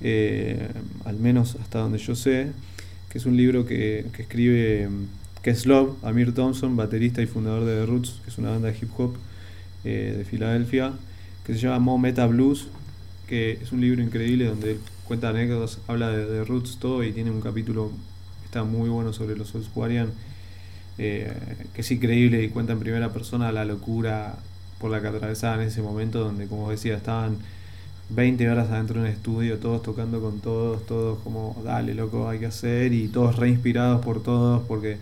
eh, 0.00 0.68
al 1.04 1.16
menos 1.18 1.56
hasta 1.60 1.78
donde 1.78 1.98
yo 1.98 2.16
sé, 2.16 2.48
que 3.08 3.18
es 3.18 3.26
un 3.26 3.36
libro 3.36 3.66
que, 3.66 4.06
que 4.12 4.22
escribe 4.22 4.88
Keslov, 5.42 5.96
Amir 6.02 6.34
Thompson, 6.34 6.76
baterista 6.76 7.22
y 7.22 7.26
fundador 7.26 7.64
de 7.64 7.80
The 7.80 7.86
Roots, 7.86 8.20
que 8.24 8.30
es 8.30 8.38
una 8.38 8.50
banda 8.50 8.70
de 8.70 8.76
hip 8.78 8.90
hop 8.98 9.14
eh, 9.84 10.14
de 10.18 10.24
Filadelfia, 10.24 10.92
que 11.44 11.54
se 11.54 11.60
llama 11.60 11.78
Mo 11.78 11.98
Meta 11.98 12.26
Blues, 12.26 12.68
que 13.26 13.52
es 13.52 13.72
un 13.72 13.80
libro 13.80 14.02
increíble 14.02 14.46
donde 14.46 14.78
cuenta 15.04 15.30
anécdotas, 15.30 15.78
habla 15.86 16.10
de, 16.10 16.26
The 16.26 16.44
Roots 16.44 16.78
todo 16.78 17.02
y 17.04 17.12
tiene 17.12 17.30
un 17.30 17.40
capítulo 17.40 17.90
que 18.40 18.46
está 18.46 18.64
muy 18.64 18.90
bueno 18.90 19.12
sobre 19.12 19.36
los 19.36 19.48
Soulsquarian, 19.48 20.10
eh, 20.98 21.32
que 21.72 21.80
es 21.80 21.90
increíble 21.90 22.42
y 22.42 22.48
cuenta 22.48 22.72
en 22.72 22.80
primera 22.80 23.12
persona 23.12 23.52
la 23.52 23.64
locura 23.64 24.36
por 24.78 24.90
la 24.90 25.00
que 25.00 25.08
atravesaban 25.08 25.60
en 25.60 25.68
ese 25.68 25.80
momento 25.80 26.20
donde, 26.20 26.46
como 26.46 26.70
decía, 26.70 26.96
estaban 26.96 27.38
20 28.10 28.50
horas 28.50 28.70
adentro 28.70 29.00
de 29.00 29.08
un 29.08 29.14
estudio, 29.14 29.58
todos 29.58 29.82
tocando 29.82 30.20
con 30.20 30.40
todos, 30.40 30.84
todos 30.86 31.18
como, 31.22 31.60
dale, 31.64 31.94
loco, 31.94 32.28
hay 32.28 32.38
que 32.38 32.46
hacer, 32.46 32.92
y 32.92 33.08
todos 33.08 33.36
reinspirados 33.36 34.04
por 34.04 34.22
todos, 34.22 34.62
porque, 34.66 34.96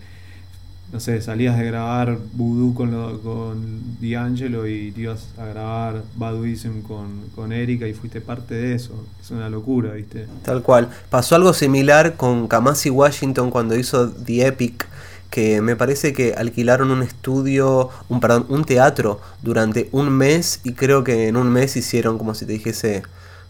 no 0.91 0.99
sé, 0.99 1.21
salías 1.21 1.57
de 1.57 1.65
grabar 1.65 2.17
Voodoo 2.33 2.73
con, 2.73 2.91
lo, 2.91 3.21
con 3.21 3.81
D'Angelo 4.01 4.67
y 4.67 4.91
te 4.91 5.01
ibas 5.01 5.29
a 5.37 5.45
grabar 5.45 6.03
Baduism 6.15 6.81
con, 6.81 7.29
con 7.35 7.53
Erika 7.53 7.87
y 7.87 7.93
fuiste 7.93 8.19
parte 8.19 8.55
de 8.55 8.75
eso. 8.75 9.05
Es 9.21 9.31
una 9.31 9.49
locura, 9.49 9.93
¿viste? 9.93 10.27
Tal 10.43 10.61
cual. 10.61 10.89
Pasó 11.09 11.35
algo 11.35 11.53
similar 11.53 12.15
con 12.15 12.47
Kamasi 12.47 12.89
Washington 12.89 13.51
cuando 13.51 13.77
hizo 13.77 14.11
The 14.11 14.47
Epic 14.47 14.85
que 15.29 15.61
me 15.61 15.75
parece 15.75 16.13
que 16.13 16.33
alquilaron 16.33 16.91
un 16.91 17.03
estudio, 17.03 17.89
un, 18.09 18.19
perdón, 18.19 18.45
un 18.49 18.63
teatro 18.63 19.19
durante 19.41 19.89
un 19.91 20.09
mes 20.09 20.61
y 20.63 20.73
creo 20.73 21.03
que 21.03 21.27
en 21.27 21.37
un 21.37 21.49
mes 21.49 21.75
hicieron 21.75 22.17
como 22.17 22.33
si 22.33 22.45
te 22.45 22.53
dijese 22.53 23.03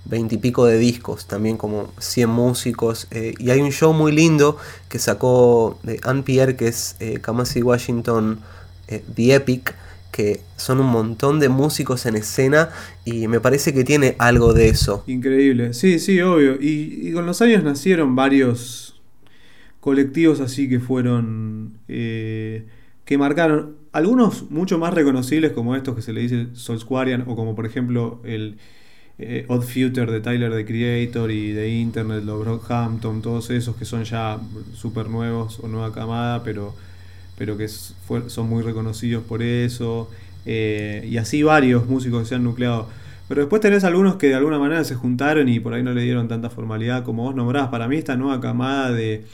veintipico 0.05 0.65
de 0.65 0.77
discos, 0.77 1.27
también 1.27 1.57
como 1.57 1.91
100 1.99 2.29
músicos. 2.29 3.07
Eh, 3.11 3.33
y 3.37 3.49
hay 3.51 3.61
un 3.61 3.71
show 3.71 3.93
muy 3.93 4.11
lindo 4.11 4.57
que 4.89 4.99
sacó 4.99 5.79
de 5.83 5.99
Anne 6.03 6.23
Pierre, 6.23 6.55
que 6.55 6.67
es 6.67 6.95
eh, 6.99 7.19
Kamasi 7.21 7.61
Washington 7.61 8.39
eh, 8.87 9.03
The 9.15 9.35
Epic, 9.35 9.75
que 10.11 10.41
son 10.55 10.79
un 10.79 10.87
montón 10.87 11.39
de 11.39 11.49
músicos 11.49 12.05
en 12.05 12.15
escena 12.15 12.69
y 13.05 13.27
me 13.27 13.39
parece 13.39 13.73
que 13.73 13.83
tiene 13.83 14.15
algo 14.17 14.53
de 14.53 14.69
eso. 14.69 15.03
Increíble, 15.05 15.73
sí, 15.73 15.99
sí, 15.99 16.21
obvio. 16.21 16.57
y 16.59 17.11
con 17.11 17.25
los 17.25 17.41
años 17.41 17.63
nacieron 17.63 18.15
varios 18.15 18.96
colectivos 19.87 20.41
así 20.41 20.67
que 20.67 20.81
fueron. 20.81 21.77
Eh, 21.87 22.65
que 23.05 23.17
marcaron. 23.17 23.77
Algunos 23.93 24.51
mucho 24.51 24.77
más 24.77 24.93
reconocibles, 24.93 25.53
como 25.53 25.77
estos 25.77 25.95
que 25.95 26.01
se 26.01 26.11
le 26.11 26.19
dice 26.19 26.47
Soulsquarian, 26.51 27.23
o 27.25 27.37
como 27.37 27.55
por 27.55 27.65
ejemplo 27.65 28.19
el 28.25 28.57
eh, 29.17 29.45
Odd 29.47 29.61
Future 29.61 30.11
de 30.11 30.19
Tyler 30.19 30.51
the 30.51 30.65
Creator 30.65 31.31
y 31.31 31.53
de 31.53 31.69
Internet, 31.69 32.25
los 32.25 32.41
Brockhampton, 32.41 33.21
todos 33.21 33.49
esos 33.49 33.77
que 33.77 33.85
son 33.85 34.03
ya 34.03 34.37
súper 34.73 35.07
nuevos 35.07 35.61
o 35.63 35.69
nueva 35.69 35.93
camada, 35.93 36.43
pero, 36.43 36.75
pero 37.37 37.55
que 37.55 37.69
son 37.69 38.49
muy 38.49 38.63
reconocidos 38.63 39.23
por 39.23 39.41
eso. 39.41 40.11
Eh, 40.45 41.07
y 41.09 41.15
así 41.15 41.43
varios 41.43 41.87
músicos 41.87 42.23
que 42.23 42.27
se 42.27 42.35
han 42.35 42.43
nucleado. 42.43 42.89
Pero 43.29 43.39
después 43.39 43.61
tenés 43.61 43.85
algunos 43.85 44.17
que 44.17 44.27
de 44.27 44.35
alguna 44.35 44.59
manera 44.59 44.83
se 44.83 44.95
juntaron 44.95 45.47
y 45.47 45.61
por 45.61 45.73
ahí 45.73 45.81
no 45.81 45.93
le 45.93 46.01
dieron 46.01 46.27
tanta 46.27 46.49
formalidad 46.49 47.05
como 47.05 47.23
vos 47.23 47.35
nombrás. 47.35 47.69
Para 47.69 47.87
mí 47.87 47.95
esta 47.95 48.17
nueva 48.17 48.41
camada 48.41 48.91
de, 48.91 49.25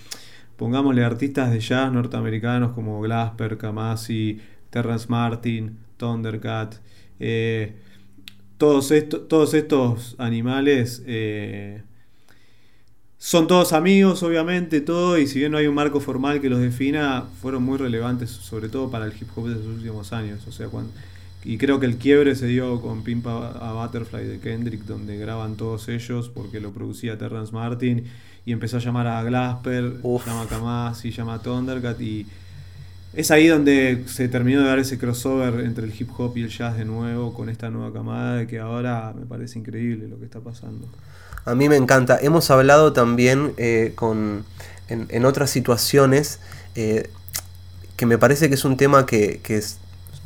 pongámosle 0.57 1.03
artistas 1.03 1.51
de 1.51 1.59
jazz 1.59 1.91
norteamericanos 1.91 2.73
como 2.73 3.01
Glasper, 3.01 3.57
Kamasi, 3.57 4.39
Terrence 4.69 5.07
Martin, 5.09 5.77
Thundercat, 5.97 6.75
eh, 7.19 7.75
todos, 8.57 8.93
todos 9.27 9.53
estos 9.53 10.15
animales 10.17 11.03
eh, 11.05 11.81
son 13.17 13.47
todos 13.47 13.71
amigos, 13.71 14.21
obviamente, 14.21 14.81
todo, 14.81 15.17
y 15.17 15.27
si 15.27 15.39
bien 15.39 15.53
no 15.53 15.57
hay 15.57 15.67
un 15.67 15.75
marco 15.75 16.01
formal 16.01 16.41
que 16.41 16.49
los 16.49 16.59
defina, 16.59 17.23
fueron 17.41 17.63
muy 17.63 17.77
relevantes, 17.77 18.29
sobre 18.29 18.67
todo 18.67 18.91
para 18.91 19.05
el 19.05 19.13
hip 19.13 19.29
hop 19.33 19.47
de 19.47 19.55
los 19.55 19.65
últimos 19.65 20.11
años. 20.11 20.45
O 20.45 20.51
sea, 20.51 20.67
y 21.45 21.57
creo 21.57 21.79
que 21.79 21.85
el 21.85 21.97
quiebre 21.97 22.35
se 22.35 22.47
dio 22.47 22.81
con 22.81 23.03
Pimpa 23.03 23.51
a 23.51 23.73
Butterfly 23.73 24.25
de 24.25 24.39
Kendrick, 24.39 24.83
donde 24.83 25.17
graban 25.17 25.55
todos 25.55 25.87
ellos, 25.87 26.27
porque 26.27 26.59
lo 26.59 26.71
producía 26.71 27.17
Terrence 27.17 27.53
Martin 27.53 28.05
y 28.45 28.51
empezó 28.51 28.77
a 28.77 28.79
llamar 28.79 29.07
a 29.07 29.23
Glasper, 29.23 30.01
llama 30.03 30.41
a 30.41 30.47
Kamasi, 30.47 31.11
llama 31.11 31.35
a 31.35 31.39
Thundercat 31.39 31.99
y 32.01 32.27
es 33.13 33.29
ahí 33.31 33.47
donde 33.47 34.03
se 34.07 34.27
terminó 34.27 34.61
de 34.61 34.67
dar 34.67 34.79
ese 34.79 34.97
crossover 34.97 35.63
entre 35.65 35.85
el 35.85 35.93
hip 35.97 36.09
hop 36.17 36.35
y 36.37 36.43
el 36.43 36.49
jazz 36.49 36.77
de 36.77 36.83
nuevo 36.83 37.33
con 37.33 37.47
esta 37.47 37.69
nueva 37.69 37.93
camada 37.93 38.47
que 38.47 38.59
ahora 38.59 39.13
me 39.17 39.25
parece 39.25 39.59
increíble 39.59 40.07
lo 40.07 40.17
que 40.17 40.25
está 40.25 40.39
pasando. 40.39 40.87
A 41.45 41.55
mí 41.55 41.69
me 41.69 41.75
encanta. 41.75 42.17
Hemos 42.21 42.49
hablado 42.49 42.93
también 42.93 43.53
eh, 43.57 43.91
con, 43.95 44.45
en, 44.87 45.25
otras 45.25 45.49
situaciones 45.49 46.39
eh, 46.75 47.09
que 47.97 48.05
me 48.05 48.17
parece 48.17 48.49
que 48.49 48.55
es 48.55 48.65
un 48.65 48.77
tema 48.77 49.05
que, 49.05 49.41
que 49.43 49.61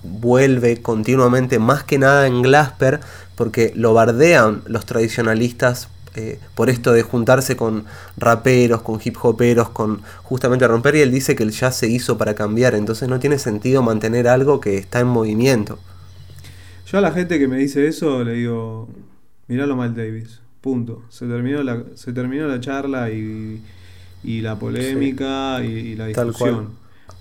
vuelve 0.03 0.81
continuamente, 0.81 1.59
más 1.59 1.83
que 1.83 1.97
nada 1.97 2.27
en 2.27 2.41
Glasper, 2.41 3.01
porque 3.35 3.73
lo 3.75 3.93
bardean 3.93 4.61
los 4.65 4.85
tradicionalistas 4.85 5.89
eh, 6.17 6.39
por 6.55 6.71
esto 6.71 6.93
de 6.93 7.03
juntarse 7.03 7.55
con 7.55 7.85
raperos, 8.17 8.81
con 8.81 8.99
hip 9.03 9.17
hoperos, 9.21 9.69
con 9.69 10.01
justamente 10.23 10.67
romper 10.67 10.95
y 10.95 11.01
él 11.01 11.11
dice 11.11 11.35
que 11.35 11.43
el 11.43 11.51
jazz 11.51 11.75
se 11.77 11.87
hizo 11.87 12.17
para 12.17 12.33
cambiar, 12.33 12.73
entonces 12.73 13.07
no 13.07 13.19
tiene 13.19 13.37
sentido 13.37 13.83
mantener 13.83 14.27
algo 14.27 14.59
que 14.59 14.79
está 14.79 14.99
en 14.99 15.05
movimiento. 15.05 15.77
Yo 16.87 16.97
a 16.97 17.01
la 17.01 17.11
gente 17.11 17.37
que 17.37 17.47
me 17.47 17.57
dice 17.57 17.87
eso 17.87 18.23
le 18.23 18.33
digo, 18.33 18.89
miralo 19.47 19.75
mal 19.75 19.93
Davis, 19.93 20.41
punto. 20.59 21.03
Se 21.09 21.27
terminó 21.27 21.61
la, 21.61 21.83
se 21.93 22.11
terminó 22.13 22.47
la 22.47 22.59
charla 22.59 23.11
y, 23.11 23.61
la 24.23 24.57
polémica 24.57 25.63
y, 25.63 25.93
la 25.95 26.07
discusión. 26.07 26.69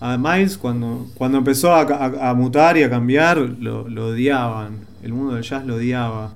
A 0.00 0.16
Miles 0.16 0.56
cuando, 0.56 1.06
cuando 1.16 1.36
empezó 1.36 1.74
a, 1.74 2.32
mutar 2.32 2.78
y 2.78 2.82
a 2.82 2.88
cambiar, 2.88 3.36
lo, 3.36 3.82
odiaban. 4.06 4.86
El 5.02 5.12
mundo 5.12 5.34
del 5.34 5.44
jazz 5.44 5.66
lo 5.66 5.74
odiaba. 5.74 6.34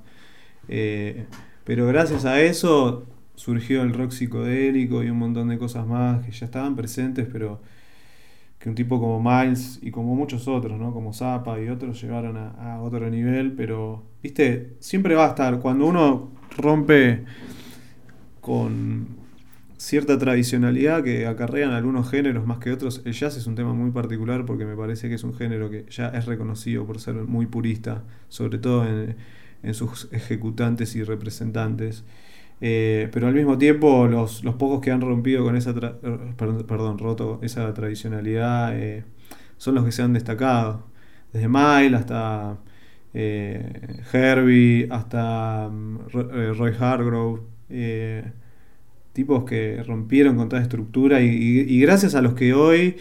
Eh, 0.69 1.25
pero 1.71 1.87
gracias 1.87 2.25
a 2.25 2.41
eso 2.41 3.07
surgió 3.37 3.83
el 3.83 3.95
rock 3.95 4.11
psicodélico 4.11 5.05
y 5.05 5.11
un 5.11 5.19
montón 5.19 5.51
de 5.51 5.57
cosas 5.57 5.87
más 5.87 6.27
que 6.27 6.33
ya 6.33 6.47
estaban 6.47 6.75
presentes, 6.75 7.29
pero 7.31 7.61
que 8.59 8.69
un 8.69 8.75
tipo 8.75 8.99
como 8.99 9.23
Miles 9.23 9.79
y 9.81 9.93
como 9.93 10.17
muchos 10.17 10.49
otros, 10.49 10.81
¿no? 10.81 10.93
Como 10.93 11.13
Zappa 11.13 11.61
y 11.61 11.69
otros 11.69 12.03
llevaron 12.03 12.37
a, 12.37 12.81
otro 12.83 13.09
nivel, 13.09 13.53
pero, 13.53 14.03
viste, 14.21 14.73
siempre 14.81 15.15
va 15.15 15.27
a 15.27 15.29
estar, 15.29 15.61
cuando 15.61 15.87
uno 15.87 16.33
rompe 16.57 17.23
con 18.41 19.07
cierta 19.77 20.19
tradicionalidad 20.19 21.05
que 21.05 21.29
acarrean 21.29 21.71
algunos 21.71 22.11
géneros 22.11 22.45
más 22.49 22.59
que 22.59 22.73
otros, 22.73 23.01
el 23.05 23.13
jazz 23.13 23.37
es 23.37 23.47
un 23.47 23.55
tema 23.55 23.75
muy 23.75 23.93
particular 23.93 24.45
porque 24.45 24.65
me 24.65 24.75
parece 24.75 25.09
que 25.09 25.15
es 25.15 25.23
un 25.23 25.35
género 25.35 25.71
que 25.71 25.87
ya 25.89 26.09
es 26.09 26.27
reconocido 26.27 26.85
por 26.85 26.99
ser 26.99 27.15
muy 27.15 27.47
purista, 27.47 28.03
sobre 28.29 28.59
todo 28.59 28.85
en 28.85 29.15
en 29.63 29.75
sus 29.75 30.09
ejecutantes 30.13 30.97
y 30.97 31.03
representantes. 31.05 32.05
Eh, 32.61 33.09
pero 33.13 33.27
al 33.27 33.35
mismo 33.35 33.59
tiempo, 33.59 34.07
los, 34.07 34.45
los, 34.45 34.55
pocos 34.57 34.81
que 34.81 34.91
han 34.91 35.01
rompido 35.01 35.45
con 35.45 35.57
esa, 35.57 35.75
perdón, 35.75 36.99
roto 36.99 37.39
esa 37.43 37.73
tradicionalidad 37.73 38.79
eh, 38.79 39.05
son 39.57 39.75
los 39.77 39.85
que 39.85 39.93
se 39.93 40.03
han 40.03 40.13
destacado. 40.13 40.87
Desde 41.33 41.49
Mile 41.49 41.97
hasta 41.97 42.59
eh, 43.15 44.03
Herbie, 44.13 44.89
hasta 44.91 45.69
mm, 45.71 45.99
Roy 46.11 46.75
Hargrove. 46.79 47.43
tipos 49.13 49.45
que 49.45 49.83
rompieron 49.87 50.37
con 50.37 50.49
toda 50.49 50.63
estructura 50.63 51.21
y 51.21 51.81
gracias 51.81 52.15
a 52.15 52.23
los 52.23 52.35
que 52.35 52.55
hoy 52.55 52.97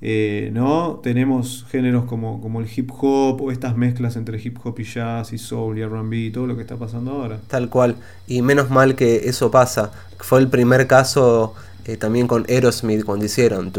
eh, 0.00 0.50
¿no? 0.52 1.00
Tenemos 1.02 1.66
géneros 1.70 2.04
como, 2.04 2.40
como 2.40 2.60
el 2.60 2.68
hip 2.74 2.90
hop 3.00 3.42
o 3.42 3.50
estas 3.50 3.76
mezclas 3.76 4.14
entre 4.16 4.40
hip 4.40 4.58
hop 4.62 4.78
y 4.78 4.84
jazz 4.84 5.32
y 5.32 5.38
soul 5.38 5.78
y 5.78 5.84
RB 5.84 6.12
y 6.12 6.30
todo 6.30 6.46
lo 6.46 6.54
que 6.54 6.62
está 6.62 6.76
pasando 6.76 7.12
ahora. 7.12 7.40
Tal 7.48 7.68
cual. 7.68 7.96
Y 8.28 8.42
menos 8.42 8.70
mal 8.70 8.94
que 8.94 9.28
eso 9.28 9.50
pasa. 9.50 9.90
Fue 10.18 10.38
el 10.38 10.48
primer 10.48 10.86
caso 10.86 11.54
eh, 11.84 11.96
también 11.96 12.28
con 12.28 12.44
Aerosmith 12.48 13.04
cuando 13.04 13.24
hicieron 13.24 13.72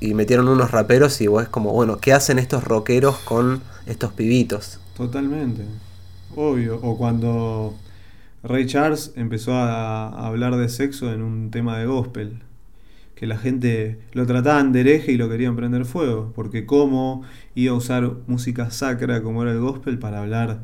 y 0.00 0.14
metieron 0.14 0.48
unos 0.48 0.70
raperos 0.72 1.20
y 1.20 1.28
vos 1.28 1.44
es 1.44 1.48
como, 1.48 1.72
bueno, 1.72 1.98
¿qué 1.98 2.12
hacen 2.12 2.38
estos 2.40 2.64
rockeros 2.64 3.18
con 3.18 3.62
estos 3.86 4.12
pibitos? 4.12 4.80
Totalmente. 4.96 5.62
Obvio. 6.34 6.80
O 6.82 6.96
cuando 6.98 7.74
Ray 8.42 8.66
Charles 8.66 9.12
empezó 9.14 9.54
a 9.54 10.26
hablar 10.26 10.56
de 10.56 10.68
sexo 10.68 11.12
en 11.12 11.22
un 11.22 11.52
tema 11.52 11.78
de 11.78 11.86
gospel 11.86 12.42
que 13.20 13.26
la 13.26 13.36
gente 13.36 13.98
lo 14.14 14.24
trataban 14.24 14.72
de 14.72 14.80
hereje 14.80 15.12
y 15.12 15.18
lo 15.18 15.28
querían 15.28 15.54
prender 15.54 15.84
fuego, 15.84 16.32
porque 16.34 16.64
cómo 16.64 17.22
iba 17.54 17.74
a 17.74 17.76
usar 17.76 18.10
música 18.26 18.70
sacra 18.70 19.22
como 19.22 19.42
era 19.42 19.52
el 19.52 19.60
gospel 19.60 19.98
para 19.98 20.22
hablar 20.22 20.62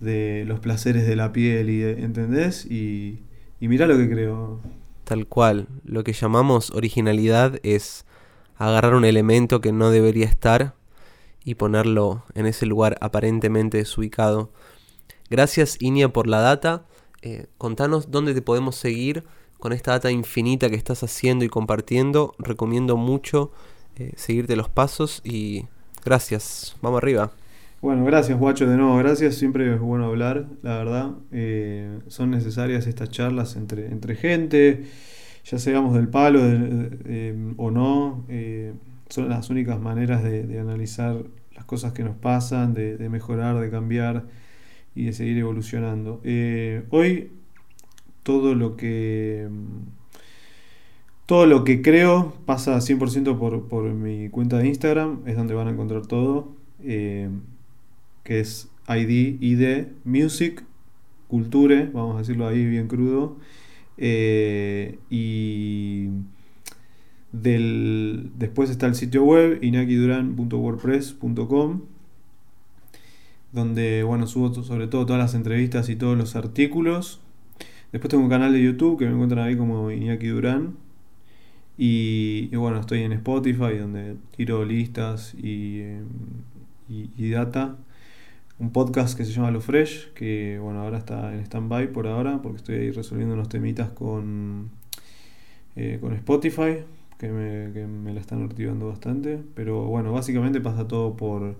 de 0.00 0.42
los 0.44 0.58
placeres 0.58 1.06
de 1.06 1.14
la 1.14 1.32
piel, 1.32 1.70
y 1.70 1.84
¿entendés? 1.84 2.66
Y, 2.66 3.20
y 3.60 3.68
mirá 3.68 3.86
lo 3.86 3.96
que 3.96 4.10
creo. 4.10 4.58
Tal 5.04 5.28
cual, 5.28 5.68
lo 5.84 6.02
que 6.02 6.14
llamamos 6.14 6.72
originalidad 6.72 7.60
es 7.62 8.04
agarrar 8.56 8.96
un 8.96 9.04
elemento 9.04 9.60
que 9.60 9.70
no 9.70 9.90
debería 9.90 10.26
estar 10.26 10.74
y 11.44 11.54
ponerlo 11.54 12.24
en 12.34 12.46
ese 12.46 12.66
lugar 12.66 12.98
aparentemente 13.02 13.78
desubicado. 13.78 14.50
Gracias 15.30 15.76
Inia 15.78 16.08
por 16.08 16.26
la 16.26 16.40
data. 16.40 16.86
Eh, 17.22 17.46
contanos 17.56 18.10
dónde 18.10 18.34
te 18.34 18.42
podemos 18.42 18.74
seguir 18.74 19.22
con 19.64 19.72
esta 19.72 19.92
data 19.92 20.10
infinita 20.10 20.68
que 20.68 20.76
estás 20.76 21.02
haciendo 21.04 21.42
y 21.42 21.48
compartiendo. 21.48 22.34
Recomiendo 22.38 22.98
mucho 22.98 23.50
eh, 23.96 24.12
seguirte 24.14 24.56
los 24.56 24.68
pasos 24.68 25.22
y 25.24 25.64
gracias. 26.04 26.76
Vamos 26.82 26.98
arriba. 26.98 27.32
Bueno, 27.80 28.04
gracias 28.04 28.38
Guacho 28.38 28.66
de 28.66 28.76
nuevo, 28.76 28.98
gracias, 28.98 29.36
siempre 29.36 29.72
es 29.72 29.80
bueno 29.80 30.04
hablar, 30.04 30.44
la 30.60 30.76
verdad. 30.76 31.12
Eh, 31.32 31.98
son 32.08 32.30
necesarias 32.30 32.86
estas 32.86 33.08
charlas 33.08 33.56
entre, 33.56 33.86
entre 33.86 34.16
gente, 34.16 34.84
ya 35.46 35.58
seamos 35.58 35.94
del 35.94 36.08
palo 36.08 36.40
eh, 36.42 37.54
o 37.56 37.70
no, 37.70 38.26
son 39.08 39.30
las 39.30 39.48
únicas 39.48 39.80
maneras 39.80 40.22
de, 40.22 40.60
analizar 40.60 41.16
las 41.56 41.64
cosas 41.64 41.94
que 41.94 42.04
nos 42.04 42.16
pasan, 42.16 42.74
de, 42.74 43.08
mejorar, 43.08 43.58
de 43.58 43.70
cambiar 43.70 44.26
y 44.94 45.06
de 45.06 45.14
seguir 45.14 45.38
evolucionando. 45.38 46.20
hoy 46.90 47.30
todo 48.24 48.56
lo 48.56 48.76
que 48.76 49.48
todo 51.26 51.46
lo 51.46 51.64
que 51.64 51.80
creo 51.80 52.34
pasa 52.44 52.76
100% 52.76 53.38
por, 53.38 53.68
por 53.68 53.84
mi 53.84 54.28
cuenta 54.28 54.58
de 54.58 54.68
Instagram, 54.68 55.22
es 55.26 55.36
donde 55.36 55.54
van 55.54 55.68
a 55.68 55.70
encontrar 55.70 56.06
todo, 56.06 56.52
eh, 56.82 57.30
que 58.24 58.40
es 58.40 58.68
ID, 58.88 59.38
ID, 59.40 59.86
Music, 60.04 60.64
Culture, 61.28 61.88
vamos 61.92 62.16
a 62.16 62.18
decirlo 62.18 62.46
ahí 62.46 62.66
bien 62.66 62.88
crudo, 62.88 63.38
eh, 63.96 64.98
y 65.08 66.08
del, 67.32 68.32
después 68.38 68.68
está 68.70 68.86
el 68.86 68.94
sitio 68.94 69.24
web 69.24 69.58
inakiduran.wordpress.com 69.62 71.80
donde 73.52 74.02
bueno 74.02 74.26
subo 74.26 74.52
sobre 74.62 74.88
todo 74.88 75.06
todas 75.06 75.22
las 75.22 75.34
entrevistas 75.34 75.88
y 75.88 75.96
todos 75.96 76.18
los 76.18 76.36
artículos 76.36 77.23
Después 77.94 78.10
tengo 78.10 78.24
un 78.24 78.28
canal 78.28 78.52
de 78.52 78.60
YouTube 78.60 78.98
que 78.98 79.06
me 79.06 79.12
encuentran 79.12 79.46
ahí 79.46 79.56
como 79.56 79.88
Iñaki 79.92 80.26
Durán. 80.26 80.74
Y, 81.78 82.48
bueno, 82.56 82.80
estoy 82.80 83.02
en 83.02 83.12
Spotify 83.12 83.78
donde 83.78 84.16
tiro 84.36 84.64
listas 84.64 85.32
y, 85.34 85.84
y, 86.88 87.30
data. 87.30 87.76
Un 88.58 88.72
podcast 88.72 89.16
que 89.16 89.24
se 89.24 89.30
llama 89.30 89.52
Lo 89.52 89.60
Fresh, 89.60 90.12
que 90.12 90.58
bueno, 90.60 90.80
ahora 90.80 90.98
está 90.98 91.32
en 91.34 91.38
stand-by 91.46 91.92
por 91.92 92.08
ahora, 92.08 92.42
porque 92.42 92.56
estoy 92.56 92.74
ahí 92.78 92.90
resolviendo 92.90 93.34
unos 93.34 93.48
temitas 93.48 93.90
con, 93.90 94.70
eh, 95.76 95.98
con 96.00 96.14
Spotify, 96.14 96.78
que 97.16 97.28
me, 97.28 97.72
que 97.72 97.86
me 97.86 98.12
la 98.12 98.20
están 98.20 98.42
activando 98.42 98.88
bastante. 98.88 99.40
Pero 99.54 99.84
bueno, 99.84 100.12
básicamente 100.12 100.60
pasa 100.60 100.88
todo 100.88 101.14
por, 101.14 101.54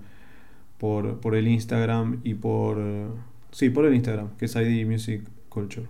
por, 0.79 1.21
por 1.21 1.37
el 1.37 1.47
Instagram 1.47 2.23
y 2.25 2.35
por... 2.35 2.77
Sí, 3.53 3.71
por 3.71 3.85
el 3.85 3.95
Instagram, 3.95 4.31
que 4.37 4.47
es 4.47 4.57
ID 4.57 4.85
Music 4.85 5.23
Culture. 5.49 5.87